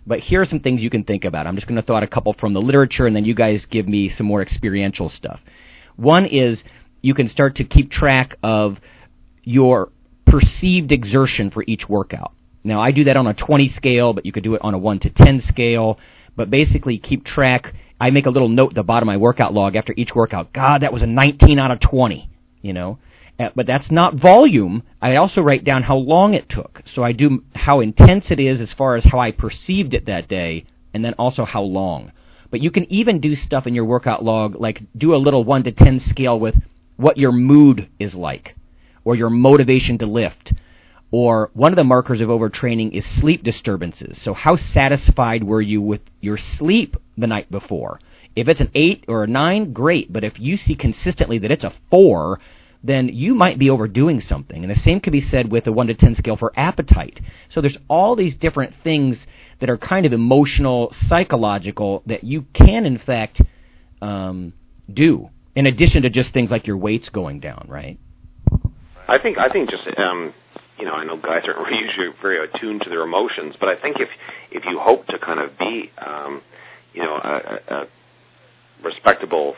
But 0.08 0.20
here 0.20 0.42
are 0.42 0.46
some 0.46 0.60
things 0.60 0.84
you 0.84 0.90
can 0.90 1.04
think 1.04 1.26
about. 1.26 1.48
I'm 1.48 1.56
just 1.56 1.68
going 1.68 1.78
to 1.78 1.82
throw 1.82 1.96
out 1.96 2.04
a 2.04 2.08
couple 2.08 2.34
from 2.34 2.54
the 2.54 2.62
literature, 2.62 3.08
and 3.08 3.16
then 3.16 3.26
you 3.26 3.34
guys 3.34 3.66
give 3.66 3.88
me 3.88 4.10
some 4.10 4.28
more 4.28 4.42
experiential 4.42 5.10
stuff. 5.10 5.42
One 5.96 6.26
is 6.26 6.64
you 7.02 7.14
can 7.14 7.28
start 7.28 7.56
to 7.56 7.64
keep 7.64 7.90
track 7.90 8.38
of 8.44 8.80
your 9.44 9.90
perceived 10.26 10.92
exertion 10.92 11.50
for 11.50 11.64
each 11.68 11.90
workout. 11.90 12.34
Now, 12.64 12.82
I 12.82 12.92
do 12.92 13.04
that 13.06 13.18
on 13.18 13.28
a 13.28 13.34
20 13.34 13.70
scale, 13.70 14.14
but 14.14 14.26
you 14.26 14.32
could 14.32 14.44
do 14.44 14.56
it 14.56 14.62
on 14.64 14.74
a 14.74 14.78
1 14.78 15.00
to 15.00 15.10
10 15.10 15.40
scale. 15.42 16.00
But 16.36 16.50
basically, 16.50 16.98
keep 16.98 17.24
track. 17.24 17.74
I 18.00 18.10
make 18.10 18.26
a 18.26 18.32
little 18.32 18.50
note 18.50 18.72
at 18.72 18.76
the 18.76 18.84
bottom 18.84 19.08
of 19.08 19.14
my 19.14 19.18
workout 19.18 19.54
log 19.54 19.76
after 19.76 19.94
each 19.96 20.14
workout. 20.14 20.52
God, 20.52 20.82
that 20.82 20.92
was 20.92 21.02
a 21.02 21.08
19 21.08 21.60
out 21.60 21.72
of 21.72 21.80
20, 21.80 22.30
you 22.66 22.74
know. 22.74 22.98
Uh, 23.38 23.50
but 23.54 23.68
that's 23.68 23.92
not 23.92 24.16
volume. 24.16 24.82
I 25.02 25.18
also 25.18 25.42
write 25.42 25.64
down 25.64 25.84
how 25.84 25.98
long 25.98 26.34
it 26.34 26.50
took. 26.50 26.82
So 26.86 27.04
I 27.04 27.12
do 27.12 27.44
how 27.54 27.82
intense 27.82 28.32
it 28.32 28.40
is 28.40 28.62
as 28.62 28.74
far 28.74 28.96
as 28.96 29.04
how 29.04 29.20
I 29.20 29.32
perceived 29.32 29.94
it 29.94 30.06
that 30.06 30.28
day, 30.28 30.66
and 30.94 31.04
then 31.04 31.14
also 31.14 31.46
how 31.46 31.62
long. 31.62 32.12
But 32.50 32.62
you 32.62 32.72
can 32.72 32.92
even 32.92 33.20
do 33.20 33.36
stuff 33.36 33.68
in 33.68 33.76
your 33.76 33.86
workout 33.86 34.24
log, 34.24 34.56
like 34.56 34.82
do 34.98 35.14
a 35.14 35.18
little 35.18 35.44
1 35.44 35.64
to 35.64 35.72
10 35.72 36.00
scale 36.00 36.40
with 36.40 36.56
what 36.96 37.18
your 37.18 37.34
mood 37.34 37.90
is 38.00 38.16
like 38.16 38.56
or 39.04 39.16
your 39.16 39.30
motivation 39.30 39.98
to 40.00 40.06
lift. 40.06 40.54
Or 41.12 41.52
one 41.54 41.72
of 41.72 41.76
the 41.76 41.84
markers 41.84 42.22
of 42.22 42.30
overtraining 42.30 42.92
is 42.94 43.06
sleep 43.06 43.44
disturbances. 43.44 44.22
So 44.22 44.34
how 44.34 44.56
satisfied 44.56 45.44
were 45.44 45.62
you 45.62 45.82
with 45.82 46.02
your 46.22 46.38
sleep 46.38 46.98
the 47.18 47.28
night 47.28 47.52
before? 47.52 48.00
If 48.36 48.48
it's 48.48 48.62
an 48.62 48.72
8 48.74 49.06
or 49.08 49.24
a 49.24 49.28
9, 49.28 49.74
great. 49.74 50.12
But 50.12 50.24
if 50.24 50.40
you 50.40 50.58
see 50.58 50.76
consistently 50.76 51.38
that 51.40 51.52
it's 51.52 51.64
a 51.64 51.74
4, 51.90 52.40
then 52.84 53.10
you 53.10 53.34
might 53.34 53.58
be 53.58 53.70
overdoing 53.70 54.20
something. 54.20 54.64
And 54.64 54.70
the 54.70 54.80
same 54.80 55.00
could 55.00 55.14
be 55.14 55.22
said 55.22 55.52
with 55.52 55.66
a 55.68 55.72
1 55.72 55.88
to 55.88 55.94
10 55.94 56.16
scale 56.16 56.38
for 56.38 56.52
appetite. 56.56 57.20
So 57.50 57.62
there's 57.62 57.78
all 57.88 58.16
these 58.16 58.36
different 58.36 58.76
things 58.84 59.26
that 59.60 59.70
are 59.70 59.78
kind 59.78 60.06
of 60.06 60.14
emotional, 60.14 60.94
psychological, 61.08 62.04
that 62.06 62.24
you 62.24 62.46
can, 62.54 62.86
in 62.86 62.98
fact, 62.98 63.42
um, 64.02 64.54
do, 64.92 65.30
in 65.56 65.66
addition 65.66 66.04
to 66.04 66.10
just 66.10 66.34
things 66.34 66.52
like 66.52 66.68
your 66.68 66.78
weight's 66.78 67.10
going 67.10 67.40
down, 67.40 67.66
right? 67.70 67.98
I 69.08 69.20
think 69.20 69.38
I 69.38 69.50
think 69.50 69.70
just 69.70 69.84
um, 69.98 70.34
you 70.80 70.86
know 70.86 70.94
I 70.94 71.06
know 71.06 71.18
guys 71.18 71.44
aren't 71.48 71.70
usually 71.72 72.16
very 72.22 72.44
attuned 72.44 72.82
to 72.84 72.90
their 72.90 73.02
emotions, 73.02 73.56
but 73.60 73.70
I 73.70 73.80
think 73.80 73.98
if 74.00 74.10
if 74.52 74.64
you 74.66 74.80
hope 74.82 75.06
to 75.08 75.20
kind 75.20 75.40
of 75.40 75.58
be 75.58 75.92
um, 75.98 76.42
you 76.94 77.04
know 77.04 77.14
a, 77.14 77.74
a 77.74 77.86
respectable 78.86 79.56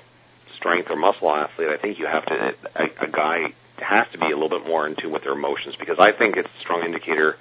strength 0.57 0.89
or 0.89 0.95
muscle 0.95 1.29
athlete, 1.29 1.69
I 1.69 1.77
think 1.77 1.99
you 1.99 2.07
have 2.07 2.25
to 2.25 2.33
a, 2.33 3.05
a 3.05 3.11
guy 3.11 3.53
has 3.77 4.07
to 4.11 4.17
be 4.17 4.25
a 4.25 4.35
little 4.35 4.49
bit 4.49 4.65
more 4.65 4.87
in 4.87 4.95
tune 4.95 5.11
with 5.11 5.23
their 5.23 5.33
emotions 5.33 5.75
because 5.79 5.97
I 5.99 6.17
think 6.17 6.35
it's 6.35 6.49
a 6.49 6.61
strong 6.63 6.83
indicator 6.83 7.35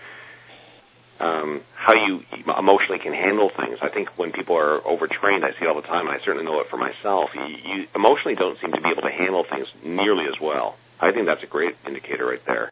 um, 1.19 1.63
how 1.75 1.95
you 1.95 2.21
emotionally 2.59 2.99
can 3.03 3.13
handle 3.13 3.51
things. 3.57 3.79
I 3.81 3.89
think 3.89 4.09
when 4.17 4.33
people 4.33 4.57
are 4.57 4.87
overtrained, 4.87 5.45
I 5.45 5.59
see 5.59 5.67
all 5.67 5.75
the 5.75 5.87
time. 5.87 6.07
and 6.07 6.15
I 6.15 6.23
certainly 6.25 6.45
know 6.45 6.61
it 6.61 6.67
for 6.71 6.77
myself. 6.77 7.31
You, 7.35 7.43
you 7.47 7.87
emotionally 7.95 8.35
don't 8.37 8.59
seem 8.61 8.73
to 8.73 8.81
be 8.81 8.91
able 8.91 9.03
to 9.03 9.11
handle 9.11 9.45
things 9.49 9.67
nearly 9.85 10.25
as 10.25 10.39
well. 10.41 10.77
I 11.01 11.13
think 11.13 11.27
that's 11.27 11.43
a 11.43 11.47
great 11.47 11.75
indicator 11.87 12.27
right 12.27 12.41
there. 12.47 12.71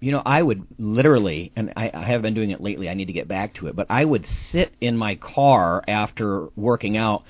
You 0.00 0.12
know, 0.12 0.22
I 0.24 0.42
would 0.42 0.66
literally, 0.78 1.52
and 1.56 1.72
I, 1.76 1.90
I 1.92 2.04
have 2.04 2.22
been 2.22 2.34
doing 2.34 2.50
it 2.50 2.60
lately. 2.60 2.88
I 2.88 2.94
need 2.94 3.06
to 3.06 3.12
get 3.12 3.28
back 3.28 3.54
to 3.54 3.66
it, 3.66 3.76
but 3.76 3.86
I 3.90 4.04
would 4.04 4.26
sit 4.26 4.72
in 4.80 4.96
my 4.96 5.16
car 5.16 5.82
after 5.86 6.48
working 6.56 6.96
out 6.96 7.24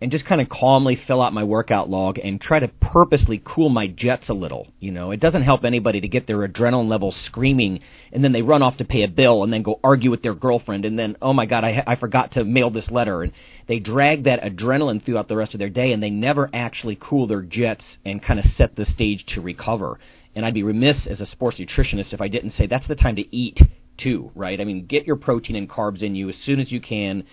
and 0.00 0.12
just 0.12 0.24
kind 0.24 0.40
of 0.40 0.48
calmly 0.48 0.94
fill 0.94 1.20
out 1.20 1.32
my 1.32 1.42
workout 1.42 1.90
log 1.90 2.18
and 2.18 2.40
try 2.40 2.60
to 2.60 2.68
purposely 2.68 3.42
cool 3.44 3.68
my 3.68 3.88
jets 3.88 4.28
a 4.28 4.34
little. 4.34 4.68
You 4.78 4.92
know, 4.92 5.10
it 5.10 5.18
doesn't 5.18 5.42
help 5.42 5.64
anybody 5.64 6.00
to 6.00 6.08
get 6.08 6.26
their 6.26 6.46
adrenaline 6.46 6.88
level 6.88 7.10
screaming 7.10 7.80
and 8.12 8.22
then 8.22 8.32
they 8.32 8.42
run 8.42 8.62
off 8.62 8.76
to 8.76 8.84
pay 8.84 9.02
a 9.02 9.08
bill 9.08 9.42
and 9.42 9.52
then 9.52 9.62
go 9.62 9.80
argue 9.82 10.10
with 10.10 10.22
their 10.22 10.34
girlfriend 10.34 10.84
and 10.84 10.96
then, 10.96 11.16
oh 11.20 11.32
my 11.32 11.46
God, 11.46 11.64
I, 11.64 11.82
I 11.84 11.96
forgot 11.96 12.32
to 12.32 12.44
mail 12.44 12.70
this 12.70 12.90
letter. 12.92 13.22
And 13.22 13.32
they 13.66 13.80
drag 13.80 14.24
that 14.24 14.42
adrenaline 14.42 15.02
throughout 15.02 15.26
the 15.26 15.36
rest 15.36 15.54
of 15.54 15.58
their 15.58 15.68
day 15.68 15.92
and 15.92 16.00
they 16.00 16.10
never 16.10 16.48
actually 16.52 16.96
cool 17.00 17.26
their 17.26 17.42
jets 17.42 17.98
and 18.04 18.22
kind 18.22 18.38
of 18.38 18.46
set 18.46 18.76
the 18.76 18.84
stage 18.84 19.26
to 19.26 19.40
recover. 19.40 19.98
And 20.36 20.46
I'd 20.46 20.54
be 20.54 20.62
remiss 20.62 21.08
as 21.08 21.20
a 21.20 21.26
sports 21.26 21.58
nutritionist 21.58 22.14
if 22.14 22.20
I 22.20 22.28
didn't 22.28 22.52
say 22.52 22.66
that's 22.66 22.86
the 22.86 22.94
time 22.94 23.16
to 23.16 23.36
eat 23.36 23.60
too, 23.96 24.30
right? 24.36 24.60
I 24.60 24.64
mean, 24.64 24.86
get 24.86 25.08
your 25.08 25.16
protein 25.16 25.56
and 25.56 25.68
carbs 25.68 26.02
in 26.04 26.14
you 26.14 26.28
as 26.28 26.36
soon 26.36 26.60
as 26.60 26.70
you 26.70 26.80
can 26.80 27.24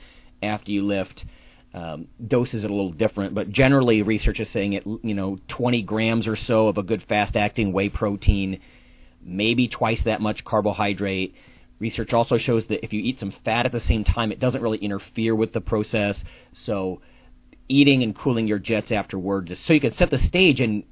after 0.41 0.72
you 0.72 0.84
lift 0.84 1.24
um, 1.76 2.08
doses 2.26 2.64
are 2.64 2.70
a 2.70 2.74
little 2.74 2.94
different, 2.94 3.36
but 3.36 3.50
generally 3.50 4.02
research 4.02 4.40
is 4.40 4.50
saying 4.50 4.74
it, 4.74 4.86
you 4.86 5.14
know, 5.14 5.38
20 5.50 5.82
grams 5.82 6.26
or 6.26 6.38
so 6.38 6.70
of 6.70 6.78
a 6.78 6.84
good 6.84 7.04
fast-acting 7.04 7.74
whey 7.74 7.90
protein, 7.90 8.62
maybe 9.22 9.68
twice 9.68 10.02
that 10.06 10.22
much 10.22 10.46
carbohydrate. 10.46 11.36
Research 11.80 12.14
also 12.14 12.38
shows 12.38 12.66
that 12.68 12.86
if 12.86 12.94
you 12.94 13.02
eat 13.02 13.20
some 13.20 13.34
fat 13.44 13.66
at 13.66 13.74
the 13.74 13.82
same 13.82 14.06
time, 14.06 14.32
it 14.32 14.40
doesn't 14.40 14.62
really 14.62 14.78
interfere 14.78 15.36
with 15.36 15.52
the 15.52 15.60
process. 15.60 16.24
So, 16.54 17.02
eating 17.68 18.04
and 18.04 18.16
cooling 18.16 18.48
your 18.48 18.60
jets 18.60 18.94
afterward, 18.94 19.52
so 19.66 19.74
you 19.74 19.82
can 19.82 19.92
set 19.92 20.12
the 20.12 20.18
stage 20.18 20.62
and 20.62 20.84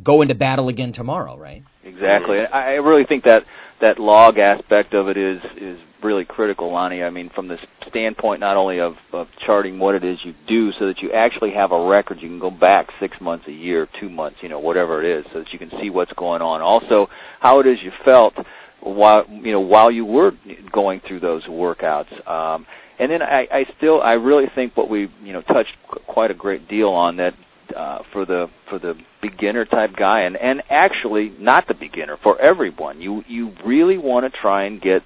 go 0.00 0.22
into 0.22 0.34
battle 0.34 0.68
again 0.68 0.92
tomorrow, 0.92 1.36
right? 1.36 1.62
Exactly. 1.84 2.38
I 2.52 2.74
really 2.74 3.04
think 3.06 3.24
that 3.24 3.42
that 3.80 3.98
log 3.98 4.38
aspect 4.38 4.94
of 4.94 5.08
it 5.08 5.16
is 5.16 5.40
is 5.60 5.78
really 6.02 6.24
critical, 6.24 6.72
Lonnie. 6.72 7.02
I 7.02 7.10
mean, 7.10 7.30
from 7.34 7.48
the 7.48 7.56
standpoint 7.88 8.40
not 8.40 8.56
only 8.56 8.80
of, 8.80 8.94
of 9.12 9.26
charting 9.44 9.78
what 9.78 9.94
it 9.94 10.04
is 10.04 10.18
you 10.24 10.34
do, 10.48 10.70
so 10.78 10.86
that 10.86 10.96
you 11.02 11.10
actually 11.12 11.52
have 11.54 11.72
a 11.72 11.86
record. 11.86 12.18
You 12.20 12.28
can 12.28 12.40
go 12.40 12.50
back 12.50 12.88
six 13.00 13.16
months, 13.20 13.44
a 13.48 13.52
year, 13.52 13.88
two 14.00 14.08
months, 14.08 14.38
you 14.42 14.48
know, 14.48 14.60
whatever 14.60 15.04
it 15.04 15.20
is, 15.20 15.26
so 15.32 15.40
that 15.40 15.52
you 15.52 15.58
can 15.58 15.70
see 15.80 15.90
what's 15.90 16.12
going 16.12 16.42
on. 16.42 16.60
Also, 16.60 17.10
how 17.40 17.60
it 17.60 17.66
is 17.66 17.78
you 17.82 17.90
felt 18.04 18.34
while 18.80 19.24
you 19.28 19.52
know 19.52 19.60
while 19.60 19.90
you 19.90 20.04
were 20.04 20.32
going 20.72 21.00
through 21.06 21.20
those 21.20 21.44
workouts. 21.46 22.12
Um, 22.28 22.66
and 22.98 23.10
then 23.10 23.22
I, 23.22 23.46
I 23.50 23.64
still 23.76 24.00
I 24.00 24.12
really 24.12 24.46
think 24.54 24.76
what 24.76 24.88
we 24.88 25.08
you 25.22 25.32
know 25.32 25.42
touched 25.42 25.74
quite 26.06 26.30
a 26.30 26.34
great 26.34 26.68
deal 26.68 26.88
on 26.88 27.16
that 27.16 27.32
uh, 27.76 27.98
for 28.12 28.24
the 28.24 28.46
for 28.68 28.78
the 28.78 28.94
beginner 29.20 29.64
type 29.64 29.90
guy 29.96 30.22
and 30.22 30.36
and 30.36 30.62
actually 30.70 31.32
not 31.38 31.66
the 31.68 31.74
beginner 31.74 32.16
for 32.22 32.40
everyone 32.40 33.00
you 33.00 33.22
you 33.28 33.52
really 33.64 33.98
want 33.98 34.30
to 34.30 34.40
try 34.40 34.64
and 34.64 34.80
get 34.80 35.02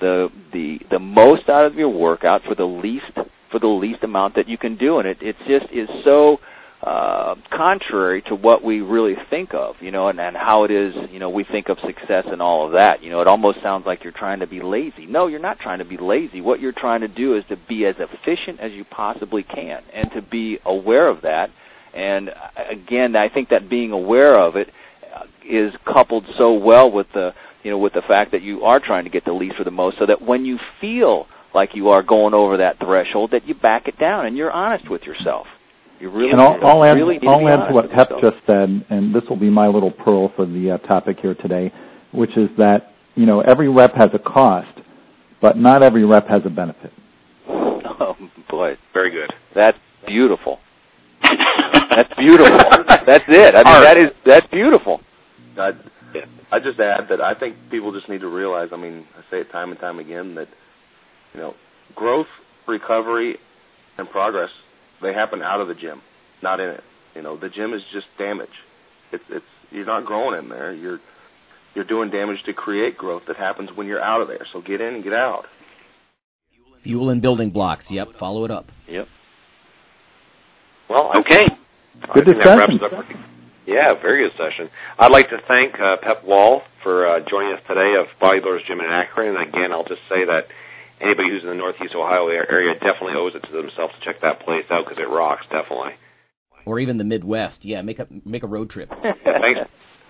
the 0.00 0.28
the 0.52 0.78
the 0.90 0.98
most 0.98 1.48
out 1.48 1.64
of 1.64 1.74
your 1.74 1.88
workout 1.88 2.42
for 2.44 2.54
the 2.54 2.64
least 2.64 3.12
for 3.50 3.58
the 3.60 3.66
least 3.66 4.02
amount 4.02 4.34
that 4.34 4.48
you 4.48 4.58
can 4.58 4.76
do 4.76 4.98
and 4.98 5.08
it 5.08 5.18
it 5.20 5.36
just 5.46 5.72
is 5.72 5.88
so 6.04 6.38
uh, 6.82 7.34
contrary 7.50 8.22
to 8.22 8.34
what 8.34 8.62
we 8.62 8.80
really 8.80 9.14
think 9.30 9.54
of, 9.54 9.74
you 9.80 9.90
know, 9.90 10.08
and, 10.08 10.20
and 10.20 10.36
how 10.36 10.64
it 10.64 10.70
is, 10.70 10.94
you 11.10 11.18
know, 11.18 11.30
we 11.30 11.42
think 11.42 11.68
of 11.68 11.78
success 11.84 12.24
and 12.30 12.42
all 12.42 12.66
of 12.66 12.72
that. 12.72 13.02
You 13.02 13.10
know, 13.10 13.20
it 13.22 13.26
almost 13.26 13.58
sounds 13.62 13.86
like 13.86 14.04
you're 14.04 14.12
trying 14.12 14.40
to 14.40 14.46
be 14.46 14.60
lazy. 14.60 15.06
No, 15.06 15.26
you're 15.26 15.40
not 15.40 15.58
trying 15.58 15.78
to 15.78 15.84
be 15.84 15.96
lazy. 15.96 16.40
What 16.40 16.60
you're 16.60 16.74
trying 16.76 17.00
to 17.00 17.08
do 17.08 17.36
is 17.36 17.44
to 17.48 17.56
be 17.68 17.86
as 17.86 17.96
efficient 17.98 18.60
as 18.60 18.72
you 18.72 18.84
possibly 18.84 19.42
can 19.42 19.80
and 19.92 20.10
to 20.14 20.22
be 20.22 20.58
aware 20.64 21.08
of 21.08 21.22
that. 21.22 21.48
And 21.96 22.28
uh, 22.28 22.32
again, 22.70 23.16
I 23.16 23.28
think 23.32 23.48
that 23.48 23.70
being 23.70 23.92
aware 23.92 24.38
of 24.38 24.56
it 24.56 24.68
uh, 25.14 25.92
coupled 25.92 26.24
so 26.38 26.52
well 26.54 26.90
with 26.90 27.06
the, 27.14 27.30
you 27.62 27.70
know, 27.70 27.78
with 27.78 27.94
the 27.94 28.02
fact 28.06 28.32
that 28.32 28.42
you 28.42 28.62
are 28.64 28.80
trying 28.84 29.04
to 29.04 29.10
get 29.10 29.24
the 29.24 29.32
least 29.32 29.56
for 29.56 29.64
the 29.64 29.70
most 29.70 29.98
so 29.98 30.06
that 30.06 30.20
when 30.20 30.44
you 30.44 30.58
feel 30.80 31.26
like 31.54 31.70
you 31.74 31.88
are 31.88 32.02
going 32.02 32.34
over 32.34 32.58
that 32.58 32.78
threshold 32.78 33.30
that 33.32 33.46
you 33.46 33.54
back 33.54 33.88
it 33.88 33.98
down 33.98 34.26
and 34.26 34.36
you're 34.36 34.52
honest 34.52 34.90
with 34.90 35.02
yourself 35.02 35.46
you 36.00 36.10
really, 36.10 36.30
and 36.30 36.40
I'll, 36.40 36.58
I'll 36.62 36.84
add, 36.84 36.94
really 36.94 37.18
I'll 37.26 37.48
add 37.48 37.68
to 37.68 37.74
what 37.74 37.90
Pep 37.90 38.10
just 38.20 38.36
said, 38.46 38.84
and 38.90 39.14
this 39.14 39.22
will 39.28 39.38
be 39.38 39.48
my 39.48 39.66
little 39.66 39.90
pearl 39.90 40.30
for 40.36 40.44
the 40.44 40.72
uh, 40.72 40.86
topic 40.86 41.18
here 41.22 41.34
today, 41.34 41.72
which 42.12 42.36
is 42.36 42.50
that 42.58 42.92
you 43.14 43.24
know 43.24 43.40
every 43.40 43.68
rep 43.68 43.94
has 43.94 44.10
a 44.12 44.18
cost, 44.18 44.78
but 45.40 45.56
not 45.56 45.82
every 45.82 46.04
rep 46.04 46.28
has 46.28 46.42
a 46.44 46.50
benefit. 46.50 46.92
Oh 47.98 48.14
boy, 48.50 48.74
very 48.92 49.10
good. 49.10 49.32
That's 49.54 49.78
beautiful. 50.06 50.58
That's 51.90 52.14
beautiful. 52.18 52.58
that's 53.06 53.24
it. 53.28 53.54
I 53.54 53.62
mean, 53.64 53.82
that 53.82 53.96
is 53.96 54.12
that's 54.24 54.46
beautiful. 54.46 55.00
I, 55.58 55.70
I 56.52 56.58
just 56.58 56.78
add 56.78 57.08
that 57.10 57.20
I 57.20 57.34
think 57.38 57.56
people 57.70 57.92
just 57.92 58.08
need 58.08 58.20
to 58.20 58.28
realize. 58.28 58.68
I 58.72 58.76
mean, 58.76 59.06
I 59.16 59.22
say 59.30 59.40
it 59.40 59.50
time 59.50 59.70
and 59.70 59.80
time 59.80 59.98
again 59.98 60.34
that 60.36 60.48
you 61.34 61.40
know 61.40 61.54
growth, 61.94 62.28
recovery, 62.66 63.36
and 63.98 64.08
progress 64.08 64.50
they 65.02 65.12
happen 65.12 65.42
out 65.42 65.60
of 65.60 65.68
the 65.68 65.74
gym, 65.74 66.00
not 66.42 66.60
in 66.60 66.70
it. 66.70 66.82
You 67.14 67.22
know, 67.22 67.36
the 67.36 67.48
gym 67.48 67.72
is 67.72 67.82
just 67.92 68.06
damage. 68.18 68.48
It's 69.12 69.24
it's 69.30 69.44
you're 69.70 69.86
not 69.86 70.04
growing 70.04 70.38
in 70.38 70.48
there. 70.48 70.74
You're 70.74 71.00
you're 71.74 71.84
doing 71.84 72.10
damage 72.10 72.38
to 72.46 72.52
create 72.52 72.96
growth 72.96 73.22
that 73.28 73.36
happens 73.36 73.70
when 73.74 73.86
you're 73.86 74.02
out 74.02 74.22
of 74.22 74.28
there. 74.28 74.46
So 74.52 74.60
get 74.60 74.80
in 74.80 74.94
and 74.94 75.04
get 75.04 75.12
out. 75.12 75.44
Fuel 76.82 77.10
and 77.10 77.20
building 77.20 77.50
blocks. 77.50 77.90
Yep, 77.90 78.16
follow 78.18 78.44
it 78.44 78.50
up. 78.50 78.70
Yep. 78.88 79.08
Well, 80.88 81.12
okay. 81.20 81.46
Good 82.14 82.26
discussion. 82.26 82.80
Yeah, 83.66 83.94
very 84.00 84.22
good 84.22 84.36
session. 84.38 84.70
I'd 84.98 85.10
like 85.10 85.28
to 85.30 85.38
thank 85.48 85.74
uh, 85.74 85.96
Pep 86.00 86.24
Wall 86.24 86.62
for 86.82 87.06
uh, 87.06 87.20
joining 87.28 87.52
us 87.52 87.60
today 87.66 87.94
of 87.98 88.06
Bodybuilders 88.22 88.66
Gym 88.68 88.78
in 88.78 88.86
Akron. 88.86 89.34
And 89.34 89.48
again, 89.48 89.72
I'll 89.72 89.84
just 89.84 90.02
say 90.08 90.24
that 90.24 90.46
anybody 91.00 91.30
who's 91.30 91.42
in 91.42 91.48
the 91.48 91.56
Northeast 91.56 91.94
Ohio 91.96 92.28
area 92.28 92.74
definitely 92.74 93.14
owes 93.16 93.34
it 93.34 93.42
to 93.46 93.52
themselves 93.52 93.92
to 93.98 94.04
check 94.04 94.20
that 94.22 94.40
place 94.40 94.64
out 94.70 94.84
because 94.86 95.02
it 95.02 95.10
rocks, 95.10 95.42
definitely. 95.50 95.98
Or 96.64 96.78
even 96.78 96.96
the 96.96 97.04
Midwest. 97.04 97.64
Yeah, 97.64 97.82
make 97.82 97.98
a 97.98 98.06
make 98.24 98.42
a 98.42 98.46
road 98.46 98.70
trip. 98.70 98.90
thanks, 99.02 99.60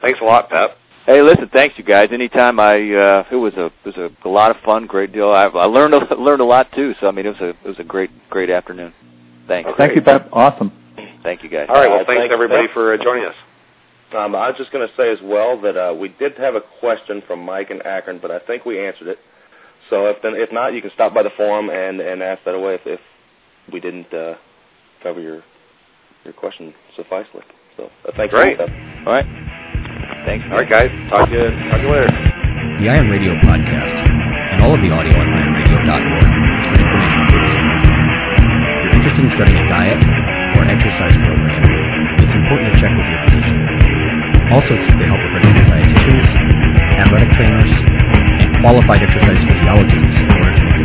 thanks 0.03 0.21
a 0.21 0.25
lot, 0.25 0.49
Pep. 0.51 0.77
Hey, 1.07 1.23
listen, 1.23 1.49
thanks 1.53 1.79
you 1.79 1.85
guys. 1.85 2.09
Anytime 2.13 2.59
I, 2.59 2.75
uh, 2.75 3.25
it 3.31 3.37
was 3.37 3.55
a 3.55 3.67
it 3.67 3.73
was 3.85 3.97
a, 3.97 4.29
a 4.29 4.31
lot 4.31 4.51
of 4.51 4.57
fun, 4.65 4.87
great 4.87 5.13
deal. 5.13 5.31
I, 5.31 5.45
I 5.45 5.67
learned 5.67 5.95
a, 5.95 6.15
learned 6.19 6.41
a 6.41 6.45
lot 6.45 6.73
too. 6.75 6.93
So 7.01 7.07
I 7.07 7.11
mean, 7.11 7.27
it 7.27 7.31
was 7.31 7.41
a 7.41 7.49
it 7.51 7.69
was 7.69 7.79
a 7.79 7.85
great 7.85 8.11
great 8.29 8.51
afternoon. 8.51 8.93
Thanks. 9.47 9.71
Thank 9.79 9.97
you, 9.97 10.03
Pep. 10.03 10.29
Awesome. 10.33 10.73
Thank 11.23 11.43
you, 11.43 11.49
guys. 11.51 11.67
All 11.69 11.75
right. 11.75 11.91
Well, 11.91 12.05
thanks, 12.07 12.21
thanks 12.21 12.33
everybody 12.35 12.67
Pep. 12.69 12.75
for 12.75 12.95
uh, 12.95 12.99
joining 13.03 13.25
us. 13.25 13.35
Um, 14.15 14.35
I 14.35 14.49
was 14.49 14.57
just 14.57 14.71
going 14.71 14.87
to 14.87 14.95
say 14.95 15.11
as 15.11 15.19
well 15.23 15.61
that 15.63 15.75
uh, 15.77 15.93
we 15.95 16.09
did 16.09 16.39
have 16.39 16.55
a 16.55 16.63
question 16.79 17.23
from 17.27 17.41
Mike 17.43 17.71
in 17.71 17.83
Akron, 17.83 18.19
but 18.23 18.31
I 18.31 18.39
think 18.39 18.65
we 18.65 18.79
answered 18.79 19.09
it. 19.09 19.19
So 19.91 20.07
if 20.07 20.23
then 20.23 20.35
if 20.35 20.51
not, 20.53 20.75
you 20.75 20.81
can 20.83 20.91
stop 20.95 21.15
by 21.15 21.23
the 21.23 21.31
forum 21.37 21.71
and 21.71 22.01
and 22.01 22.23
ask 22.23 22.43
that 22.45 22.55
away 22.55 22.75
if, 22.75 22.81
if 22.87 23.01
we 23.73 23.79
didn't 23.81 24.13
uh, 24.15 24.35
cover 25.03 25.21
your 25.21 25.43
your 26.25 26.35
question 26.35 26.75
sufficiently. 26.97 27.43
So 27.77 27.91
uh, 28.07 28.13
thanks. 28.17 28.35
Great. 28.35 28.59
All 28.59 29.13
right. 29.13 29.27
Thanks. 30.27 30.45
All 30.51 30.59
right, 30.59 30.71
guys. 30.71 30.91
Talk 31.11 31.29
to 31.29 31.35
you. 31.35 31.51
Talk 31.71 31.79
to 31.79 31.87
you 31.87 31.93
later. 31.93 32.11
The 32.83 32.89
Iron 32.91 33.11
Radio 33.11 33.35
podcast 33.47 33.95
and 34.55 34.63
all 34.63 34.75
of 34.75 34.81
the 34.83 34.91
audio 34.91 35.15
on 35.15 35.27
ironradio.org 35.27 36.27
is 36.27 36.65
for 36.67 36.75
information 36.79 36.83
purposes. 36.83 37.06
You're 39.17 39.33
starting 39.33 39.57
a 39.57 39.67
diet 39.67 39.97
or 40.61 40.61
an 40.61 40.69
exercise 40.69 41.17
program, 41.17 41.65
it's 42.21 42.37
important 42.37 42.69
to 42.69 42.77
check 42.77 42.93
with 42.93 43.09
your 43.09 43.21
physician. 43.25 43.57
Also, 44.53 44.77
seek 44.77 44.93
the 44.93 45.09
help 45.09 45.25
of 45.25 45.33
registered 45.33 45.73
dietitians, 45.73 46.27
athletic 47.01 47.33
trainers, 47.33 47.73
and 48.45 48.61
qualified 48.61 49.01
exercise 49.01 49.41
physiologists 49.41 50.21
in 50.21 50.29
order 50.37 50.53
to 50.53 50.76